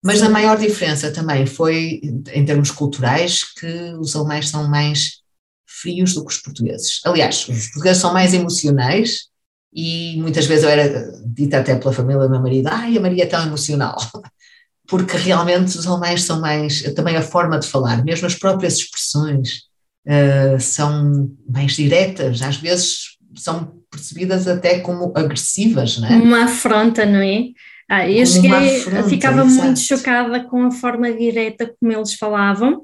Mas 0.02 0.22
a 0.22 0.30
maior 0.30 0.56
diferença 0.58 1.12
também 1.12 1.44
foi, 1.46 2.00
em 2.32 2.44
termos 2.44 2.70
culturais, 2.70 3.44
que 3.44 3.94
os 3.98 4.16
alemães 4.16 4.48
são 4.48 4.68
mais 4.68 5.20
frios 5.66 6.14
do 6.14 6.24
que 6.24 6.32
os 6.32 6.38
portugueses. 6.38 7.00
Aliás, 7.04 7.46
os 7.48 7.66
portugueses 7.66 8.00
são 8.00 8.12
mais 8.12 8.32
emocionais 8.34 9.28
e 9.72 10.16
muitas 10.20 10.46
vezes 10.46 10.64
eu 10.64 10.70
era 10.70 11.12
dita 11.24 11.58
até 11.58 11.76
pela 11.76 11.92
família 11.92 12.22
do 12.22 12.30
meu 12.30 12.40
marido, 12.40 12.68
ai, 12.68 12.96
a 12.96 13.00
Maria 13.00 13.22
é 13.22 13.26
tão 13.26 13.42
emocional, 13.46 13.96
porque 14.88 15.16
realmente 15.16 15.78
os 15.78 15.86
alemães 15.86 16.24
são 16.24 16.40
mais, 16.40 16.82
também 16.94 17.16
a 17.16 17.22
forma 17.22 17.58
de 17.58 17.68
falar, 17.68 18.04
mesmo 18.04 18.26
as 18.26 18.34
próprias 18.34 18.78
expressões 18.78 19.62
uh, 20.06 20.58
são 20.58 21.30
mais 21.48 21.72
diretas, 21.72 22.42
às 22.42 22.56
vezes 22.56 23.09
são 23.36 23.80
percebidas 23.90 24.46
até 24.46 24.80
como 24.80 25.12
agressivas, 25.14 25.98
não 25.98 26.08
é? 26.08 26.16
Uma 26.16 26.44
afronta, 26.44 27.04
não 27.04 27.20
é? 27.20 27.48
Ah, 27.88 28.08
eu 28.08 28.24
cheguei, 28.24 28.78
afronta, 28.78 29.08
ficava 29.08 29.44
muito 29.44 29.80
chocada 29.80 30.44
com 30.44 30.64
a 30.64 30.70
forma 30.70 31.12
direta 31.12 31.74
como 31.78 31.92
eles 31.92 32.14
falavam, 32.14 32.82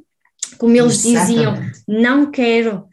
como 0.58 0.74
eles 0.74 1.04
Exatamente. 1.04 1.28
diziam, 1.28 1.70
não 1.86 2.30
quero, 2.30 2.84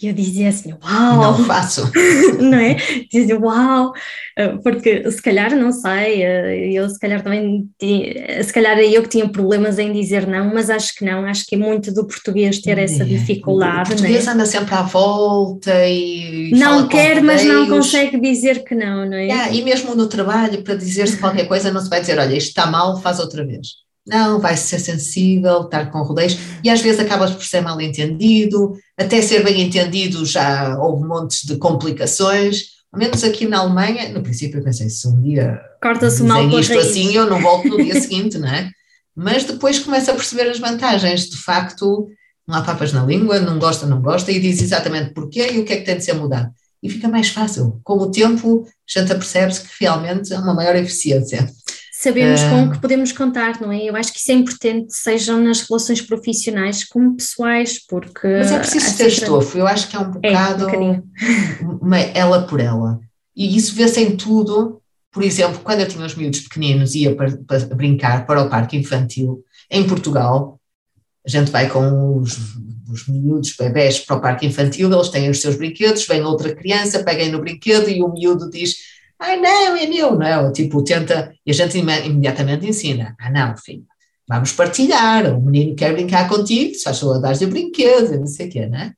e 0.00 0.08
eu 0.08 0.12
dizia 0.12 0.48
assim, 0.48 0.72
uau! 0.72 1.16
Não 1.16 1.44
faço! 1.44 1.90
não 2.40 2.58
é? 2.58 2.76
Dizia, 3.10 3.38
uau! 3.38 3.92
Eh, 4.36 4.56
porque 4.62 5.10
se 5.10 5.20
calhar, 5.20 5.54
não 5.54 5.70
sei, 5.70 6.22
eh, 6.22 6.72
eu 6.72 6.88
se 6.88 6.98
calhar 6.98 7.22
também, 7.22 7.68
se 7.78 8.52
calhar 8.52 8.78
eu 8.78 9.02
que 9.02 9.10
tinha 9.10 9.28
problemas 9.28 9.78
em 9.78 9.92
dizer 9.92 10.26
não, 10.26 10.52
mas 10.54 10.70
acho 10.70 10.94
que 10.94 11.04
não, 11.04 11.26
acho 11.26 11.44
que 11.46 11.54
é 11.54 11.58
muito 11.58 11.92
do 11.92 12.06
português 12.06 12.60
ter 12.60 12.78
essa 12.78 13.04
dificuldade. 13.04 13.92
O 13.92 13.94
português 13.94 14.24
não 14.24 14.32
é? 14.32 14.34
anda 14.34 14.46
sempre 14.46 14.74
à 14.74 14.82
volta 14.82 15.86
e. 15.86 16.50
Não 16.52 16.88
quer, 16.88 17.22
mas 17.22 17.44
não 17.44 17.68
consegue 17.68 18.18
dizer 18.18 18.64
que 18.64 18.74
não, 18.74 19.04
não 19.04 19.16
é? 19.16 19.26
Yeah, 19.26 19.52
e 19.52 19.62
mesmo 19.62 19.94
no 19.94 20.06
trabalho, 20.06 20.62
para 20.62 20.74
dizer-se 20.74 21.18
qualquer 21.18 21.46
coisa, 21.46 21.70
não 21.70 21.80
se 21.80 21.90
vai 21.90 22.00
dizer, 22.00 22.18
olha, 22.18 22.34
isto 22.34 22.48
está 22.48 22.66
mal, 22.66 23.00
faz 23.00 23.18
outra 23.18 23.46
vez. 23.46 23.82
Não, 24.06 24.40
vai 24.40 24.56
ser 24.56 24.80
sensível, 24.80 25.62
estar 25.62 25.90
com 25.90 26.02
rodeios, 26.02 26.36
e 26.64 26.68
às 26.68 26.80
vezes 26.80 27.00
acabas 27.00 27.30
por 27.30 27.44
ser 27.44 27.60
mal 27.60 27.80
entendido, 27.80 28.72
até 28.98 29.22
ser 29.22 29.44
bem 29.44 29.62
entendido 29.62 30.26
já 30.26 30.76
houve 30.76 31.06
montes 31.06 31.44
de 31.44 31.56
complicações, 31.56 32.64
ao 32.92 32.98
menos 32.98 33.22
aqui 33.22 33.46
na 33.46 33.58
Alemanha, 33.58 34.08
no 34.08 34.22
princípio 34.22 34.58
eu 34.58 34.64
pensei, 34.64 34.90
se 34.90 35.06
um 35.06 35.22
dia 35.22 35.58
corta-se 35.80 36.22
mal 36.24 36.48
isto 36.50 36.76
assim, 36.78 37.14
eu 37.14 37.26
não 37.26 37.40
volto 37.40 37.68
no 37.68 37.82
dia 37.82 37.98
seguinte, 38.00 38.38
não 38.38 38.48
é? 38.48 38.70
Mas 39.14 39.44
depois 39.44 39.78
começa 39.78 40.10
a 40.10 40.14
perceber 40.14 40.50
as 40.50 40.58
vantagens, 40.58 41.28
de 41.28 41.36
facto, 41.36 42.08
não 42.46 42.56
há 42.56 42.62
papas 42.62 42.92
na 42.92 43.04
língua, 43.04 43.38
não 43.38 43.58
gosta, 43.58 43.86
não 43.86 44.02
gosta, 44.02 44.32
e 44.32 44.40
diz 44.40 44.60
exatamente 44.60 45.12
porquê 45.14 45.52
e 45.52 45.58
o 45.60 45.64
que 45.64 45.72
é 45.72 45.76
que 45.76 45.84
tem 45.84 45.96
de 45.96 46.04
ser 46.04 46.14
mudado. 46.14 46.50
E 46.82 46.90
fica 46.90 47.08
mais 47.08 47.28
fácil. 47.28 47.80
Com 47.84 47.94
o 47.94 48.10
tempo, 48.10 48.66
a 48.66 48.98
gente 49.00 49.14
percebe-se 49.14 49.60
que 49.60 49.68
realmente 49.80 50.34
há 50.34 50.40
uma 50.40 50.54
maior 50.54 50.74
eficiência 50.74 51.48
sabemos 52.02 52.42
uh, 52.42 52.50
com 52.50 52.64
o 52.64 52.70
que 52.72 52.80
podemos 52.80 53.12
contar, 53.12 53.60
não 53.60 53.70
é? 53.70 53.84
Eu 53.84 53.96
acho 53.96 54.12
que 54.12 54.18
isso 54.18 54.30
é 54.32 54.34
importante, 54.34 54.94
sejam 54.94 55.40
nas 55.40 55.60
relações 55.62 56.00
profissionais 56.00 56.84
como 56.84 57.16
pessoais, 57.16 57.78
porque. 57.86 58.26
Mas 58.26 58.50
é 58.50 58.58
preciso 58.58 58.96
ter 58.96 59.08
estofo, 59.08 59.58
eu 59.58 59.66
acho 59.66 59.88
que 59.88 59.96
é 59.96 60.00
um 60.00 60.10
bocado 60.10 60.68
é, 60.68 60.78
um 61.62 61.94
ela 62.14 62.42
por 62.42 62.60
ela. 62.60 63.00
E 63.36 63.56
isso 63.56 63.74
vê-se 63.74 64.00
em 64.00 64.16
tudo. 64.16 64.80
Por 65.10 65.22
exemplo, 65.22 65.60
quando 65.62 65.80
eu 65.80 65.88
tinha 65.88 66.04
os 66.06 66.14
miúdos 66.14 66.40
pequeninos 66.40 66.94
e 66.94 67.00
ia 67.00 67.14
para, 67.14 67.36
para 67.46 67.58
brincar 67.74 68.26
para 68.26 68.42
o 68.42 68.48
parque 68.48 68.78
infantil 68.78 69.44
em 69.70 69.86
Portugal, 69.86 70.58
a 71.24 71.28
gente 71.28 71.50
vai 71.50 71.68
com 71.68 72.18
os, 72.18 72.38
os 72.90 73.06
miúdos, 73.06 73.54
bebés, 73.56 74.00
para 74.00 74.16
o 74.16 74.20
parque 74.20 74.46
infantil, 74.46 74.90
eles 74.90 75.08
têm 75.08 75.30
os 75.30 75.40
seus 75.40 75.56
brinquedos, 75.56 76.06
vem 76.06 76.22
outra 76.22 76.54
criança, 76.54 77.04
peguem 77.04 77.30
no 77.30 77.40
brinquedo 77.40 77.88
e 77.88 78.02
o 78.02 78.12
miúdo 78.12 78.50
diz 78.50 78.74
Ai, 79.22 79.36
não, 79.36 79.76
é 79.76 79.86
meu, 79.86 80.16
não 80.16 80.26
é? 80.26 80.50
Tipo, 80.50 80.82
tenta, 80.82 81.32
e 81.46 81.52
a 81.52 81.54
gente 81.54 81.78
imediatamente 81.78 82.66
ensina. 82.66 83.14
Ah, 83.20 83.30
não, 83.30 83.56
filho, 83.56 83.84
vamos 84.28 84.50
partilhar. 84.50 85.32
O 85.32 85.40
menino 85.40 85.76
quer 85.76 85.92
brincar 85.92 86.28
contigo, 86.28 86.74
se 86.74 86.82
faz 86.82 86.98
favor, 86.98 87.20
dás-lhe 87.20 87.46
o 87.46 87.48
brinquedo, 87.50 88.18
não 88.18 88.26
sei 88.26 88.48
o 88.48 88.50
quê, 88.50 88.66
né? 88.66 88.94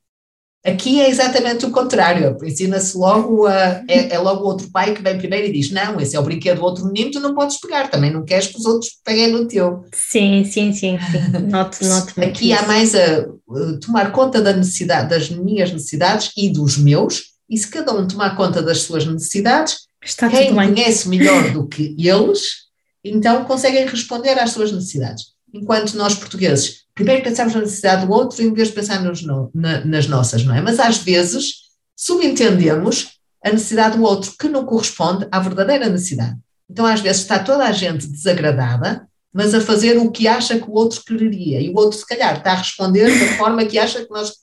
Aqui 0.65 0.99
é 0.99 1.07
exatamente 1.07 1.63
o 1.67 1.69
contrário, 1.69 2.35
ensina-se 2.43 2.97
logo, 2.97 3.45
a, 3.45 3.83
é, 3.87 4.15
é, 4.15 4.17
logo 4.17 4.43
o 4.43 4.47
outro 4.47 4.67
pai 4.71 4.95
que 4.95 5.01
vem 5.03 5.15
primeiro 5.15 5.45
e 5.45 5.51
diz, 5.51 5.69
não, 5.69 6.01
esse 6.01 6.15
é 6.15 6.19
o 6.19 6.23
brinquedo 6.23 6.57
do 6.57 6.63
outro 6.63 6.85
menino, 6.87 7.11
tu 7.11 7.19
não 7.19 7.35
podes 7.35 7.59
pegar, 7.59 7.87
também 7.87 8.11
não 8.11 8.25
queres 8.25 8.47
que 8.47 8.57
os 8.57 8.65
outros 8.65 8.89
peguem 9.05 9.31
no 9.31 9.47
teu. 9.47 9.85
Sim, 9.93 10.43
sim, 10.43 10.73
sim, 10.73 10.97
sim. 10.97 11.21
noto, 11.51 11.85
noto 11.85 12.19
Aqui 12.19 12.51
há 12.51 12.63
mais 12.63 12.95
a, 12.95 13.27
a 13.27 13.79
tomar 13.79 14.11
conta 14.11 14.41
da 14.41 14.53
necessidade, 14.53 15.07
das 15.07 15.29
minhas 15.29 15.71
necessidades 15.71 16.31
e 16.35 16.49
dos 16.49 16.79
meus, 16.79 17.35
e 17.47 17.59
se 17.59 17.67
cada 17.67 17.93
um 17.93 18.07
tomar 18.07 18.35
conta 18.35 18.59
das 18.63 18.79
suas 18.79 19.05
necessidades, 19.05 19.85
Está 20.05 20.29
Quem 20.29 20.53
conhece 20.53 21.09
melhor 21.09 21.51
do 21.51 21.67
que 21.67 21.95
eles, 21.97 22.65
então 23.03 23.43
conseguem 23.45 23.87
responder 23.87 24.39
às 24.39 24.51
suas 24.51 24.71
necessidades. 24.71 25.33
Enquanto 25.51 25.95
nós, 25.95 26.13
portugueses, 26.13 26.83
primeiro 26.93 27.23
pensamos 27.23 27.55
na 27.55 27.61
necessidade 27.61 28.05
do 28.05 28.11
outro 28.11 28.41
em 28.43 28.53
vez 28.53 28.67
de 28.67 28.75
pensar 28.75 29.01
nos, 29.01 29.23
no, 29.23 29.49
na, 29.53 29.83
nas 29.83 30.07
nossas, 30.07 30.43
não 30.43 30.55
é? 30.55 30.61
Mas 30.61 30.79
às 30.79 30.99
vezes 30.99 31.65
subentendemos 31.95 33.15
a 33.43 33.51
necessidade 33.51 33.97
do 33.97 34.03
outro 34.03 34.33
que 34.37 34.47
não 34.47 34.65
corresponde 34.65 35.27
à 35.31 35.39
verdadeira 35.39 35.89
necessidade. 35.89 36.37
Então, 36.69 36.85
às 36.85 36.99
vezes, 36.99 37.21
está 37.21 37.39
toda 37.39 37.63
a 37.63 37.71
gente 37.71 38.07
desagradada, 38.07 39.07
mas 39.33 39.53
a 39.53 39.61
fazer 39.61 39.97
o 39.97 40.11
que 40.11 40.27
acha 40.27 40.57
que 40.57 40.69
o 40.69 40.73
outro 40.73 41.03
quereria. 41.03 41.61
E 41.61 41.69
o 41.69 41.75
outro, 41.75 41.97
se 41.97 42.05
calhar, 42.05 42.37
está 42.37 42.53
a 42.53 42.57
responder 42.57 43.19
da 43.19 43.37
forma 43.37 43.65
que 43.65 43.77
acha 43.77 44.03
que 44.03 44.11
nós 44.11 44.33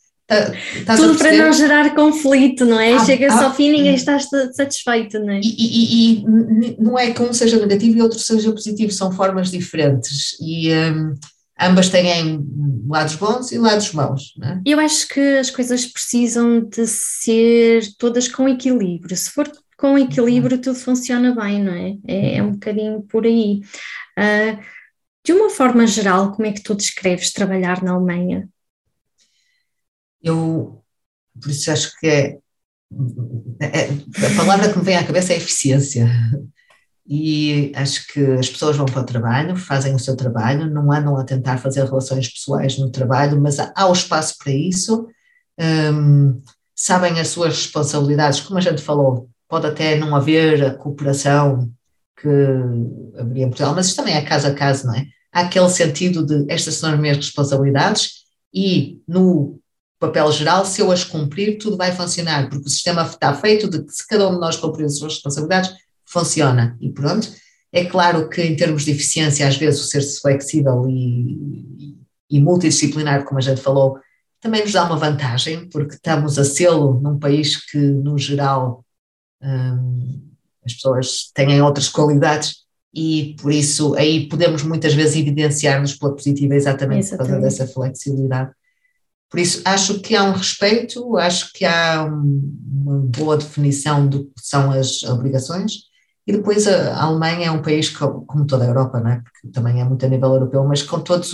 Tá, 0.85 0.97
Tudo 0.97 1.17
para 1.19 1.33
não 1.33 1.53
gerar 1.53 1.95
conflito, 1.95 2.65
não 2.65 2.79
é? 2.79 2.95
Ah, 2.95 3.05
Chega-se 3.05 3.39
ah, 3.39 3.45
ao 3.45 3.55
fim 3.55 3.69
e 3.69 3.73
ninguém 3.73 3.95
está 3.95 4.19
satisfeito, 4.19 5.19
não 5.19 5.31
é? 5.31 5.41
E, 5.43 5.55
e, 5.59 6.21
e, 6.21 6.77
não 6.79 6.99
é 6.99 7.11
que 7.11 7.23
um 7.23 7.33
seja 7.33 7.59
negativo 7.59 7.99
e 7.99 8.03
outro 8.03 8.19
seja 8.19 8.51
positivo, 8.51 8.93
são 8.93 9.13
formas 9.13 9.51
diferentes 9.51 10.37
e 10.41 10.73
um, 10.73 11.15
ambas 11.61 11.89
têm 11.89 12.45
lados 12.89 13.15
bons 13.17 13.53
e 13.53 13.59
lados 13.59 13.93
maus, 13.93 14.33
não 14.37 14.49
é? 14.49 14.61
Eu 14.65 14.81
acho 14.81 15.09
que 15.09 15.21
as 15.21 15.51
coisas 15.51 15.87
precisam 15.87 16.61
de 16.61 16.87
ser 16.87 17.83
todas 17.99 18.29
com 18.29 18.49
equilíbrio. 18.49 19.17
Se 19.17 19.31
for 19.31 19.51
com 19.77 19.99
equilíbrio, 19.99 20.59
tudo 20.59 20.77
funciona 20.77 21.35
bem, 21.35 21.63
não 21.63 21.73
é? 21.73 21.97
É, 22.07 22.37
é 22.37 22.43
um 22.43 22.53
bocadinho 22.53 23.03
por 23.03 23.25
aí. 23.25 23.61
Uh, 24.19 24.59
de 25.25 25.33
uma 25.33 25.51
forma 25.51 25.87
geral, 25.87 26.33
como 26.33 26.47
é 26.47 26.53
que 26.53 26.63
tu 26.63 26.75
descreves 26.75 27.33
trabalhar 27.33 27.83
na 27.83 27.93
Alemanha? 27.93 28.49
Eu, 30.23 30.83
por 31.41 31.51
isso 31.51 31.71
acho 31.71 31.99
que 31.99 32.07
é, 32.07 32.39
é, 33.61 33.89
a 33.89 34.37
palavra 34.37 34.71
que 34.71 34.79
me 34.79 34.85
vem 34.85 34.97
à 34.97 35.05
cabeça 35.05 35.33
é 35.33 35.37
eficiência. 35.37 36.09
E 37.07 37.73
acho 37.75 38.07
que 38.13 38.21
as 38.21 38.49
pessoas 38.49 38.77
vão 38.77 38.87
para 38.87 39.03
o 39.03 39.07
trabalho, 39.07 39.57
fazem 39.57 39.95
o 39.95 39.99
seu 39.99 40.17
trabalho, 40.17 40.71
não 40.71 40.93
andam 40.93 41.17
a 41.17 41.25
tentar 41.25 41.59
fazer 41.59 41.85
relações 41.85 42.29
pessoais 42.29 42.79
no 42.79 42.91
trabalho, 42.91 43.41
mas 43.41 43.59
há 43.59 43.89
o 43.89 43.93
espaço 43.93 44.37
para 44.39 44.53
isso, 44.53 45.09
um, 45.93 46.41
sabem 46.75 47.19
as 47.19 47.29
suas 47.29 47.55
responsabilidades, 47.55 48.41
como 48.41 48.59
a 48.59 48.63
gente 48.63 48.81
falou, 48.81 49.29
pode 49.49 49.67
até 49.67 49.97
não 49.97 50.15
haver 50.15 50.65
a 50.65 50.75
cooperação 50.75 51.71
que 52.21 52.29
haveria 53.19 53.45
em 53.45 53.49
Portugal, 53.49 53.75
mas 53.75 53.87
isto 53.87 53.97
também 53.97 54.15
é 54.15 54.23
caso 54.23 54.47
a 54.47 54.55
caso, 54.55 54.87
não 54.87 54.95
é? 54.95 55.07
Há 55.33 55.41
aquele 55.41 55.69
sentido 55.69 56.25
de 56.25 56.47
estas 56.49 56.75
são 56.75 56.93
as 56.93 57.01
minhas 57.01 57.17
responsabilidades 57.17 58.23
e 58.55 59.01
no 59.09 59.61
papel 60.03 60.33
geral, 60.33 60.67
se 60.67 60.81
eu 60.81 60.91
as 60.91 61.05
cumprir, 61.05 61.59
tudo 61.59 61.77
vai 61.77 61.93
funcionar, 61.93 62.49
porque 62.51 62.67
o 62.67 62.71
sistema 62.71 63.03
está 63.03 63.33
feito 63.35 63.71
de 63.71 63.85
que 63.85 63.93
se 63.93 64.07
cada 64.07 64.29
um 64.29 64.35
de 64.35 64.41
nós 64.41 64.57
cumprir 64.57 64.85
as 64.87 64.99
suas 64.99 65.15
responsabilidades, 65.15 65.73
funciona. 66.05 66.77
E 66.81 66.91
pronto. 66.91 67.33
É 67.73 67.85
claro 67.85 68.29
que 68.29 68.43
em 68.43 68.57
termos 68.57 68.85
de 68.85 68.91
eficiência, 68.91 69.47
às 69.47 69.57
vezes 69.57 69.81
o 69.81 69.85
ser 69.85 70.03
flexível 70.21 70.87
e, 70.89 71.97
e 72.29 72.41
multidisciplinar, 72.41 73.25
como 73.25 73.39
a 73.39 73.43
gente 73.43 73.61
falou, 73.61 73.99
também 74.41 74.63
nos 74.63 74.73
dá 74.73 74.85
uma 74.85 74.97
vantagem, 74.97 75.69
porque 75.71 75.95
estamos 75.95 76.39
a 76.39 76.45
selo 76.45 77.01
num 77.01 77.19
país 77.19 77.65
que, 77.65 77.79
no 77.79 78.19
geral, 78.19 78.85
hum, 79.41 80.31
as 80.67 80.75
pessoas 80.75 81.31
têm 81.33 81.63
outras 81.63 81.89
qualidades 81.89 82.57
e 82.93 83.37
por 83.41 83.53
isso 83.53 83.95
aí 83.95 84.29
podemos 84.29 84.63
muitas 84.65 84.95
vezes 84.95 85.17
evidenciar-nos 85.17 85.95
pela 85.95 86.13
positiva 86.13 86.55
exatamente, 86.55 87.07
exatamente, 87.07 87.11
por 87.11 87.41
causa 87.41 87.41
dessa 87.41 87.73
flexibilidade. 87.73 88.51
Por 89.33 89.41
isso 89.41 89.63
acho 89.65 90.01
que 90.01 90.15
há 90.15 90.25
um 90.25 90.33
respeito, 90.33 91.17
acho 91.17 91.51
que 91.55 91.65
há 91.65 92.05
uma 92.05 92.99
boa 92.99 93.39
definição 93.39 94.07
do 94.07 94.27
que 94.27 94.33
são 94.37 94.71
as 94.71 95.03
obrigações 95.05 95.85
e 96.27 96.33
depois 96.33 96.69
a 96.69 97.03
Alemanha 97.03 97.47
é 97.47 97.51
um 97.51 97.63
país 97.63 97.89
como 97.89 98.47
toda 98.47 98.65
a 98.65 98.69
Europa, 98.69 99.01
não 99.01 99.11
é? 99.11 99.23
porque 99.23 99.49
também 99.49 99.81
é 99.81 99.85
muito 99.85 100.05
a 100.05 100.09
nível 100.11 100.35
europeu, 100.35 100.63
mas 100.65 100.83
com 100.83 101.01
todas 101.01 101.33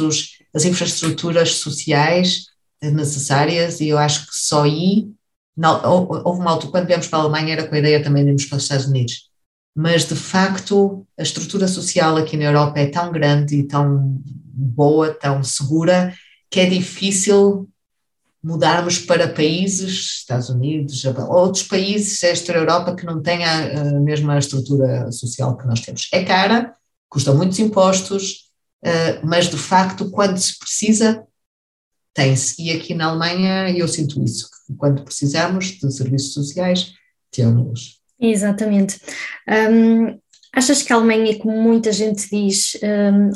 as 0.55 0.64
infraestruturas 0.64 1.57
sociais 1.57 2.44
necessárias 2.80 3.80
e 3.80 3.88
eu 3.88 3.99
acho 3.99 4.28
que 4.28 4.38
só 4.38 4.62
aí, 4.62 5.11
não, 5.57 5.82
houve 6.24 6.40
uma 6.40 6.53
altura, 6.53 6.70
quando 6.70 6.86
viemos 6.86 7.09
para 7.09 7.18
a 7.18 7.22
Alemanha 7.22 7.55
era 7.55 7.66
com 7.66 7.74
a 7.74 7.78
ideia 7.80 8.01
também 8.01 8.22
de 8.22 8.30
irmos 8.30 8.44
para 8.44 8.59
os 8.59 8.62
Estados 8.62 8.86
Unidos, 8.86 9.28
mas 9.74 10.07
de 10.07 10.14
facto 10.14 11.05
a 11.18 11.22
estrutura 11.24 11.66
social 11.66 12.16
aqui 12.16 12.36
na 12.36 12.44
Europa 12.44 12.78
é 12.78 12.86
tão 12.86 13.11
grande 13.11 13.57
e 13.57 13.64
tão 13.64 14.22
boa, 14.24 15.12
tão 15.12 15.42
segura, 15.42 16.14
que 16.49 16.61
é 16.61 16.66
difícil 16.66 17.68
mudarmos 18.43 18.99
para 18.99 19.28
países, 19.28 20.20
Estados 20.20 20.49
Unidos, 20.49 21.05
outros 21.28 21.64
países 21.64 22.22
extra-Europa 22.22 22.95
que 22.95 23.05
não 23.05 23.20
têm 23.20 23.45
a, 23.45 23.80
a, 23.80 24.01
mesma 24.01 24.39
estrutura 24.39 25.11
social 25.11 25.57
que 25.57 25.66
nós 25.66 25.80
temos. 25.80 26.09
É 26.12 26.24
cara, 26.24 26.74
custa 27.09 27.32
muitos 27.34 27.59
impostos, 27.59 28.51
uh, 28.84 29.26
mas 29.26 29.49
de 29.49 29.57
facto, 29.57 30.11
quando 30.11 30.39
se 30.39 30.59
precisa, 30.59 31.26
tem-se. 32.14 32.62
E 32.62 32.70
aqui 32.70 32.95
na 32.95 33.07
Alemanha 33.07 33.70
eu 33.76 33.89
sinto 33.89 34.22
isso, 34.22 34.49
quando 34.76 35.05
precisamos 35.05 35.66
de 35.78 35.93
serviços 35.93 36.32
sociais, 36.32 36.93
temos. 37.30 38.01
Exatamente. 38.20 39.01
Um, 39.49 40.18
achas 40.53 40.82
que 40.82 40.93
a 40.93 40.97
Alemanha 40.97 41.32
é, 41.32 41.39
como 41.39 41.61
muita 41.61 41.93
gente 41.93 42.28
diz, 42.30 42.78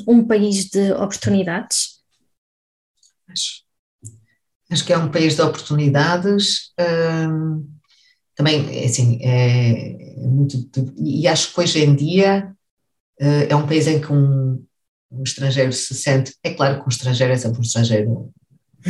um, 0.07 0.15
um 0.15 0.27
país 0.27 0.67
de 0.67 0.93
oportunidades? 0.93 2.01
Acho. 3.29 3.62
Acho 4.73 4.85
que 4.85 4.93
é 4.93 4.99
um 4.99 5.11
país 5.11 5.37
de 5.37 5.43
oportunidades. 5.43 6.73
Um, 7.29 7.68
também, 8.35 8.83
é 8.83 8.87
assim, 8.87 9.18
é, 9.23 10.23
é 10.25 10.27
muito. 10.27 10.57
E 10.97 11.29
acho 11.29 11.53
que 11.53 11.61
hoje 11.61 11.85
em 11.85 11.95
dia 11.95 12.51
uh, 13.20 13.47
é 13.49 13.55
um 13.55 13.66
país 13.66 13.87
em 13.87 14.01
que 14.01 14.11
um, 14.11 14.64
um 15.11 15.23
estrangeiro 15.23 15.73
se 15.73 15.95
sente. 15.95 16.35
É 16.43 16.55
claro 16.55 16.81
que 16.81 16.87
um 16.87 16.89
estrangeiro 16.89 17.33
é 17.33 17.37
sempre 17.37 17.59
um 17.59 17.62
estrangeiro 17.62 18.33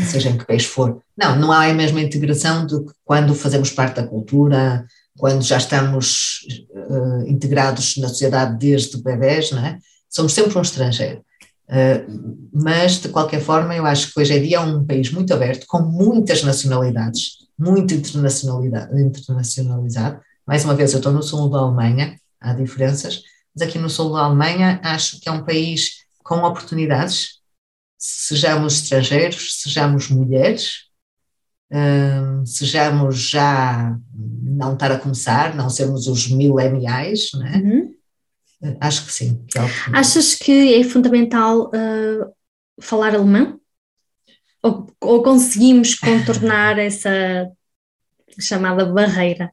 seja 0.08 0.30
em 0.30 0.38
que 0.38 0.46
país 0.46 0.64
for. 0.64 1.02
Não, 1.16 1.36
não 1.36 1.52
há 1.52 1.66
a 1.66 1.74
mesma 1.74 2.00
integração 2.00 2.66
do 2.66 2.86
que 2.86 2.92
quando 3.04 3.34
fazemos 3.34 3.70
parte 3.70 3.96
da 3.96 4.06
cultura, 4.06 4.86
quando 5.18 5.42
já 5.42 5.58
estamos 5.58 6.46
uh, 6.70 7.28
integrados 7.28 7.96
na 7.98 8.08
sociedade 8.08 8.58
desde 8.58 9.02
bebés, 9.02 9.50
não 9.50 9.64
é? 9.64 9.78
Somos 10.08 10.32
sempre 10.32 10.56
um 10.56 10.62
estrangeiro. 10.62 11.22
Uh, 11.68 12.48
mas, 12.52 13.00
de 13.00 13.08
qualquer 13.08 13.40
forma, 13.40 13.74
eu 13.74 13.86
acho 13.86 14.12
que 14.12 14.20
hoje 14.20 14.34
em 14.34 14.42
dia 14.42 14.58
é 14.58 14.60
um 14.60 14.84
país 14.84 15.10
muito 15.10 15.32
aberto, 15.32 15.66
com 15.66 15.80
muitas 15.80 16.42
nacionalidades, 16.42 17.38
muito 17.58 17.94
internacionalizado. 17.94 20.20
Mais 20.46 20.64
uma 20.64 20.74
vez, 20.74 20.92
eu 20.92 20.98
estou 20.98 21.12
no 21.12 21.22
sul 21.22 21.48
da 21.48 21.58
Alemanha, 21.58 22.18
há 22.40 22.52
diferenças, 22.52 23.22
mas 23.54 23.66
aqui 23.66 23.78
no 23.78 23.88
sul 23.88 24.12
da 24.12 24.24
Alemanha 24.24 24.80
acho 24.82 25.20
que 25.20 25.28
é 25.28 25.32
um 25.32 25.44
país 25.44 26.02
com 26.22 26.42
oportunidades, 26.42 27.40
sejamos 27.98 28.74
estrangeiros, 28.74 29.62
sejamos 29.62 30.08
mulheres, 30.08 30.90
um, 31.70 32.44
sejamos 32.44 33.16
já 33.16 33.96
não 34.14 34.74
estar 34.74 34.92
a 34.92 34.98
começar, 34.98 35.54
não 35.54 35.70
sermos 35.70 36.06
os 36.06 36.28
mileniais, 36.28 37.30
não 37.34 37.46
é? 37.46 37.56
Uhum. 37.56 37.91
Acho 38.80 39.06
que 39.06 39.12
sim. 39.12 39.44
Que 39.48 39.58
é 39.58 39.62
Achas 39.92 40.34
que 40.34 40.74
é 40.74 40.84
fundamental 40.84 41.68
uh, 41.68 42.32
falar 42.80 43.14
alemão? 43.14 43.60
Ou, 44.62 44.86
ou 45.00 45.22
conseguimos 45.22 45.94
contornar 45.94 46.78
essa 46.80 47.50
chamada 48.40 48.86
barreira? 48.86 49.52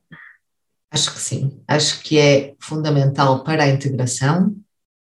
Acho 0.92 1.14
que 1.14 1.20
sim. 1.20 1.62
Acho 1.68 2.02
que 2.02 2.18
é 2.18 2.56
fundamental 2.60 3.44
para 3.44 3.64
a 3.64 3.70
integração. 3.70 4.56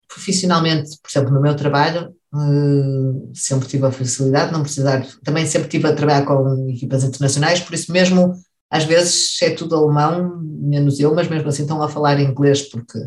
Profissionalmente, 0.07 0.97
por 1.01 1.09
exemplo, 1.09 1.33
no 1.33 1.41
meu 1.41 1.55
trabalho, 1.55 2.15
Uh, 2.37 3.31
sempre 3.33 3.65
tive 3.65 3.85
a 3.85 3.91
facilidade 3.93 4.47
de 4.47 4.53
não 4.53 4.61
precisar, 4.61 5.07
também 5.23 5.45
sempre 5.45 5.69
tive 5.69 5.87
a 5.87 5.95
trabalhar 5.95 6.25
com 6.25 6.69
equipas 6.69 7.05
internacionais, 7.05 7.61
por 7.61 7.73
isso 7.73 7.93
mesmo 7.93 8.33
às 8.69 8.83
vezes 8.83 9.41
é 9.41 9.51
tudo 9.51 9.73
alemão, 9.73 10.41
menos 10.41 10.99
eu, 10.99 11.15
mas 11.15 11.29
mesmo 11.29 11.47
assim 11.47 11.61
estão 11.61 11.81
a 11.81 11.87
falar 11.87 12.19
inglês 12.19 12.61
porque 12.63 12.99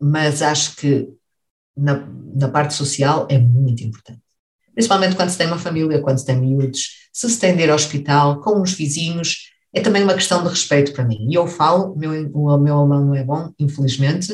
mas 0.00 0.42
acho 0.42 0.76
que 0.76 1.08
na, 1.76 2.06
na 2.34 2.48
parte 2.48 2.74
social 2.74 3.26
é 3.30 3.38
muito 3.38 3.82
importante. 3.82 4.20
Principalmente 4.74 5.16
quando 5.16 5.30
se 5.30 5.38
tem 5.38 5.46
uma 5.46 5.58
família, 5.58 6.00
quando 6.00 6.18
se 6.18 6.26
tem 6.26 6.40
miúdos, 6.40 7.08
se 7.12 7.28
se 7.28 7.38
tem 7.38 7.56
de 7.56 7.62
ir 7.62 7.70
ao 7.70 7.76
hospital, 7.76 8.40
com 8.40 8.60
os 8.60 8.72
vizinhos, 8.72 9.50
é 9.72 9.80
também 9.80 10.02
uma 10.02 10.14
questão 10.14 10.42
de 10.42 10.48
respeito 10.48 10.92
para 10.92 11.04
mim. 11.04 11.28
E 11.30 11.34
eu 11.34 11.46
falo, 11.46 11.94
meu, 11.96 12.10
o 12.32 12.58
meu 12.58 12.78
alemão 12.78 13.06
não 13.06 13.14
é 13.14 13.24
bom, 13.24 13.52
infelizmente, 13.58 14.32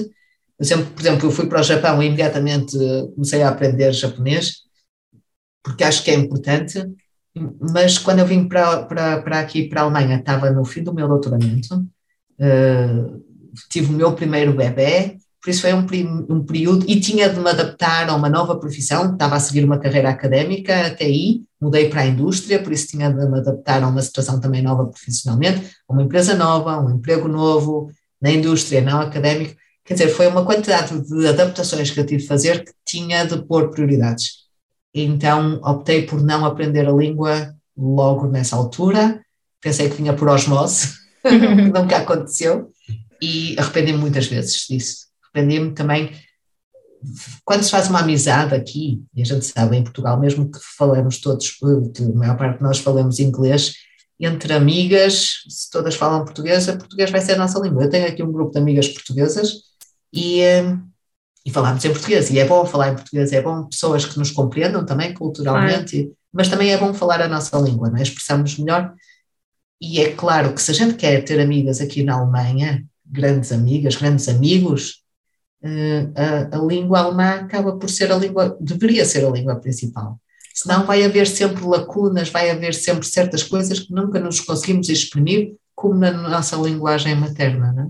eu 0.58 0.64
sempre, 0.64 0.86
por 0.86 1.00
exemplo, 1.00 1.28
eu 1.28 1.30
fui 1.30 1.46
para 1.46 1.60
o 1.60 1.64
Japão 1.64 2.02
e 2.02 2.06
imediatamente 2.06 2.76
comecei 3.14 3.42
a 3.42 3.48
aprender 3.48 3.92
japonês, 3.92 4.62
porque 5.62 5.84
acho 5.84 6.02
que 6.02 6.10
é 6.10 6.14
importante, 6.14 6.84
mas 7.72 7.98
quando 7.98 8.20
eu 8.20 8.26
vim 8.26 8.48
para, 8.48 8.84
para, 8.84 9.22
para 9.22 9.40
aqui, 9.40 9.68
para 9.68 9.82
a 9.82 9.84
Alemanha, 9.84 10.16
estava 10.18 10.50
no 10.50 10.64
fim 10.64 10.82
do 10.82 10.92
meu 10.92 11.06
doutoramento, 11.06 11.76
uh, 11.76 13.24
tive 13.68 13.92
o 13.92 13.96
meu 13.96 14.12
primeiro 14.12 14.52
bebê, 14.52 15.16
por 15.40 15.50
isso 15.50 15.62
foi 15.62 15.72
um, 15.72 15.86
um 16.28 16.44
período, 16.44 16.84
e 16.88 17.00
tinha 17.00 17.28
de 17.28 17.38
me 17.38 17.48
adaptar 17.48 18.08
a 18.08 18.14
uma 18.14 18.28
nova 18.28 18.58
profissão, 18.58 19.12
estava 19.12 19.36
a 19.36 19.40
seguir 19.40 19.64
uma 19.64 19.78
carreira 19.78 20.10
académica 20.10 20.86
até 20.86 21.04
aí, 21.04 21.42
mudei 21.60 21.88
para 21.88 22.02
a 22.02 22.06
indústria, 22.06 22.62
por 22.62 22.72
isso 22.72 22.88
tinha 22.88 23.10
de 23.10 23.26
me 23.28 23.38
adaptar 23.38 23.82
a 23.82 23.88
uma 23.88 24.02
situação 24.02 24.40
também 24.40 24.62
nova 24.62 24.86
profissionalmente, 24.86 25.70
uma 25.88 26.02
empresa 26.02 26.34
nova, 26.34 26.80
um 26.80 26.90
emprego 26.90 27.28
novo, 27.28 27.90
na 28.20 28.30
indústria, 28.30 28.80
não 28.80 29.00
académico, 29.00 29.54
Quer 29.88 29.94
dizer, 29.94 30.08
foi 30.10 30.26
uma 30.26 30.44
quantidade 30.44 31.00
de 31.00 31.26
adaptações 31.26 31.90
que 31.90 31.98
eu 31.98 32.04
tive 32.04 32.20
de 32.20 32.28
fazer 32.28 32.62
que 32.62 32.72
tinha 32.84 33.24
de 33.24 33.40
pôr 33.46 33.70
prioridades. 33.70 34.32
Então 34.92 35.58
optei 35.64 36.02
por 36.02 36.22
não 36.22 36.44
aprender 36.44 36.86
a 36.86 36.92
língua 36.92 37.54
logo 37.74 38.26
nessa 38.26 38.54
altura. 38.54 39.18
Pensei 39.62 39.88
que 39.88 39.96
vinha 39.96 40.12
por 40.12 40.28
osmose, 40.28 40.92
nunca 41.74 41.96
aconteceu, 41.96 42.70
e 43.20 43.56
arrependi-me 43.58 43.98
muitas 43.98 44.26
vezes 44.26 44.66
disso. 44.68 45.06
Arrependi-me 45.24 45.72
também. 45.72 46.12
Quando 47.44 47.62
se 47.62 47.70
faz 47.70 47.88
uma 47.88 48.00
amizade 48.00 48.54
aqui, 48.54 49.02
e 49.14 49.22
a 49.22 49.24
gente 49.24 49.46
sabe 49.46 49.76
em 49.76 49.84
Portugal, 49.84 50.18
mesmo 50.18 50.50
que 50.50 50.58
falemos 50.76 51.20
todos, 51.20 51.56
a 51.62 52.18
maior 52.18 52.36
parte 52.36 52.58
de 52.58 52.62
nós 52.62 52.78
falamos 52.78 53.18
inglês, 53.18 53.74
entre 54.20 54.52
amigas, 54.52 55.44
se 55.48 55.70
todas 55.70 55.94
falam 55.94 56.24
português, 56.24 56.66
português 56.66 57.10
vai 57.10 57.20
ser 57.20 57.34
a 57.34 57.38
nossa 57.38 57.58
língua. 57.60 57.84
Eu 57.84 57.90
tenho 57.90 58.08
aqui 58.08 58.22
um 58.22 58.32
grupo 58.32 58.50
de 58.52 58.58
amigas 58.58 58.88
portuguesas 58.88 59.52
e, 60.12 60.42
hum, 60.42 60.82
e 61.46 61.50
falámos 61.52 61.84
em 61.84 61.92
português. 61.92 62.28
E 62.30 62.38
é 62.38 62.44
bom 62.44 62.66
falar 62.66 62.90
em 62.90 62.94
português, 62.94 63.32
é 63.32 63.40
bom 63.40 63.66
pessoas 63.66 64.04
que 64.04 64.18
nos 64.18 64.32
compreendam 64.32 64.84
também 64.84 65.14
culturalmente, 65.14 66.10
mas 66.32 66.48
também 66.48 66.72
é 66.72 66.76
bom 66.76 66.92
falar 66.92 67.22
a 67.22 67.28
nossa 67.28 67.56
língua, 67.58 67.90
não 67.90 67.98
é? 67.98 68.02
expressamos 68.02 68.58
melhor. 68.58 68.92
E 69.80 70.00
é 70.00 70.12
claro 70.12 70.52
que 70.52 70.60
se 70.60 70.72
a 70.72 70.74
gente 70.74 70.94
quer 70.94 71.24
ter 71.24 71.38
amigas 71.40 71.80
aqui 71.80 72.02
na 72.02 72.14
Alemanha, 72.14 72.84
grandes 73.10 73.52
amigas, 73.52 73.96
grandes 73.96 74.28
amigos, 74.28 75.02
hum, 75.62 76.12
a, 76.14 76.56
a 76.56 76.62
língua 76.62 77.00
alemã 77.00 77.30
acaba 77.40 77.76
por 77.76 77.88
ser 77.88 78.12
a 78.12 78.16
língua, 78.16 78.56
deveria 78.60 79.04
ser 79.04 79.24
a 79.24 79.30
língua 79.30 79.56
principal. 79.56 80.20
Senão 80.54 80.84
vai 80.84 81.04
haver 81.04 81.26
sempre 81.26 81.64
lacunas, 81.64 82.30
vai 82.30 82.50
haver 82.50 82.74
sempre 82.74 83.06
certas 83.06 83.42
coisas 83.44 83.78
que 83.78 83.92
nunca 83.92 84.18
nos 84.18 84.40
conseguimos 84.40 84.88
exprimir 84.88 85.54
como 85.74 85.94
na 85.94 86.10
nossa 86.10 86.56
linguagem 86.56 87.14
materna, 87.14 87.72
não 87.72 87.84
é? 87.84 87.88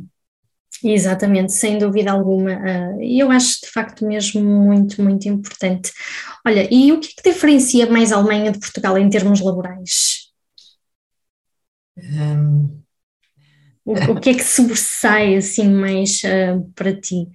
Exatamente, 0.85 1.53
sem 1.53 1.79
dúvida 1.79 2.13
alguma. 2.13 2.53
Ah, 2.53 2.97
e 3.01 3.19
eu 3.19 3.31
acho 3.31 3.63
de 3.63 3.69
facto 3.69 4.07
mesmo 4.07 4.41
muito, 4.41 5.03
muito 5.03 5.29
importante. 5.29 5.93
Olha, 6.47 6.69
e 6.73 6.93
o 6.93 7.01
que 7.01 7.09
é 7.09 7.23
que 7.23 7.31
diferencia 7.31 7.91
mais 7.91 8.13
a 8.13 8.17
Alemanha 8.17 8.53
de 8.53 8.61
Portugal 8.61 8.97
em 8.97 9.11
termos 9.11 9.41
laborais? 9.41 10.29
Um... 11.97 12.81
O, 13.89 14.13
o, 14.13 14.21
que 14.21 14.31
é 14.31 14.35
que 14.35 14.45
sobressai 14.45 15.37
assim 15.37 15.69
mais 15.69 16.21
uh, 16.25 16.63
para 16.75 16.95
ti? 16.95 17.27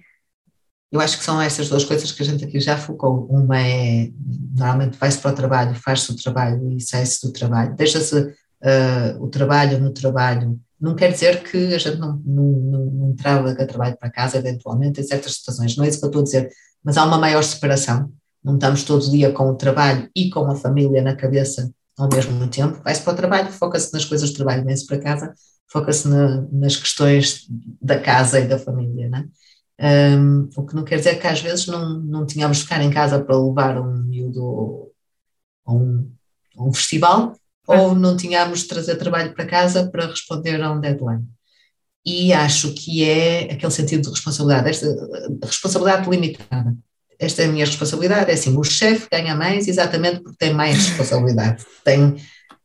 eu 0.94 1.00
acho 1.00 1.18
que 1.18 1.24
são 1.24 1.42
essas 1.42 1.68
duas 1.68 1.84
coisas 1.84 2.12
que 2.12 2.22
a 2.22 2.24
gente 2.24 2.44
aqui 2.44 2.60
já 2.60 2.78
focou. 2.78 3.26
Uma 3.28 3.60
é, 3.60 4.12
normalmente 4.56 4.96
vai-se 4.96 5.18
para 5.18 5.32
o 5.32 5.34
trabalho, 5.34 5.74
faz-se 5.74 6.12
o 6.12 6.16
trabalho 6.16 6.70
e 6.70 6.80
sai-se 6.80 7.26
do 7.26 7.32
trabalho, 7.32 7.74
deixa-se 7.74 8.16
uh, 8.16 9.20
o 9.20 9.26
trabalho 9.26 9.80
no 9.80 9.92
trabalho. 9.92 10.56
Não 10.80 10.94
quer 10.94 11.10
dizer 11.10 11.42
que 11.42 11.74
a 11.74 11.78
gente 11.78 11.98
não, 11.98 12.22
não, 12.24 12.44
não, 12.44 12.84
não 12.86 13.16
traga 13.16 13.66
trabalho 13.66 13.96
para 13.98 14.08
casa, 14.08 14.38
eventualmente, 14.38 15.00
em 15.00 15.04
certas 15.04 15.34
situações, 15.34 15.76
não 15.76 15.84
é 15.84 15.88
isso 15.88 15.98
que 15.98 16.04
eu 16.04 16.10
estou 16.10 16.20
a 16.20 16.24
dizer, 16.24 16.48
mas 16.84 16.96
há 16.96 17.04
uma 17.04 17.18
maior 17.18 17.42
separação. 17.42 18.12
Não 18.44 18.54
estamos 18.54 18.84
todo 18.84 19.10
dia 19.10 19.32
com 19.32 19.50
o 19.50 19.56
trabalho 19.56 20.08
e 20.14 20.30
com 20.30 20.48
a 20.48 20.54
família 20.54 21.02
na 21.02 21.16
cabeça 21.16 21.72
ao 21.98 22.08
mesmo 22.08 22.46
tempo. 22.48 22.80
Vai-se 22.84 23.02
para 23.02 23.14
o 23.14 23.16
trabalho, 23.16 23.50
foca-se 23.50 23.92
nas 23.92 24.04
coisas 24.04 24.30
do 24.30 24.36
trabalho, 24.36 24.64
vem-se 24.64 24.86
para 24.86 25.00
casa, 25.00 25.34
foca-se 25.66 26.08
na, 26.08 26.42
nas 26.52 26.76
questões 26.76 27.46
da 27.80 27.98
casa 27.98 28.38
e 28.38 28.46
da 28.46 28.58
família, 28.58 29.08
né? 29.08 29.26
Um, 29.80 30.48
o 30.56 30.64
que 30.64 30.74
não 30.74 30.84
quer 30.84 30.98
dizer 30.98 31.18
que 31.18 31.26
às 31.26 31.40
vezes 31.40 31.66
não, 31.66 31.98
não 31.98 32.24
tínhamos 32.24 32.58
de 32.58 32.62
ficar 32.62 32.80
em 32.80 32.90
casa 32.90 33.22
para 33.22 33.36
levar 33.36 33.80
um 33.80 34.04
miúdo 34.04 34.92
a 35.66 35.72
um, 35.72 36.08
um 36.56 36.72
festival 36.72 37.34
ou 37.66 37.94
não 37.94 38.16
tínhamos 38.16 38.60
de 38.60 38.68
trazer 38.68 38.94
trabalho 38.96 39.34
para 39.34 39.46
casa 39.46 39.90
para 39.90 40.06
responder 40.06 40.62
a 40.62 40.70
um 40.70 40.80
deadline. 40.80 41.24
E 42.06 42.32
acho 42.32 42.72
que 42.74 43.02
é 43.02 43.52
aquele 43.52 43.72
sentido 43.72 44.02
de 44.02 44.10
responsabilidade, 44.10 44.68
esta 44.68 44.86
responsabilidade 45.42 46.08
limitada. 46.08 46.76
Esta 47.18 47.42
é 47.42 47.46
a 47.46 47.48
minha 47.48 47.64
responsabilidade, 47.64 48.30
é 48.30 48.34
assim, 48.34 48.56
o 48.56 48.62
chefe 48.62 49.08
ganha 49.10 49.34
mais 49.34 49.66
exatamente 49.66 50.20
porque 50.20 50.36
tem 50.36 50.52
mais 50.52 50.76
responsabilidade, 50.76 51.64
tem 51.82 52.16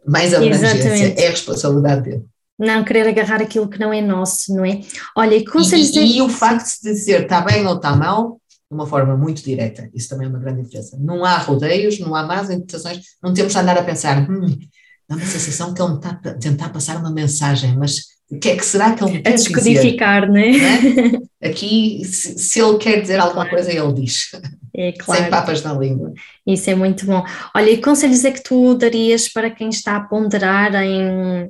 mais 0.05 0.33
abrangência, 0.33 1.13
é 1.19 1.27
a 1.27 1.31
responsabilidade 1.31 2.03
dele 2.03 2.25
não 2.59 2.83
querer 2.83 3.07
agarrar 3.07 3.41
aquilo 3.41 3.69
que 3.69 3.79
não 3.79 3.93
é 3.93 4.01
nosso, 4.01 4.53
não 4.53 4.65
é? 4.65 4.81
Olha, 5.15 5.35
e 5.35 5.45
conselhos. 5.45 5.95
E, 5.95 5.99
e, 5.99 6.17
e 6.17 6.21
o 6.21 6.27
facto 6.27 6.81
de 6.83 6.91
dizer 6.91 7.23
está 7.23 7.39
bem 7.41 7.65
ou 7.65 7.77
está 7.77 7.95
mal, 7.95 8.39
de 8.69 8.75
uma 8.75 8.85
forma 8.85 9.17
muito 9.17 9.41
direta, 9.41 9.89
isso 9.95 10.09
também 10.09 10.27
é 10.27 10.29
uma 10.29 10.37
grande 10.37 10.61
diferença. 10.63 10.97
Não 10.99 11.25
há 11.25 11.37
rodeios, 11.37 11.99
não 11.99 12.13
há 12.13 12.23
más 12.23 12.49
interpretações, 12.49 12.99
não 13.23 13.33
temos 13.33 13.53
de 13.53 13.59
andar 13.59 13.77
a 13.77 13.83
pensar, 13.83 14.29
hum, 14.29 14.59
dá 15.07 15.15
uma 15.15 15.25
sensação 15.25 15.73
que 15.73 15.81
ele 15.81 15.95
está 15.95 16.09
a 16.09 16.33
tentar 16.33 16.69
passar 16.69 16.97
uma 16.97 17.11
mensagem, 17.11 17.75
mas 17.75 18.19
o 18.29 18.37
que 18.37 18.49
é 18.49 18.55
que 18.55 18.63
será 18.63 18.93
que 18.93 19.03
ele 19.03 19.21
quer 19.21 19.33
dizer? 19.33 19.49
descodificar, 19.49 20.29
não 20.29 20.37
é? 20.37 20.51
é? 20.51 21.49
Aqui, 21.49 22.05
se, 22.05 22.37
se, 22.37 22.61
ele 22.61 22.77
quer 22.77 23.01
dizer 23.01 23.19
alguma 23.19 23.47
claro. 23.47 23.49
coisa, 23.49 23.71
ele 23.71 23.93
diz. 23.93 24.29
É 24.75 24.91
claro. 24.99 25.21
Sem 25.21 25.31
papas 25.31 25.63
na 25.63 25.73
língua. 25.73 26.13
Isso 26.45 26.69
é 26.69 26.75
muito 26.75 27.07
bom. 27.07 27.23
Olha, 27.55 27.71
e 27.71 27.81
conselhos 27.81 28.23
é 28.23 28.31
que 28.31 28.43
tu 28.43 28.75
darias 28.75 29.27
para 29.29 29.49
quem 29.49 29.69
está 29.69 29.95
a 29.95 30.01
ponderar 30.01 30.75
em 30.75 31.49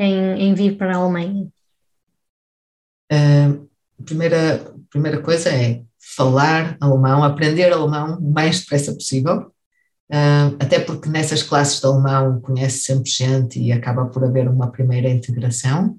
em, 0.00 0.48
em 0.48 0.54
vir 0.54 0.76
para 0.76 0.94
a 0.94 0.96
Alemanha? 0.96 1.48
Uh, 3.12 3.68
primeira, 4.04 4.74
primeira 4.88 5.20
coisa 5.20 5.50
é 5.50 5.82
falar 6.16 6.76
alemão, 6.80 7.22
aprender 7.22 7.72
alemão 7.72 8.18
o 8.18 8.32
mais 8.32 8.60
depressa 8.60 8.94
possível, 8.94 9.52
uh, 10.10 10.56
até 10.58 10.80
porque 10.80 11.08
nessas 11.08 11.42
classes 11.42 11.80
de 11.80 11.86
alemão 11.86 12.40
conhece 12.40 12.78
sempre 12.78 13.10
gente 13.10 13.60
e 13.60 13.72
acaba 13.72 14.06
por 14.06 14.24
haver 14.24 14.48
uma 14.48 14.70
primeira 14.70 15.08
integração. 15.10 15.98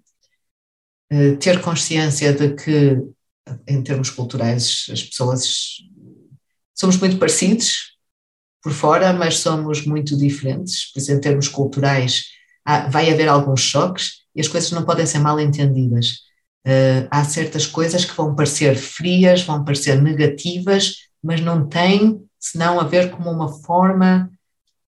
Uh, 1.12 1.38
ter 1.38 1.62
consciência 1.62 2.34
de 2.34 2.56
que, 2.56 2.97
em 3.68 3.84
termos 3.84 4.10
culturais, 4.10 4.88
as 4.91 5.04
pessoas 5.04 5.78
somos 6.74 6.97
muito 6.97 7.18
parecidos 7.18 7.97
por 8.64 8.72
fora, 8.72 9.12
mas 9.14 9.39
somos 9.39 9.86
muito 9.86 10.18
diferentes, 10.18 10.91
por 10.91 10.99
isso, 10.99 11.12
em 11.12 11.20
termos 11.20 11.47
culturais, 11.47 12.24
vai 12.89 13.12
haver 13.12 13.28
alguns 13.28 13.62
choques 13.62 14.22
e 14.36 14.41
as 14.41 14.47
coisas 14.47 14.72
não 14.72 14.84
podem 14.84 15.05
ser 15.05 15.20
mal 15.20 15.39
entendidas. 15.39 16.22
Uh, 16.66 17.07
há 17.09 17.24
certas 17.24 17.66
coisas 17.66 18.05
que 18.05 18.16
vão 18.16 18.36
parecer 18.36 18.76
frias, 18.76 19.41
vão 19.41 19.64
parecer 19.64 20.01
negativas, 20.01 21.09
mas 21.24 21.41
não 21.41 21.68
têm 21.68 22.24
senão 22.39 22.80
a 22.80 22.84
ver 22.84 23.12
como 23.12 23.30
uma 23.30 23.51
forma 23.62 24.32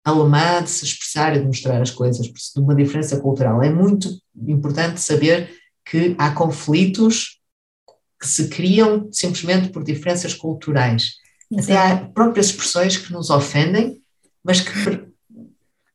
alemã 0.04 0.64
de 0.64 0.70
se 0.70 0.86
expressar 0.86 1.36
e 1.36 1.40
de 1.40 1.46
mostrar 1.46 1.82
as 1.82 1.92
coisas, 1.92 2.26
de 2.28 2.60
uma 2.60 2.76
diferença 2.76 3.20
cultural. 3.20 3.62
É 3.62 3.70
muito 3.70 4.10
importante 4.48 5.02
saber 5.02 5.52
que 5.86 6.16
há 6.18 6.32
conflitos 6.32 7.40
que 8.20 8.28
se 8.28 8.50
criam 8.50 9.10
simplesmente 9.12 9.70
por 9.70 9.84
diferenças 9.84 10.34
culturais. 10.34 11.14
Até 11.58 11.78
há 11.78 11.98
próprias 11.98 12.48
expressões 12.48 12.98
que 12.98 13.12
nos 13.12 13.30
ofendem, 13.30 14.02
mas 14.44 14.62
que 14.62 15.09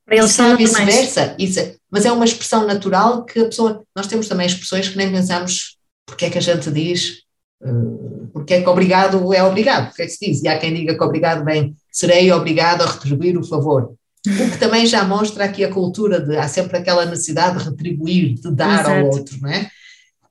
para 0.05 0.17
eles 0.17 0.33
são 0.33 0.57
vice-versa, 0.57 1.37
é, 1.39 1.75
mas 1.91 2.05
é 2.05 2.13
uma 2.13 2.25
expressão 2.25 2.67
natural 2.67 3.25
que 3.25 3.41
a 3.41 3.45
pessoa, 3.47 3.83
nós 3.97 4.07
temos 4.07 4.29
também 4.29 4.47
expressões 4.47 4.89
que 4.89 4.97
nem 4.97 5.11
pensamos 5.11 5.77
porque 6.07 6.27
é 6.27 6.31
que 6.31 6.39
a 6.39 6.43
gente 6.43 6.71
diz, 6.71 7.23
uh, 7.63 8.29
porque 8.33 8.55
é 8.55 8.63
que 8.63 8.69
obrigado 8.69 9.33
é 9.33 9.43
obrigado, 9.43 9.89
porque 9.89 10.03
é 10.03 10.07
que 10.07 10.13
se 10.13 10.27
diz, 10.27 10.43
e 10.43 10.49
há 10.49 10.59
quem 10.59 10.75
diga 10.75 10.97
que 10.97 11.03
obrigado 11.03 11.45
bem, 11.45 11.75
serei 11.91 12.31
obrigado 12.31 12.83
a 12.83 12.87
retribuir 12.87 13.39
o 13.39 13.45
favor, 13.45 13.95
o 14.27 14.51
que 14.51 14.59
também 14.59 14.87
já 14.87 15.05
mostra 15.05 15.45
aqui 15.45 15.65
a 15.65 15.73
cultura 15.73 16.21
de, 16.21 16.37
há 16.37 16.49
sempre 16.49 16.77
aquela 16.77 17.07
necessidade 17.07 17.59
de 17.59 17.65
retribuir, 17.65 18.35
de 18.35 18.51
dar 18.51 18.81
Exato. 18.81 18.91
ao 18.91 19.07
outro, 19.07 19.39
não 19.41 19.51
é? 19.51 19.71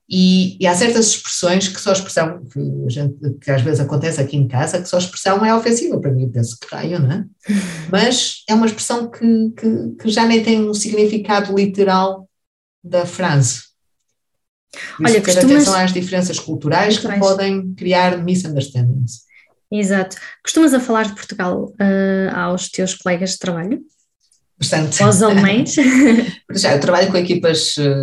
E, 0.08 0.62
e, 0.62 0.66
há 0.66 0.74
certas 0.74 1.06
expressões 1.06 1.66
que 1.66 1.80
só 1.80 1.92
expressão, 1.92 2.44
que, 2.44 2.60
gente, 2.88 3.16
que, 3.40 3.50
às 3.50 3.62
vezes 3.62 3.80
acontece 3.80 4.20
aqui 4.20 4.36
em 4.36 4.46
casa, 4.46 4.80
que 4.80 4.88
só 4.88 4.98
expressão 4.98 5.44
é 5.44 5.54
ofensiva 5.54 5.98
para 5.98 6.12
mim, 6.12 6.30
penso 6.30 6.58
que 6.60 6.66
raio, 6.74 6.98
não 6.98 7.10
é? 7.10 7.24
Mas 7.90 8.42
é 8.48 8.54
uma 8.54 8.66
expressão 8.66 9.10
que, 9.10 9.50
que, 9.56 9.96
que 10.02 10.10
já 10.10 10.26
nem 10.26 10.42
tem 10.42 10.68
um 10.68 10.74
significado 10.74 11.54
literal 11.56 12.28
da 12.82 13.06
frase. 13.06 13.62
Por 14.96 15.06
Olha, 15.06 15.22
costumas... 15.22 15.44
atenção 15.44 15.74
às 15.74 15.92
diferenças 15.92 16.38
culturais 16.38 16.98
que 16.98 17.18
podem 17.18 17.72
criar 17.74 18.22
misunderstandings. 18.22 19.24
Exato. 19.72 20.16
Costumas 20.42 20.74
a 20.74 20.80
falar 20.80 21.06
de 21.06 21.14
Portugal 21.14 21.72
uh, 21.80 22.36
aos 22.36 22.68
teus 22.68 22.94
colegas 22.94 23.30
de 23.30 23.38
trabalho? 23.38 23.80
Bastante. 24.64 25.02
Aos 25.02 25.22
alemães? 25.22 25.74
Já, 26.54 26.72
eu 26.74 26.80
trabalho 26.80 27.10
com 27.10 27.18
equipas, 27.18 27.76
eh, 27.78 27.94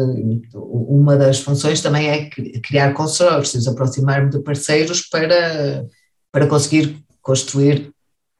uma 0.53 1.17
das 1.17 1.39
funções 1.39 1.81
também 1.81 2.09
é 2.09 2.29
criar 2.61 2.93
consórcios, 2.93 3.67
aproximar-me 3.67 4.29
de 4.29 4.39
parceiros 4.39 5.01
para, 5.01 5.85
para 6.31 6.45
conseguir 6.45 6.97
construir 7.21 7.91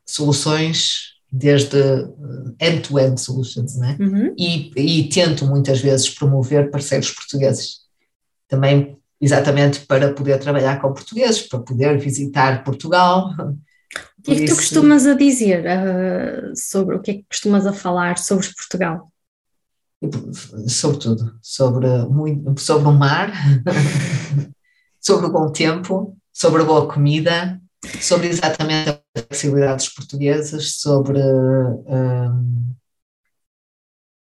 soluções 0.08 1.12
desde 1.32 1.78
eh, 1.78 2.68
end-to-end 2.68 3.14
-end 3.14 3.20
solutions, 3.20 3.76
né? 3.78 3.98
Uhum. 4.00 4.36
E, 4.38 4.72
e 4.76 5.10
tento 5.10 5.46
muitas 5.46 5.80
vezes 5.80 6.10
promover 6.10 6.70
parceiros 6.70 7.10
portugueses, 7.10 7.80
também 8.48 8.98
exatamente 9.20 9.80
para 9.82 10.14
poder 10.14 10.38
trabalhar 10.40 10.80
com 10.80 10.94
portugueses, 10.94 11.42
para 11.42 11.60
poder 11.60 11.98
visitar 11.98 12.64
Portugal, 12.64 13.34
o 14.20 14.22
que 14.24 14.32
é 14.32 14.36
que 14.36 14.46
tu 14.46 14.56
costumas 14.56 15.06
a 15.06 15.14
dizer 15.14 15.66
uh, 15.66 16.56
sobre 16.56 16.96
o 16.96 17.02
que 17.02 17.12
é 17.12 17.14
que 17.16 17.26
costumas 17.30 17.66
a 17.66 17.74
falar 17.74 18.18
sobre 18.18 18.48
Portugal? 18.54 19.12
Sobre 20.68 20.98
tudo, 20.98 21.38
sobre, 21.42 21.88
muito, 22.06 22.60
sobre 22.60 22.88
o 22.88 22.92
mar, 22.92 23.32
sobre 25.00 25.28
o 25.28 25.32
bom 25.32 25.52
tempo, 25.52 26.18
sobre 26.34 26.62
a 26.62 26.66
boa 26.66 26.92
comida, 26.92 27.62
sobre 28.00 28.28
exatamente 28.28 28.90
a 28.90 29.02
flexibilidade 29.16 29.78
dos 29.78 29.90
portugueses, 29.90 30.80
sobre 30.80 31.20
uh, 31.20 32.76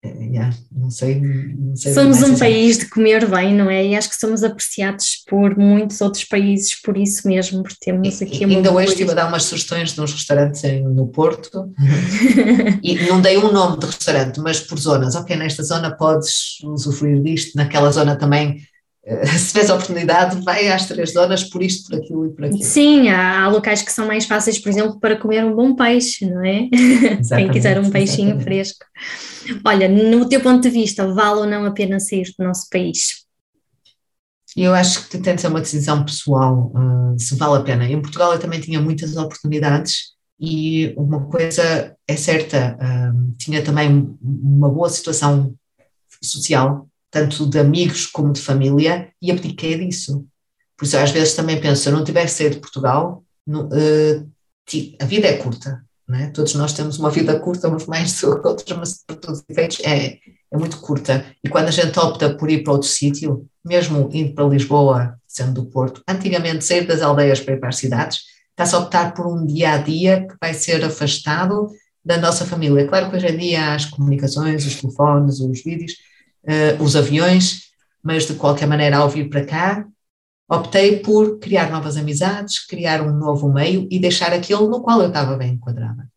Yeah, 0.05 0.53
não 0.69 0.91
sei, 0.91 1.21
não 1.21 1.77
sei 1.77 1.93
somos 1.93 2.21
um 2.21 2.37
país 2.37 2.77
de 2.77 2.89
comer 2.89 3.25
bem, 3.25 3.53
não 3.53 3.69
é? 3.69 3.85
E 3.85 3.95
acho 3.95 4.09
que 4.09 4.19
somos 4.19 4.43
apreciados 4.43 5.23
por 5.29 5.57
muitos 5.57 6.01
outros 6.01 6.25
países 6.25 6.75
por 6.75 6.97
isso 6.97 7.25
mesmo, 7.25 7.63
porque 7.63 7.77
temos 7.79 8.21
aqui 8.21 8.43
e, 8.43 8.45
Ainda 8.45 8.73
hoje 8.73 8.89
estive 8.89 9.11
a 9.11 9.13
dar 9.13 9.27
umas 9.27 9.43
sugestões 9.43 9.93
de 9.93 10.01
uns 10.01 10.11
restaurantes 10.11 10.61
no 10.81 11.07
Porto 11.07 11.71
e 12.83 12.95
não 13.07 13.21
dei 13.21 13.37
um 13.37 13.51
nome 13.51 13.79
de 13.79 13.85
restaurante, 13.85 14.41
mas 14.41 14.59
por 14.59 14.77
zonas. 14.77 15.15
Ok, 15.15 15.37
nesta 15.37 15.63
zona 15.63 15.95
podes 15.95 16.57
usufruir 16.65 17.21
disto, 17.21 17.55
naquela 17.55 17.89
zona 17.89 18.17
também 18.17 18.61
se 19.37 19.47
tiveres 19.47 19.69
a 19.69 19.75
oportunidade, 19.75 20.41
vai 20.41 20.69
às 20.69 20.87
três 20.87 21.11
zonas 21.11 21.43
por 21.43 21.61
isto, 21.61 21.89
por 21.89 21.99
aquilo 21.99 22.25
e 22.25 22.29
por 22.29 22.45
aquilo. 22.45 22.63
Sim, 22.63 23.09
há, 23.09 23.43
há 23.43 23.47
locais 23.49 23.81
que 23.81 23.91
são 23.91 24.07
mais 24.07 24.25
fáceis, 24.25 24.59
por 24.59 24.69
exemplo, 24.69 24.99
para 24.99 25.17
comer 25.17 25.43
um 25.43 25.53
bom 25.53 25.75
peixe, 25.75 26.25
não 26.25 26.43
é? 26.43 26.69
Quem 27.35 27.51
quiser 27.51 27.79
um 27.79 27.89
peixinho 27.89 28.29
exatamente. 28.29 28.43
fresco. 28.43 28.85
Olha, 29.65 29.89
no 29.89 30.27
teu 30.29 30.39
ponto 30.39 30.61
de 30.61 30.69
vista, 30.69 31.05
vale 31.13 31.41
ou 31.41 31.45
não 31.45 31.65
a 31.65 31.71
pena 31.71 31.99
sair 31.99 32.31
do 32.37 32.45
nosso 32.45 32.69
país? 32.69 33.23
Eu 34.55 34.73
acho 34.73 35.09
que 35.09 35.17
tem 35.17 35.35
de 35.35 35.41
ser 35.41 35.47
uma 35.47 35.59
decisão 35.59 36.05
pessoal, 36.05 36.71
uh, 36.73 37.19
se 37.19 37.35
vale 37.35 37.57
a 37.57 37.63
pena. 37.63 37.85
Em 37.85 38.01
Portugal 38.01 38.33
eu 38.33 38.39
também 38.39 38.61
tinha 38.61 38.79
muitas 38.79 39.17
oportunidades 39.17 40.13
e 40.39 40.93
uma 40.95 41.25
coisa 41.25 41.95
é 42.07 42.15
certa, 42.15 42.77
uh, 42.79 43.35
tinha 43.37 43.61
também 43.63 44.15
uma 44.21 44.69
boa 44.69 44.89
situação 44.89 45.53
social, 46.21 46.87
tanto 47.13 47.47
de 47.47 47.59
amigos 47.59 48.07
como 48.07 48.33
de 48.33 48.41
família, 48.41 49.11
e 49.21 49.31
abdiquei 49.31 49.77
disso. 49.77 50.25
Por 50.75 50.85
isso, 50.85 50.97
às 50.97 51.11
vezes 51.11 51.35
também 51.35 51.61
penso, 51.61 51.83
se 51.83 51.89
eu 51.89 51.93
não 51.93 52.03
tivesse 52.03 52.37
saído 52.39 52.55
de 52.55 52.61
Portugal, 52.61 53.23
uh, 53.47 54.31
a 54.99 55.05
vida 55.05 55.27
é 55.27 55.37
curta, 55.37 55.85
é? 56.11 56.27
todos 56.27 56.55
nós 56.55 56.73
temos 56.73 56.97
uma 56.97 57.11
vida 57.11 57.39
curta, 57.39 57.69
uns 57.69 57.85
mais 57.85 58.19
do 58.19 58.41
que 58.41 58.47
outros, 58.47 58.77
mas 58.77 59.03
por 59.05 59.15
todos 59.17 59.39
os 59.39 59.45
efeitos 59.47 59.79
é, 59.81 60.17
é 60.51 60.57
muito 60.57 60.77
curta. 60.79 61.23
E 61.43 61.49
quando 61.49 61.67
a 61.67 61.71
gente 61.71 61.97
opta 61.99 62.35
por 62.35 62.49
ir 62.49 62.63
para 62.63 62.73
outro 62.73 62.89
sítio, 62.89 63.45
mesmo 63.63 64.09
indo 64.11 64.33
para 64.33 64.47
Lisboa, 64.47 65.15
sendo 65.27 65.61
do 65.61 65.69
Porto, 65.69 66.01
antigamente 66.07 66.65
sair 66.65 66.87
das 66.87 67.03
aldeias 67.03 67.39
para 67.39 67.53
ir 67.53 67.59
para 67.59 67.69
as 67.69 67.77
cidades, 67.77 68.21
está-se 68.49 68.73
a 68.73 68.79
optar 68.79 69.13
por 69.13 69.27
um 69.27 69.45
dia 69.45 69.73
a 69.73 69.77
dia 69.77 70.27
que 70.27 70.35
vai 70.41 70.55
ser 70.55 70.83
afastado 70.83 71.69
da 72.03 72.17
nossa 72.17 72.43
família. 72.43 72.87
Claro 72.87 73.11
que 73.11 73.17
hoje 73.17 73.27
em 73.27 73.37
dia 73.37 73.75
as 73.75 73.85
comunicações, 73.85 74.65
os 74.65 74.81
telefones, 74.81 75.39
os 75.39 75.63
vídeos, 75.63 75.93
uh, 76.43 76.83
os 76.83 76.95
aviões, 76.95 77.63
mas 78.01 78.25
de 78.25 78.33
qualquer 78.35 78.67
maneira, 78.67 78.97
ao 78.97 79.09
vir 79.09 79.29
para 79.29 79.45
cá, 79.45 79.85
optei 80.49 80.97
por 80.97 81.39
criar 81.39 81.71
novas 81.71 81.97
amizades, 81.97 82.65
criar 82.65 83.01
um 83.01 83.13
novo 83.13 83.51
meio 83.51 83.87
e 83.89 83.99
deixar 83.99 84.33
aquele 84.33 84.67
no 84.67 84.81
qual 84.81 85.01
eu 85.01 85.07
estava 85.07 85.35
bem 85.35 85.53
enquadrada. 85.53 86.07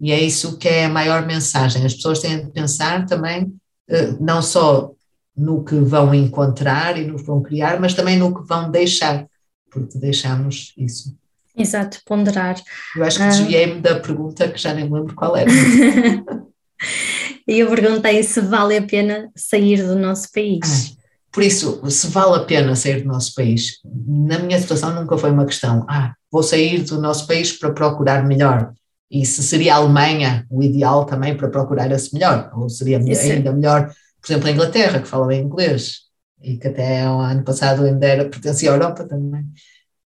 E 0.00 0.12
é 0.12 0.20
isso 0.20 0.58
que 0.58 0.68
é 0.68 0.84
a 0.84 0.88
maior 0.88 1.26
mensagem. 1.26 1.84
As 1.84 1.94
pessoas 1.94 2.20
têm 2.20 2.44
de 2.44 2.52
pensar 2.52 3.04
também, 3.06 3.52
eh, 3.88 4.14
não 4.20 4.40
só 4.40 4.92
no 5.36 5.64
que 5.64 5.76
vão 5.76 6.14
encontrar 6.14 6.98
e 6.98 7.06
no 7.06 7.16
que 7.16 7.24
vão 7.24 7.42
criar, 7.42 7.80
mas 7.80 7.94
também 7.94 8.16
no 8.16 8.34
que 8.34 8.46
vão 8.46 8.70
deixar, 8.70 9.26
porque 9.70 9.98
deixamos 9.98 10.72
isso. 10.76 11.16
Exato, 11.56 12.00
ponderar. 12.06 12.56
Eu 12.96 13.04
acho 13.04 13.18
que 13.18 13.24
desviei-me 13.24 13.80
da 13.80 13.98
pergunta 13.98 14.48
que 14.48 14.58
já 14.58 14.72
nem 14.72 14.84
lembro 14.84 15.14
qual 15.14 15.36
era. 15.36 15.50
E 17.48 17.60
eu 17.60 17.70
perguntei 17.70 18.22
se 18.22 18.42
vale 18.42 18.76
a 18.76 18.82
pena 18.82 19.30
sair 19.34 19.82
do 19.82 19.96
nosso 19.96 20.30
país. 20.30 20.60
Ah, 20.62 21.02
por 21.32 21.42
isso, 21.42 21.80
se 21.90 22.08
vale 22.08 22.36
a 22.36 22.44
pena 22.44 22.76
sair 22.76 23.00
do 23.00 23.08
nosso 23.08 23.34
país, 23.34 23.78
na 24.06 24.38
minha 24.38 24.60
situação 24.60 24.94
nunca 24.94 25.16
foi 25.16 25.30
uma 25.30 25.46
questão, 25.46 25.86
ah, 25.88 26.14
vou 26.30 26.42
sair 26.42 26.82
do 26.82 27.00
nosso 27.00 27.26
país 27.26 27.50
para 27.58 27.72
procurar 27.72 28.26
melhor. 28.26 28.74
E 29.10 29.24
se 29.24 29.42
seria 29.42 29.74
a 29.74 29.76
Alemanha 29.78 30.46
o 30.50 30.62
ideal 30.62 31.06
também 31.06 31.34
para 31.34 31.48
procurar 31.48 31.90
esse 31.90 32.12
melhor, 32.12 32.50
ou 32.54 32.68
seria 32.68 32.98
ainda 32.98 33.50
melhor, 33.50 33.94
por 34.20 34.30
exemplo, 34.30 34.48
a 34.48 34.52
Inglaterra, 34.52 35.00
que 35.00 35.08
fala 35.08 35.28
bem 35.28 35.40
inglês, 35.40 36.00
e 36.42 36.58
que 36.58 36.68
até 36.68 37.08
o 37.08 37.18
ano 37.18 37.42
passado 37.44 37.82
ainda 37.82 38.06
era, 38.06 38.28
pertencia 38.28 38.70
à 38.70 38.74
Europa 38.74 39.04
também. 39.04 39.46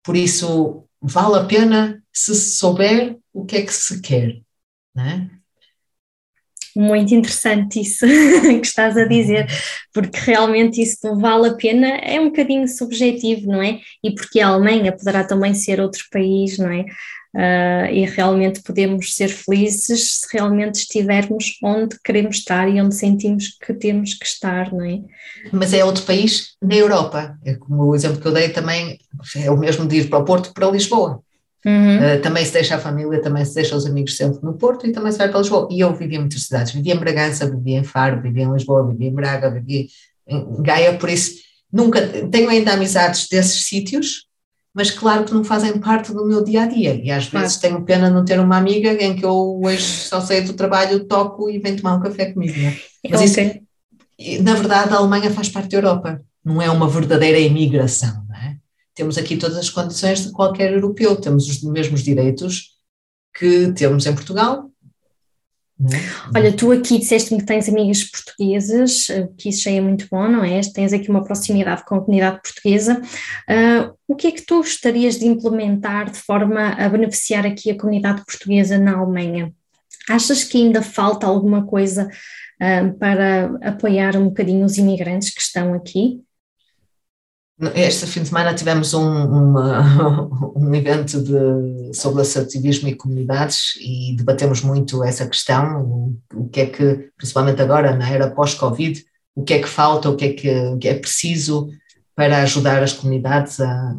Por 0.04 0.16
isso, 0.16 0.84
vale 1.00 1.40
a 1.40 1.44
pena 1.44 2.00
se 2.12 2.36
souber 2.36 3.18
o 3.32 3.44
que 3.44 3.56
é 3.56 3.62
que 3.62 3.74
se 3.74 4.00
quer, 4.00 4.40
não 4.94 5.04
é? 5.04 5.41
Muito 6.76 7.14
interessante 7.14 7.80
isso 7.80 8.06
que 8.06 8.66
estás 8.66 8.96
a 8.96 9.04
dizer, 9.04 9.46
porque 9.92 10.18
realmente 10.18 10.80
isso 10.80 10.98
não 11.04 11.18
vale 11.18 11.48
a 11.48 11.54
pena, 11.54 11.88
é 11.88 12.20
um 12.20 12.26
bocadinho 12.26 12.66
subjetivo, 12.68 13.50
não 13.50 13.62
é? 13.62 13.80
E 14.02 14.14
porque 14.14 14.40
a 14.40 14.48
Alemanha 14.48 14.92
poderá 14.92 15.24
também 15.24 15.54
ser 15.54 15.80
outro 15.80 16.04
país, 16.10 16.58
não 16.58 16.70
é? 16.70 16.84
Uh, 17.34 17.88
e 17.90 18.04
realmente 18.04 18.60
podemos 18.62 19.14
ser 19.14 19.28
felizes 19.28 20.20
se 20.20 20.36
realmente 20.36 20.80
estivermos 20.80 21.56
onde 21.64 21.98
queremos 22.04 22.36
estar 22.36 22.68
e 22.68 22.78
onde 22.78 22.94
sentimos 22.94 23.56
que 23.58 23.72
temos 23.72 24.12
que 24.12 24.26
estar, 24.26 24.70
não 24.70 24.84
é? 24.84 25.00
Mas 25.50 25.72
é 25.72 25.82
outro 25.82 26.04
país 26.04 26.48
na 26.60 26.74
Europa, 26.74 27.38
é 27.42 27.54
como 27.54 27.84
o 27.84 27.94
exemplo 27.94 28.20
que 28.20 28.28
eu 28.28 28.32
dei 28.32 28.50
também, 28.50 28.98
é 29.36 29.50
o 29.50 29.56
mesmo 29.56 29.88
de 29.88 30.00
ir 30.00 30.10
para 30.10 30.18
o 30.18 30.26
Porto 30.26 30.52
para 30.52 30.70
Lisboa. 30.70 31.22
Uhum. 31.64 31.98
Uh, 31.98 32.20
também 32.20 32.44
se 32.44 32.52
deixa 32.52 32.74
a 32.74 32.78
família, 32.78 33.22
também 33.22 33.44
se 33.44 33.54
deixa 33.54 33.76
os 33.76 33.86
amigos 33.86 34.16
sempre 34.16 34.40
no 34.42 34.54
Porto 34.54 34.86
e 34.86 34.92
também 34.92 35.12
se 35.12 35.18
vai 35.18 35.28
para 35.28 35.38
Lisboa. 35.38 35.68
E 35.70 35.80
eu 35.80 35.94
vivi 35.94 36.16
em 36.16 36.20
muitas 36.20 36.42
cidades, 36.42 36.72
vivi 36.72 36.90
em 36.90 36.96
Bragança, 36.96 37.48
vivi 37.48 37.72
em 37.74 37.84
Faro, 37.84 38.20
vivi 38.20 38.42
em 38.42 38.52
Lisboa, 38.52 38.86
vivi 38.86 39.06
em 39.06 39.14
Braga, 39.14 39.50
vivi 39.50 39.88
em 40.26 40.62
Gaia, 40.62 40.98
por 40.98 41.08
isso 41.08 41.40
nunca 41.72 42.02
tenho 42.30 42.50
ainda 42.50 42.72
amizades 42.72 43.28
desses 43.28 43.66
sítios, 43.66 44.26
mas 44.74 44.90
claro 44.90 45.24
que 45.24 45.32
não 45.32 45.44
fazem 45.44 45.78
parte 45.78 46.12
do 46.12 46.26
meu 46.26 46.42
dia 46.42 46.62
a 46.62 46.66
dia. 46.66 46.94
E 46.94 47.10
às 47.10 47.26
vezes 47.26 47.56
claro. 47.56 47.76
tenho 47.76 47.84
pena 47.84 48.10
não 48.10 48.24
ter 48.24 48.40
uma 48.40 48.56
amiga 48.56 48.92
em 48.92 49.14
que 49.14 49.24
eu 49.24 49.60
hoje 49.62 49.82
só 49.82 50.20
saio 50.20 50.44
do 50.44 50.54
trabalho, 50.54 51.04
toco 51.04 51.48
e 51.48 51.58
vem 51.58 51.76
tomar 51.76 51.94
um 51.94 52.00
café 52.00 52.32
comigo. 52.32 52.58
Né? 52.58 52.76
Mas 53.08 53.20
okay. 53.20 53.62
isso, 54.18 54.42
na 54.42 54.54
verdade, 54.54 54.92
a 54.92 54.96
Alemanha 54.96 55.30
faz 55.30 55.48
parte 55.48 55.70
da 55.70 55.78
Europa, 55.78 56.20
não 56.44 56.60
é 56.60 56.68
uma 56.70 56.88
verdadeira 56.88 57.38
imigração 57.38 58.22
temos 58.94 59.16
aqui 59.16 59.36
todas 59.36 59.56
as 59.56 59.70
condições 59.70 60.24
de 60.24 60.32
qualquer 60.32 60.72
europeu, 60.72 61.16
temos 61.16 61.48
os 61.48 61.62
mesmos 61.62 62.02
direitos 62.02 62.76
que 63.34 63.72
temos 63.72 64.06
em 64.06 64.14
Portugal. 64.14 64.70
É? 65.80 66.38
Olha, 66.38 66.52
tu 66.52 66.70
aqui 66.70 66.98
disseste-me 66.98 67.40
que 67.40 67.46
tens 67.46 67.68
amigas 67.68 68.04
portuguesas, 68.04 69.10
eh, 69.10 69.28
que 69.36 69.48
isso 69.48 69.64
já 69.64 69.70
é 69.72 69.80
muito 69.80 70.06
bom, 70.08 70.28
não 70.28 70.44
é? 70.44 70.60
Tens 70.60 70.92
aqui 70.92 71.10
uma 71.10 71.24
proximidade 71.24 71.84
com 71.84 71.96
a 71.96 72.00
comunidade 72.00 72.40
portuguesa. 72.40 73.00
Uh, 73.50 73.92
o 74.06 74.14
que 74.14 74.28
é 74.28 74.32
que 74.32 74.42
tu 74.42 74.58
gostarias 74.58 75.18
de 75.18 75.26
implementar 75.26 76.10
de 76.10 76.18
forma 76.18 76.68
a 76.74 76.88
beneficiar 76.88 77.44
aqui 77.44 77.70
a 77.70 77.76
comunidade 77.76 78.24
portuguesa 78.24 78.78
na 78.78 78.96
Alemanha? 78.96 79.52
Achas 80.08 80.44
que 80.44 80.58
ainda 80.58 80.82
falta 80.82 81.26
alguma 81.26 81.66
coisa 81.66 82.06
uh, 82.06 82.98
para 82.98 83.46
apoiar 83.62 84.16
um 84.16 84.26
bocadinho 84.26 84.64
os 84.64 84.78
imigrantes 84.78 85.30
que 85.30 85.40
estão 85.40 85.74
aqui? 85.74 86.20
Este 87.76 88.06
fim 88.06 88.22
de 88.22 88.28
semana 88.28 88.54
tivemos 88.54 88.92
um, 88.92 89.06
uma, 89.06 90.28
um 90.58 90.74
evento 90.74 91.22
de, 91.22 91.94
sobre 91.96 92.22
assertivismo 92.22 92.88
e 92.88 92.96
comunidades 92.96 93.76
e 93.80 94.16
debatemos 94.16 94.62
muito 94.62 95.04
essa 95.04 95.28
questão, 95.28 95.80
o, 95.80 96.20
o 96.34 96.48
que 96.48 96.62
é 96.62 96.66
que, 96.66 97.10
principalmente 97.16 97.62
agora 97.62 97.94
na 97.94 98.10
era 98.10 98.28
pós-Covid, 98.28 99.04
o 99.36 99.44
que 99.44 99.54
é 99.54 99.60
que 99.60 99.68
falta, 99.68 100.10
o 100.10 100.16
que 100.16 100.24
é 100.24 100.32
que, 100.32 100.50
o 100.50 100.78
que 100.78 100.88
é 100.88 100.94
preciso 100.98 101.68
para 102.16 102.42
ajudar 102.42 102.82
as 102.82 102.94
comunidades 102.94 103.60
a, 103.60 103.96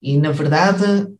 e 0.00 0.16
na 0.16 0.32
verdade 0.32 1.14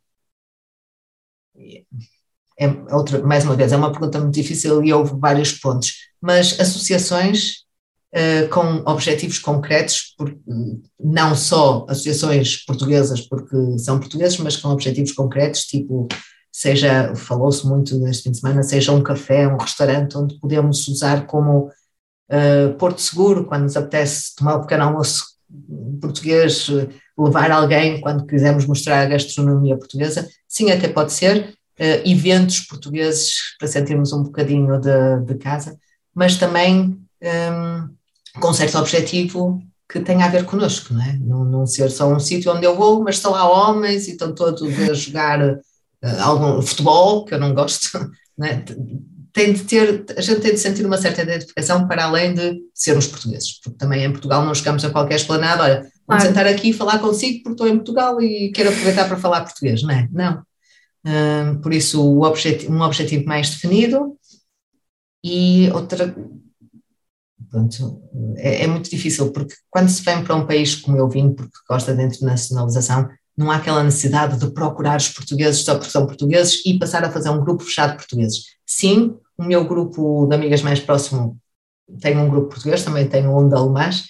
é 2.59 2.69
outra, 2.91 3.23
mais 3.23 3.45
uma 3.45 3.55
vez, 3.55 3.71
é 3.73 3.77
uma 3.77 3.93
pergunta 3.93 4.19
muito 4.19 4.35
difícil 4.35 4.83
e 4.83 4.95
houve 4.95 5.15
vários 5.19 5.53
pontos, 5.53 6.09
mas 6.23 6.59
associações 6.59 7.66
uh, 8.15 8.49
com 8.49 8.83
objetivos 8.91 9.39
concretos, 9.39 10.15
por, 10.17 10.37
não 10.99 11.35
só 11.35 11.87
associações 11.89 12.65
portuguesas 12.65 13.21
porque 13.21 13.79
são 13.79 13.99
portugueses, 13.99 14.39
mas 14.39 14.57
com 14.57 14.69
objetivos 14.69 15.13
concretos, 15.13 15.65
tipo, 15.65 16.09
seja, 16.53 17.15
falou-se 17.15 17.67
muito 17.67 17.99
neste 17.99 18.25
fim 18.25 18.31
de 18.31 18.41
semana, 18.41 18.63
seja 18.63 18.93
um 18.93 19.03
café, 19.03 19.47
um 19.47 19.59
restaurante 19.59 20.17
onde 20.17 20.39
podemos 20.39 20.87
usar 20.89 21.27
como 21.27 21.71
uh, 22.31 22.75
porto 22.79 23.01
seguro, 23.01 23.45
quando 23.45 23.65
nos 23.65 23.77
apetece 23.77 24.35
tomar 24.37 24.57
um 24.57 24.63
pequeno 24.63 24.85
almoço 24.85 25.37
português, 26.01 26.69
levar 27.17 27.51
alguém 27.51 28.01
quando 28.01 28.27
quisermos 28.27 28.67
mostrar 28.67 29.03
a 29.03 29.07
gastronomia 29.07 29.77
portuguesa, 29.77 30.29
sim, 30.49 30.71
até 30.71 30.89
pode 30.89 31.13
ser, 31.13 31.55
uh, 31.79 32.09
eventos 32.09 32.61
portugueses 32.61 33.35
para 33.59 33.69
sentirmos 33.69 34.13
um 34.13 34.23
bocadinho 34.23 34.81
de, 34.81 35.21
de 35.25 35.35
casa, 35.37 35.79
mas 36.15 36.37
também 36.37 37.06
um, 37.27 38.41
com 38.41 38.51
um 38.51 38.55
certo 38.55 38.79
objetivo 38.79 39.61
que 39.89 40.01
tenha 40.01 40.25
a 40.25 40.29
ver 40.29 40.45
connosco, 40.45 40.93
não 40.93 41.03
é? 41.03 41.13
Não, 41.15 41.45
não 41.45 41.67
ser 41.67 41.91
só 41.91 42.13
um 42.13 42.19
sítio 42.19 42.53
onde 42.53 42.67
eu 42.67 42.77
vou, 42.77 43.03
mas 43.03 43.17
estão 43.17 43.33
lá 43.33 43.49
homens 43.49 44.09
e 44.09 44.13
estão 44.13 44.35
todos 44.35 44.63
a 44.63 44.95
jogar 44.95 45.41
uh, 45.43 45.61
algum 46.21 46.61
futebol, 46.61 47.25
que 47.25 47.35
eu 47.35 47.39
não 47.39 47.55
gosto, 47.55 47.89
não 48.37 48.47
é? 48.47 48.65
Tem 49.33 49.53
de 49.53 49.65
ter, 49.65 50.05
a 50.17 50.21
gente 50.21 50.41
tem 50.41 50.53
de 50.53 50.59
sentir 50.59 50.85
uma 50.87 50.97
certa 50.97 51.23
identificação 51.23 51.87
para 51.87 52.05
além 52.05 52.35
de 52.35 52.59
sermos 52.75 53.07
portugueses, 53.07 53.61
porque 53.61 53.79
também 53.79 54.03
em 54.03 54.11
Portugal 54.11 54.45
não 54.45 54.55
chegamos 54.55 54.83
a 54.85 54.91
qualquer 54.91 55.17
esplanada, 55.17 55.63
olha, 55.63 55.83
vou 55.83 55.91
claro. 56.07 56.23
sentar 56.23 56.47
aqui 56.47 56.71
e 56.71 56.73
falar 56.73 56.99
consigo 56.99 57.43
porque 57.43 57.53
estou 57.53 57.69
em 57.69 57.77
Portugal 57.77 58.21
e 58.21 58.51
quero 58.51 58.71
aproveitar 58.71 59.07
para 59.07 59.19
falar 59.19 59.43
português, 59.43 59.83
não 59.83 59.91
é? 59.91 60.09
Não. 60.11 60.43
Um, 61.05 61.61
por 61.61 61.73
isso, 61.73 62.03
um 62.03 62.23
objetivo 62.23 63.27
mais 63.27 63.51
definido 63.51 64.17
e 65.23 65.71
outra, 65.71 66.15
Pronto, 67.57 68.03
é, 68.37 68.65
é, 68.65 68.67
muito 68.67 68.91
difícil, 68.91 69.33
porque 69.33 69.55
quando 69.71 69.89
se 69.89 70.03
vem 70.03 70.23
para 70.23 70.35
um 70.35 70.47
país 70.47 70.75
como 70.75 70.99
eu 70.99 71.09
vim, 71.09 71.33
porque 71.33 71.57
gosta 71.67 71.97
de 71.97 72.03
internacionalização, 72.03 73.09
não 73.35 73.51
há 73.51 73.57
aquela 73.57 73.83
necessidade 73.83 74.39
de 74.39 74.51
procurar 74.51 74.99
os 74.99 75.09
portugueses 75.09 75.65
só 75.65 75.75
porque 75.77 75.91
são 75.91 76.05
portugueses 76.05 76.61
e 76.67 76.79
passar 76.79 77.03
a 77.03 77.11
fazer 77.11 77.31
um 77.31 77.41
grupo 77.41 77.65
fechado 77.65 77.93
de 77.93 77.97
portugueses. 77.97 78.45
Sim, 78.67 79.17
o 79.39 79.45
meu 79.45 79.65
grupo 79.67 80.27
de 80.27 80.35
amigas 80.35 80.61
mais 80.61 80.81
próximo 80.81 81.39
tem 81.99 82.19
um 82.19 82.29
grupo 82.29 82.51
português, 82.51 82.85
também 82.85 83.09
tem 83.09 83.27
um 83.27 83.49
de 83.49 83.55
alemãs, 83.55 84.01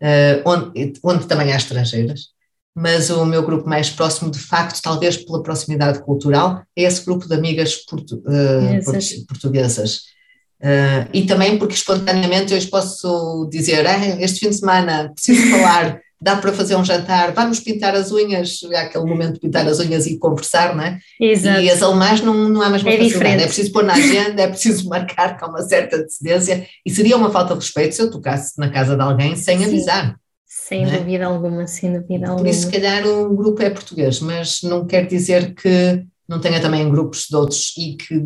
uh, 0.00 0.40
onde, 0.46 0.94
onde 1.02 1.26
também 1.26 1.52
há 1.52 1.56
estrangeiras, 1.56 2.28
mas 2.74 3.10
o 3.10 3.26
meu 3.26 3.44
grupo 3.44 3.68
mais 3.68 3.90
próximo, 3.90 4.30
de 4.30 4.38
facto, 4.38 4.80
talvez 4.80 5.18
pela 5.18 5.42
proximidade 5.42 6.02
cultural, 6.02 6.62
é 6.74 6.84
esse 6.84 7.04
grupo 7.04 7.28
de 7.28 7.34
amigas 7.34 7.76
portu, 7.84 8.16
uh, 8.16 9.26
portuguesas 9.28 10.15
Uh, 10.60 11.04
e 11.12 11.26
também 11.26 11.58
porque 11.58 11.74
espontaneamente 11.74 12.54
eu 12.54 12.60
posso 12.68 13.46
dizer, 13.50 13.86
ah, 13.86 14.06
este 14.20 14.40
fim 14.40 14.48
de 14.48 14.56
semana 14.56 15.12
preciso 15.14 15.50
falar, 15.50 16.00
dá 16.20 16.36
para 16.36 16.52
fazer 16.52 16.76
um 16.76 16.84
jantar, 16.84 17.32
vamos 17.32 17.60
pintar 17.60 17.94
as 17.94 18.10
unhas, 18.10 18.60
é 18.70 18.78
aquele 18.78 19.04
momento 19.04 19.34
de 19.34 19.40
pintar 19.40 19.66
as 19.66 19.78
unhas 19.78 20.06
e 20.06 20.18
conversar, 20.18 20.74
não 20.74 20.82
é? 20.82 20.98
Exato. 21.20 21.60
E 21.60 21.70
as 21.70 21.82
alemãs 21.82 22.22
não, 22.22 22.48
não 22.48 22.62
há 22.62 22.70
mais 22.70 22.84
é 22.84 22.96
facilidade, 22.96 23.42
é 23.42 23.46
preciso 23.46 23.72
pôr 23.72 23.84
na 23.84 23.94
agenda, 23.94 24.42
é 24.42 24.48
preciso 24.48 24.88
marcar 24.88 25.38
com 25.38 25.46
uma 25.46 25.60
certa 25.62 25.96
antecedência 25.96 26.66
e 26.84 26.90
seria 26.90 27.16
uma 27.16 27.30
falta 27.30 27.54
de 27.54 27.60
respeito 27.60 27.94
se 27.94 28.02
eu 28.02 28.10
tocasse 28.10 28.58
na 28.58 28.70
casa 28.70 28.96
de 28.96 29.02
alguém 29.02 29.36
sem 29.36 29.58
Sim. 29.58 29.64
avisar. 29.66 30.16
Sem 30.46 30.84
é? 30.84 30.98
dúvida 30.98 31.26
alguma, 31.26 31.66
sem 31.66 31.92
dúvida 31.92 32.28
alguma. 32.28 32.44
Por 32.44 32.48
isso, 32.48 32.62
se 32.62 32.72
calhar, 32.72 33.06
o 33.06 33.36
grupo 33.36 33.62
é 33.62 33.68
português, 33.68 34.20
mas 34.20 34.62
não 34.62 34.86
quer 34.86 35.06
dizer 35.06 35.54
que 35.54 36.02
não 36.28 36.40
tenha 36.40 36.60
também 36.60 36.88
grupos 36.90 37.26
de 37.28 37.36
outros 37.36 37.72
e 37.76 37.96
que 37.96 38.22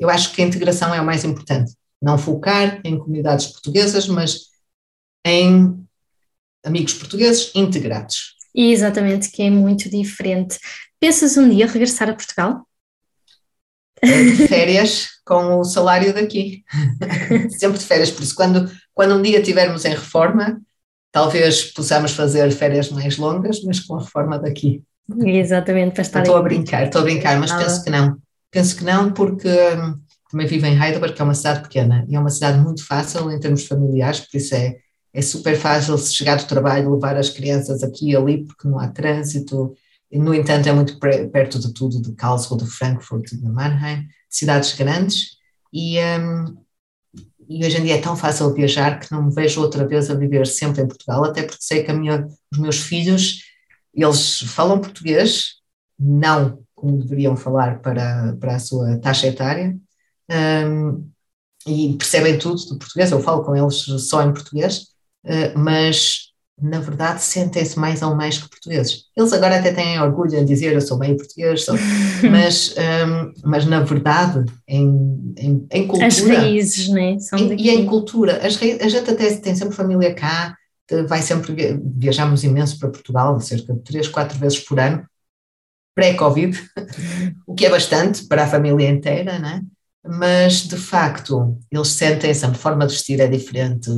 eu 0.00 0.08
acho 0.08 0.32
que 0.32 0.42
a 0.42 0.46
integração 0.46 0.94
é 0.94 1.00
o 1.00 1.04
mais 1.04 1.24
importante. 1.24 1.72
Não 2.00 2.18
focar 2.18 2.80
em 2.84 2.98
comunidades 2.98 3.46
portuguesas, 3.46 4.08
mas 4.08 4.48
em 5.24 5.86
amigos 6.64 6.94
portugueses 6.94 7.52
integrados. 7.54 8.36
Exatamente, 8.54 9.30
que 9.30 9.42
é 9.42 9.50
muito 9.50 9.88
diferente. 9.88 10.58
Pensas 11.00 11.36
um 11.36 11.48
dia 11.48 11.66
regressar 11.66 12.08
a 12.08 12.14
Portugal? 12.14 12.66
De 14.02 14.48
férias 14.48 15.08
com 15.24 15.60
o 15.60 15.64
salário 15.64 16.12
daqui. 16.12 16.64
Sempre 17.58 17.78
de 17.78 17.84
férias, 17.84 18.10
por 18.10 18.22
isso, 18.22 18.34
quando, 18.34 18.70
quando 18.92 19.14
um 19.14 19.22
dia 19.22 19.38
estivermos 19.38 19.84
em 19.84 19.90
reforma, 19.90 20.60
talvez 21.10 21.64
possamos 21.72 22.12
fazer 22.12 22.50
férias 22.50 22.90
mais 22.90 23.16
longas, 23.16 23.62
mas 23.62 23.80
com 23.80 23.96
a 23.96 24.00
reforma 24.00 24.38
daqui. 24.38 24.82
Exatamente, 25.24 25.94
para 25.94 26.02
estar 26.02 26.20
Estou 26.20 26.36
a 26.36 26.42
brincar, 26.42 26.84
estou 26.84 27.00
a 27.00 27.04
brincar, 27.04 27.38
mas 27.38 27.50
Nada. 27.50 27.64
penso 27.64 27.84
que 27.84 27.90
não. 27.90 28.16
Penso 28.50 28.76
que 28.76 28.84
não, 28.84 29.12
porque 29.12 29.48
hum, 29.48 29.98
também 30.30 30.46
vivo 30.46 30.66
em 30.66 30.82
Heidelberg, 30.82 31.14
que 31.14 31.20
é 31.22 31.24
uma 31.24 31.34
cidade 31.34 31.62
pequena, 31.62 32.06
e 32.08 32.16
é 32.16 32.20
uma 32.20 32.30
cidade 32.30 32.58
muito 32.58 32.84
fácil 32.86 33.30
em 33.30 33.38
termos 33.38 33.66
familiares, 33.66 34.20
por 34.20 34.36
isso 34.36 34.54
é, 34.54 34.76
é 35.12 35.22
super 35.22 35.56
fácil 35.56 35.96
se 35.98 36.14
chegar 36.14 36.36
do 36.36 36.46
trabalho, 36.46 36.94
levar 36.94 37.16
as 37.16 37.30
crianças 37.30 37.82
aqui 37.82 38.10
e 38.10 38.16
ali, 38.16 38.44
porque 38.44 38.66
não 38.66 38.78
há 38.78 38.88
trânsito. 38.88 39.74
E, 40.10 40.18
no 40.18 40.34
entanto, 40.34 40.68
é 40.68 40.72
muito 40.72 40.98
perto 40.98 41.58
de 41.58 41.72
tudo, 41.72 42.00
de 42.00 42.12
Karlsruhe, 42.12 42.62
de 42.62 42.66
Frankfurt, 42.66 43.30
de 43.30 43.46
Mannheim, 43.46 44.06
cidades 44.28 44.74
grandes, 44.74 45.36
e, 45.72 45.98
um, 45.98 46.56
e 47.48 47.64
hoje 47.64 47.78
em 47.78 47.84
dia 47.84 47.94
é 47.96 48.00
tão 48.00 48.14
fácil 48.14 48.52
viajar 48.52 49.00
que 49.00 49.10
não 49.10 49.24
me 49.24 49.34
vejo 49.34 49.60
outra 49.60 49.86
vez 49.86 50.10
a 50.10 50.14
viver 50.14 50.46
sempre 50.46 50.82
em 50.82 50.88
Portugal, 50.88 51.24
até 51.24 51.42
porque 51.42 51.62
sei 51.62 51.82
que 51.82 51.92
minha, 51.92 52.26
os 52.52 52.58
meus 52.58 52.78
filhos, 52.78 53.40
eles 53.94 54.40
falam 54.40 54.80
português, 54.80 55.56
não 55.98 56.62
como 56.74 56.98
deveriam 56.98 57.36
falar 57.36 57.80
para, 57.80 58.36
para 58.40 58.56
a 58.56 58.58
sua 58.58 58.98
taxa 58.98 59.28
etária, 59.28 59.76
um, 60.66 61.06
e 61.64 61.94
percebem 61.96 62.38
tudo 62.38 62.60
do 62.66 62.78
português, 62.78 63.12
eu 63.12 63.20
falo 63.20 63.44
com 63.44 63.54
eles 63.54 63.84
só 64.08 64.22
em 64.22 64.32
português, 64.32 64.88
uh, 65.24 65.56
mas 65.56 66.32
na 66.60 66.80
verdade 66.80 67.22
sentem-se 67.22 67.78
mais 67.78 68.02
ou 68.02 68.14
mais 68.16 68.38
que 68.38 68.48
portugueses. 68.48 69.04
Eles 69.16 69.32
agora 69.32 69.58
até 69.58 69.72
têm 69.72 70.00
orgulho 70.00 70.36
em 70.36 70.44
dizer 70.44 70.72
eu 70.72 70.80
sou 70.80 70.98
meio 70.98 71.16
português, 71.16 71.64
sou, 71.64 71.76
mas, 72.30 72.74
um, 72.76 73.32
mas 73.48 73.64
na 73.64 73.80
verdade 73.80 74.44
em, 74.66 75.34
em, 75.38 75.66
em 75.70 75.86
cultura... 75.86 76.06
As 76.06 76.18
raízes, 76.20 76.88
né? 76.88 77.18
São 77.20 77.38
em, 77.38 77.60
e 77.60 77.70
em 77.70 77.86
cultura, 77.86 78.44
as 78.44 78.56
raízes, 78.56 78.80
a 78.80 78.88
gente 78.88 79.10
até 79.10 79.36
tem 79.36 79.54
sempre 79.54 79.74
família 79.74 80.14
cá, 80.14 80.56
vai 81.08 81.22
sempre, 81.22 81.80
viajamos 81.96 82.44
imenso 82.44 82.78
para 82.78 82.90
Portugal, 82.90 83.38
cerca 83.40 83.72
de 83.72 83.80
três, 83.80 84.08
quatro 84.08 84.38
vezes 84.38 84.60
por 84.60 84.78
ano, 84.78 85.06
pré-Covid, 85.94 86.58
o 87.46 87.54
que 87.54 87.66
é 87.66 87.70
bastante 87.70 88.24
para 88.24 88.44
a 88.44 88.48
família 88.48 88.88
inteira, 88.88 89.38
né? 89.38 89.62
mas 90.04 90.66
de 90.66 90.76
facto 90.76 91.58
eles 91.70 91.88
sentem-se, 91.88 92.44
a 92.44 92.54
forma 92.54 92.86
de 92.86 92.92
vestir 92.92 93.20
é 93.20 93.28
diferente, 93.28 93.88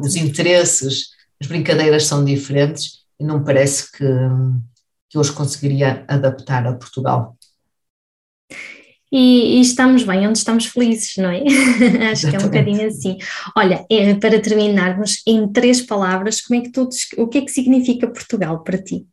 os 0.00 0.14
interesses, 0.14 1.08
as 1.40 1.46
brincadeiras 1.46 2.06
são 2.06 2.24
diferentes 2.24 3.04
e 3.18 3.24
não 3.24 3.42
parece 3.42 3.90
que, 3.90 4.04
que 5.08 5.16
eu 5.16 5.20
os 5.20 5.30
conseguiria 5.30 6.04
adaptar 6.06 6.66
a 6.66 6.74
Portugal. 6.74 7.36
E, 9.10 9.56
e, 9.56 9.60
estamos 9.60 10.02
bem, 10.02 10.26
onde 10.28 10.38
estamos 10.38 10.66
felizes, 10.66 11.16
não 11.16 11.30
é? 11.30 11.42
Acho 12.12 12.28
que 12.28 12.36
é 12.36 12.38
um 12.38 12.42
bocadinho 12.42 12.86
assim. 12.86 13.16
Olha, 13.56 13.86
para 14.20 14.40
terminarmos, 14.40 15.22
em 15.26 15.50
três 15.50 15.80
palavras, 15.80 16.40
como 16.40 16.60
é 16.60 16.62
que 16.62 16.70
tu, 16.70 16.88
o 17.16 17.26
que 17.26 17.38
é 17.38 17.40
que 17.40 17.50
significa 17.50 18.06
Portugal 18.06 18.62
para 18.62 18.82
ti? 18.82 19.06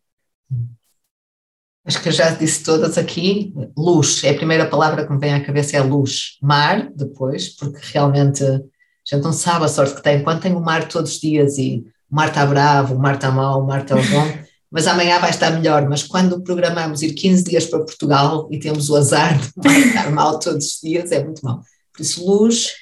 Acho 1.86 2.02
que 2.02 2.10
eu 2.10 2.14
já 2.14 2.32
disse 2.32 2.64
todas 2.64 2.98
aqui. 2.98 3.54
Luz, 3.78 4.24
é 4.24 4.32
a 4.32 4.36
primeira 4.36 4.66
palavra 4.66 5.06
que 5.06 5.14
me 5.14 5.20
vem 5.20 5.34
à 5.34 5.46
cabeça, 5.46 5.78
é 5.78 5.82
luz. 5.82 6.38
Mar, 6.42 6.90
depois, 6.94 7.50
porque 7.50 7.80
realmente 7.94 8.44
a 8.44 8.60
gente 9.06 9.24
não 9.24 9.32
sabe 9.32 9.66
a 9.66 9.68
sorte 9.68 9.96
que 9.96 10.02
tem. 10.02 10.24
Quando 10.24 10.42
tem 10.42 10.56
o 10.56 10.60
mar 10.60 10.88
todos 10.88 11.12
os 11.12 11.20
dias 11.20 11.60
e 11.60 11.86
o 12.10 12.16
mar 12.16 12.30
está 12.30 12.46
bravo, 12.46 12.96
o 12.96 13.00
mar 13.00 13.16
está 13.16 13.30
mau, 13.30 13.62
o 13.62 13.68
mar 13.68 13.84
está 13.84 13.96
bom, 13.96 14.45
mas 14.76 14.88
amanhã 14.88 15.20
vai 15.20 15.30
estar 15.30 15.52
melhor. 15.52 15.88
Mas 15.88 16.04
quando 16.04 16.42
programamos 16.42 17.02
ir 17.02 17.14
15 17.14 17.46
dias 17.46 17.66
para 17.66 17.80
Portugal 17.80 18.50
e 18.52 18.60
temos 18.60 18.90
o 18.90 18.98
azar 18.98 19.40
de 19.40 19.70
estar 19.70 20.12
mal 20.12 20.38
todos 20.38 20.66
os 20.66 20.82
dias, 20.84 21.14
é 21.14 21.24
muito 21.24 21.40
mau. 21.46 21.62
Por 21.94 22.02
isso, 22.02 22.26
luz, 22.30 22.74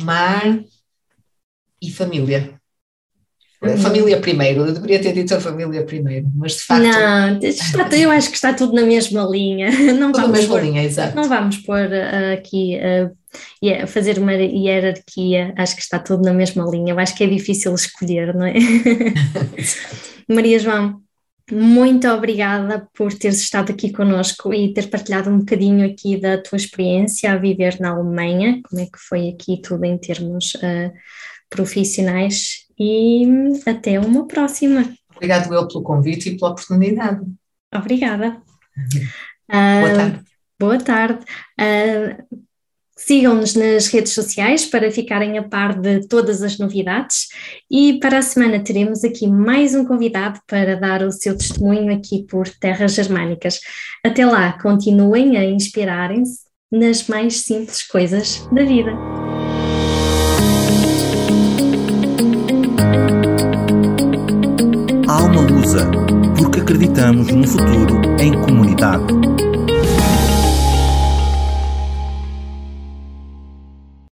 mar 0.00 0.58
e 1.80 1.88
família. 1.88 2.60
Uhum. 3.62 3.78
Família 3.78 4.20
primeiro, 4.20 4.66
eu 4.66 4.72
deveria 4.74 5.00
ter 5.00 5.12
dito 5.12 5.36
a 5.36 5.40
família 5.40 5.86
primeiro, 5.86 6.26
mas 6.34 6.54
de 6.54 6.62
facto. 6.62 6.82
Não, 6.82 7.38
está, 7.40 7.96
eu 7.96 8.10
acho 8.10 8.28
que 8.28 8.34
está 8.34 8.52
tudo 8.52 8.74
na 8.74 8.82
mesma 8.82 9.22
linha. 9.22 9.70
Não 9.94 10.10
tudo 10.10 10.22
vamos 10.22 10.30
na 10.30 10.38
mesma 10.38 10.48
pôr, 10.48 10.64
linha, 10.64 10.82
exato. 10.82 11.14
Não 11.14 11.28
vamos 11.28 11.58
pôr 11.58 11.86
uh, 11.86 12.34
aqui 12.34 12.76
uh, 12.76 13.86
fazer 13.86 14.18
uma 14.18 14.32
hierarquia, 14.32 15.54
acho 15.56 15.76
que 15.76 15.82
está 15.82 16.00
tudo 16.00 16.24
na 16.24 16.34
mesma 16.34 16.68
linha. 16.68 16.92
Eu 16.92 16.98
acho 16.98 17.14
que 17.14 17.22
é 17.22 17.26
difícil 17.28 17.72
escolher, 17.72 18.34
não 18.34 18.46
é? 18.46 18.54
Maria 20.28 20.58
João, 20.58 21.05
muito 21.50 22.08
obrigada 22.08 22.88
por 22.92 23.12
teres 23.14 23.40
estado 23.40 23.72
aqui 23.72 23.92
conosco 23.92 24.52
e 24.52 24.74
ter 24.74 24.88
partilhado 24.90 25.30
um 25.30 25.38
bocadinho 25.38 25.88
aqui 25.88 26.20
da 26.20 26.42
tua 26.42 26.56
experiência 26.56 27.32
a 27.32 27.36
viver 27.36 27.78
na 27.80 27.90
Alemanha, 27.90 28.60
como 28.68 28.82
é 28.82 28.86
que 28.86 28.98
foi 28.98 29.28
aqui 29.28 29.60
tudo 29.62 29.84
em 29.84 29.96
termos 29.96 30.54
uh, 30.56 30.92
profissionais 31.48 32.66
e 32.78 33.24
até 33.64 34.00
uma 34.00 34.26
próxima. 34.26 34.92
Obrigado 35.14 35.54
eu 35.54 35.68
pelo 35.68 35.82
convite 35.82 36.30
e 36.30 36.36
pela 36.36 36.50
oportunidade. 36.50 37.24
Obrigada. 37.74 38.42
Uh, 39.48 39.80
boa 39.80 39.94
tarde. 39.94 40.24
Boa 40.58 40.78
tarde. 40.78 41.24
Uh, 41.60 42.46
Sigam-nos 42.98 43.54
nas 43.54 43.88
redes 43.88 44.14
sociais 44.14 44.64
para 44.64 44.90
ficarem 44.90 45.36
a 45.36 45.42
par 45.42 45.78
de 45.78 46.08
todas 46.08 46.42
as 46.42 46.58
novidades 46.58 47.28
e 47.70 48.00
para 48.00 48.18
a 48.18 48.22
semana 48.22 48.58
teremos 48.58 49.04
aqui 49.04 49.26
mais 49.26 49.74
um 49.74 49.84
convidado 49.84 50.40
para 50.46 50.76
dar 50.76 51.02
o 51.02 51.12
seu 51.12 51.36
testemunho 51.36 51.94
aqui 51.94 52.24
por 52.24 52.48
terras 52.48 52.94
germânicas. 52.94 53.60
Até 54.02 54.24
lá, 54.24 54.58
continuem 54.58 55.36
a 55.36 55.44
inspirarem-se 55.44 56.46
nas 56.72 57.06
mais 57.06 57.40
simples 57.42 57.86
coisas 57.86 58.48
da 58.50 58.64
vida. 58.64 58.92
Alma 65.06 65.42
Lusa, 65.42 65.88
porque 66.38 66.60
acreditamos 66.60 67.30
no 67.30 67.46
futuro 67.46 68.00
em 68.18 68.32
comunidade. 68.40 69.35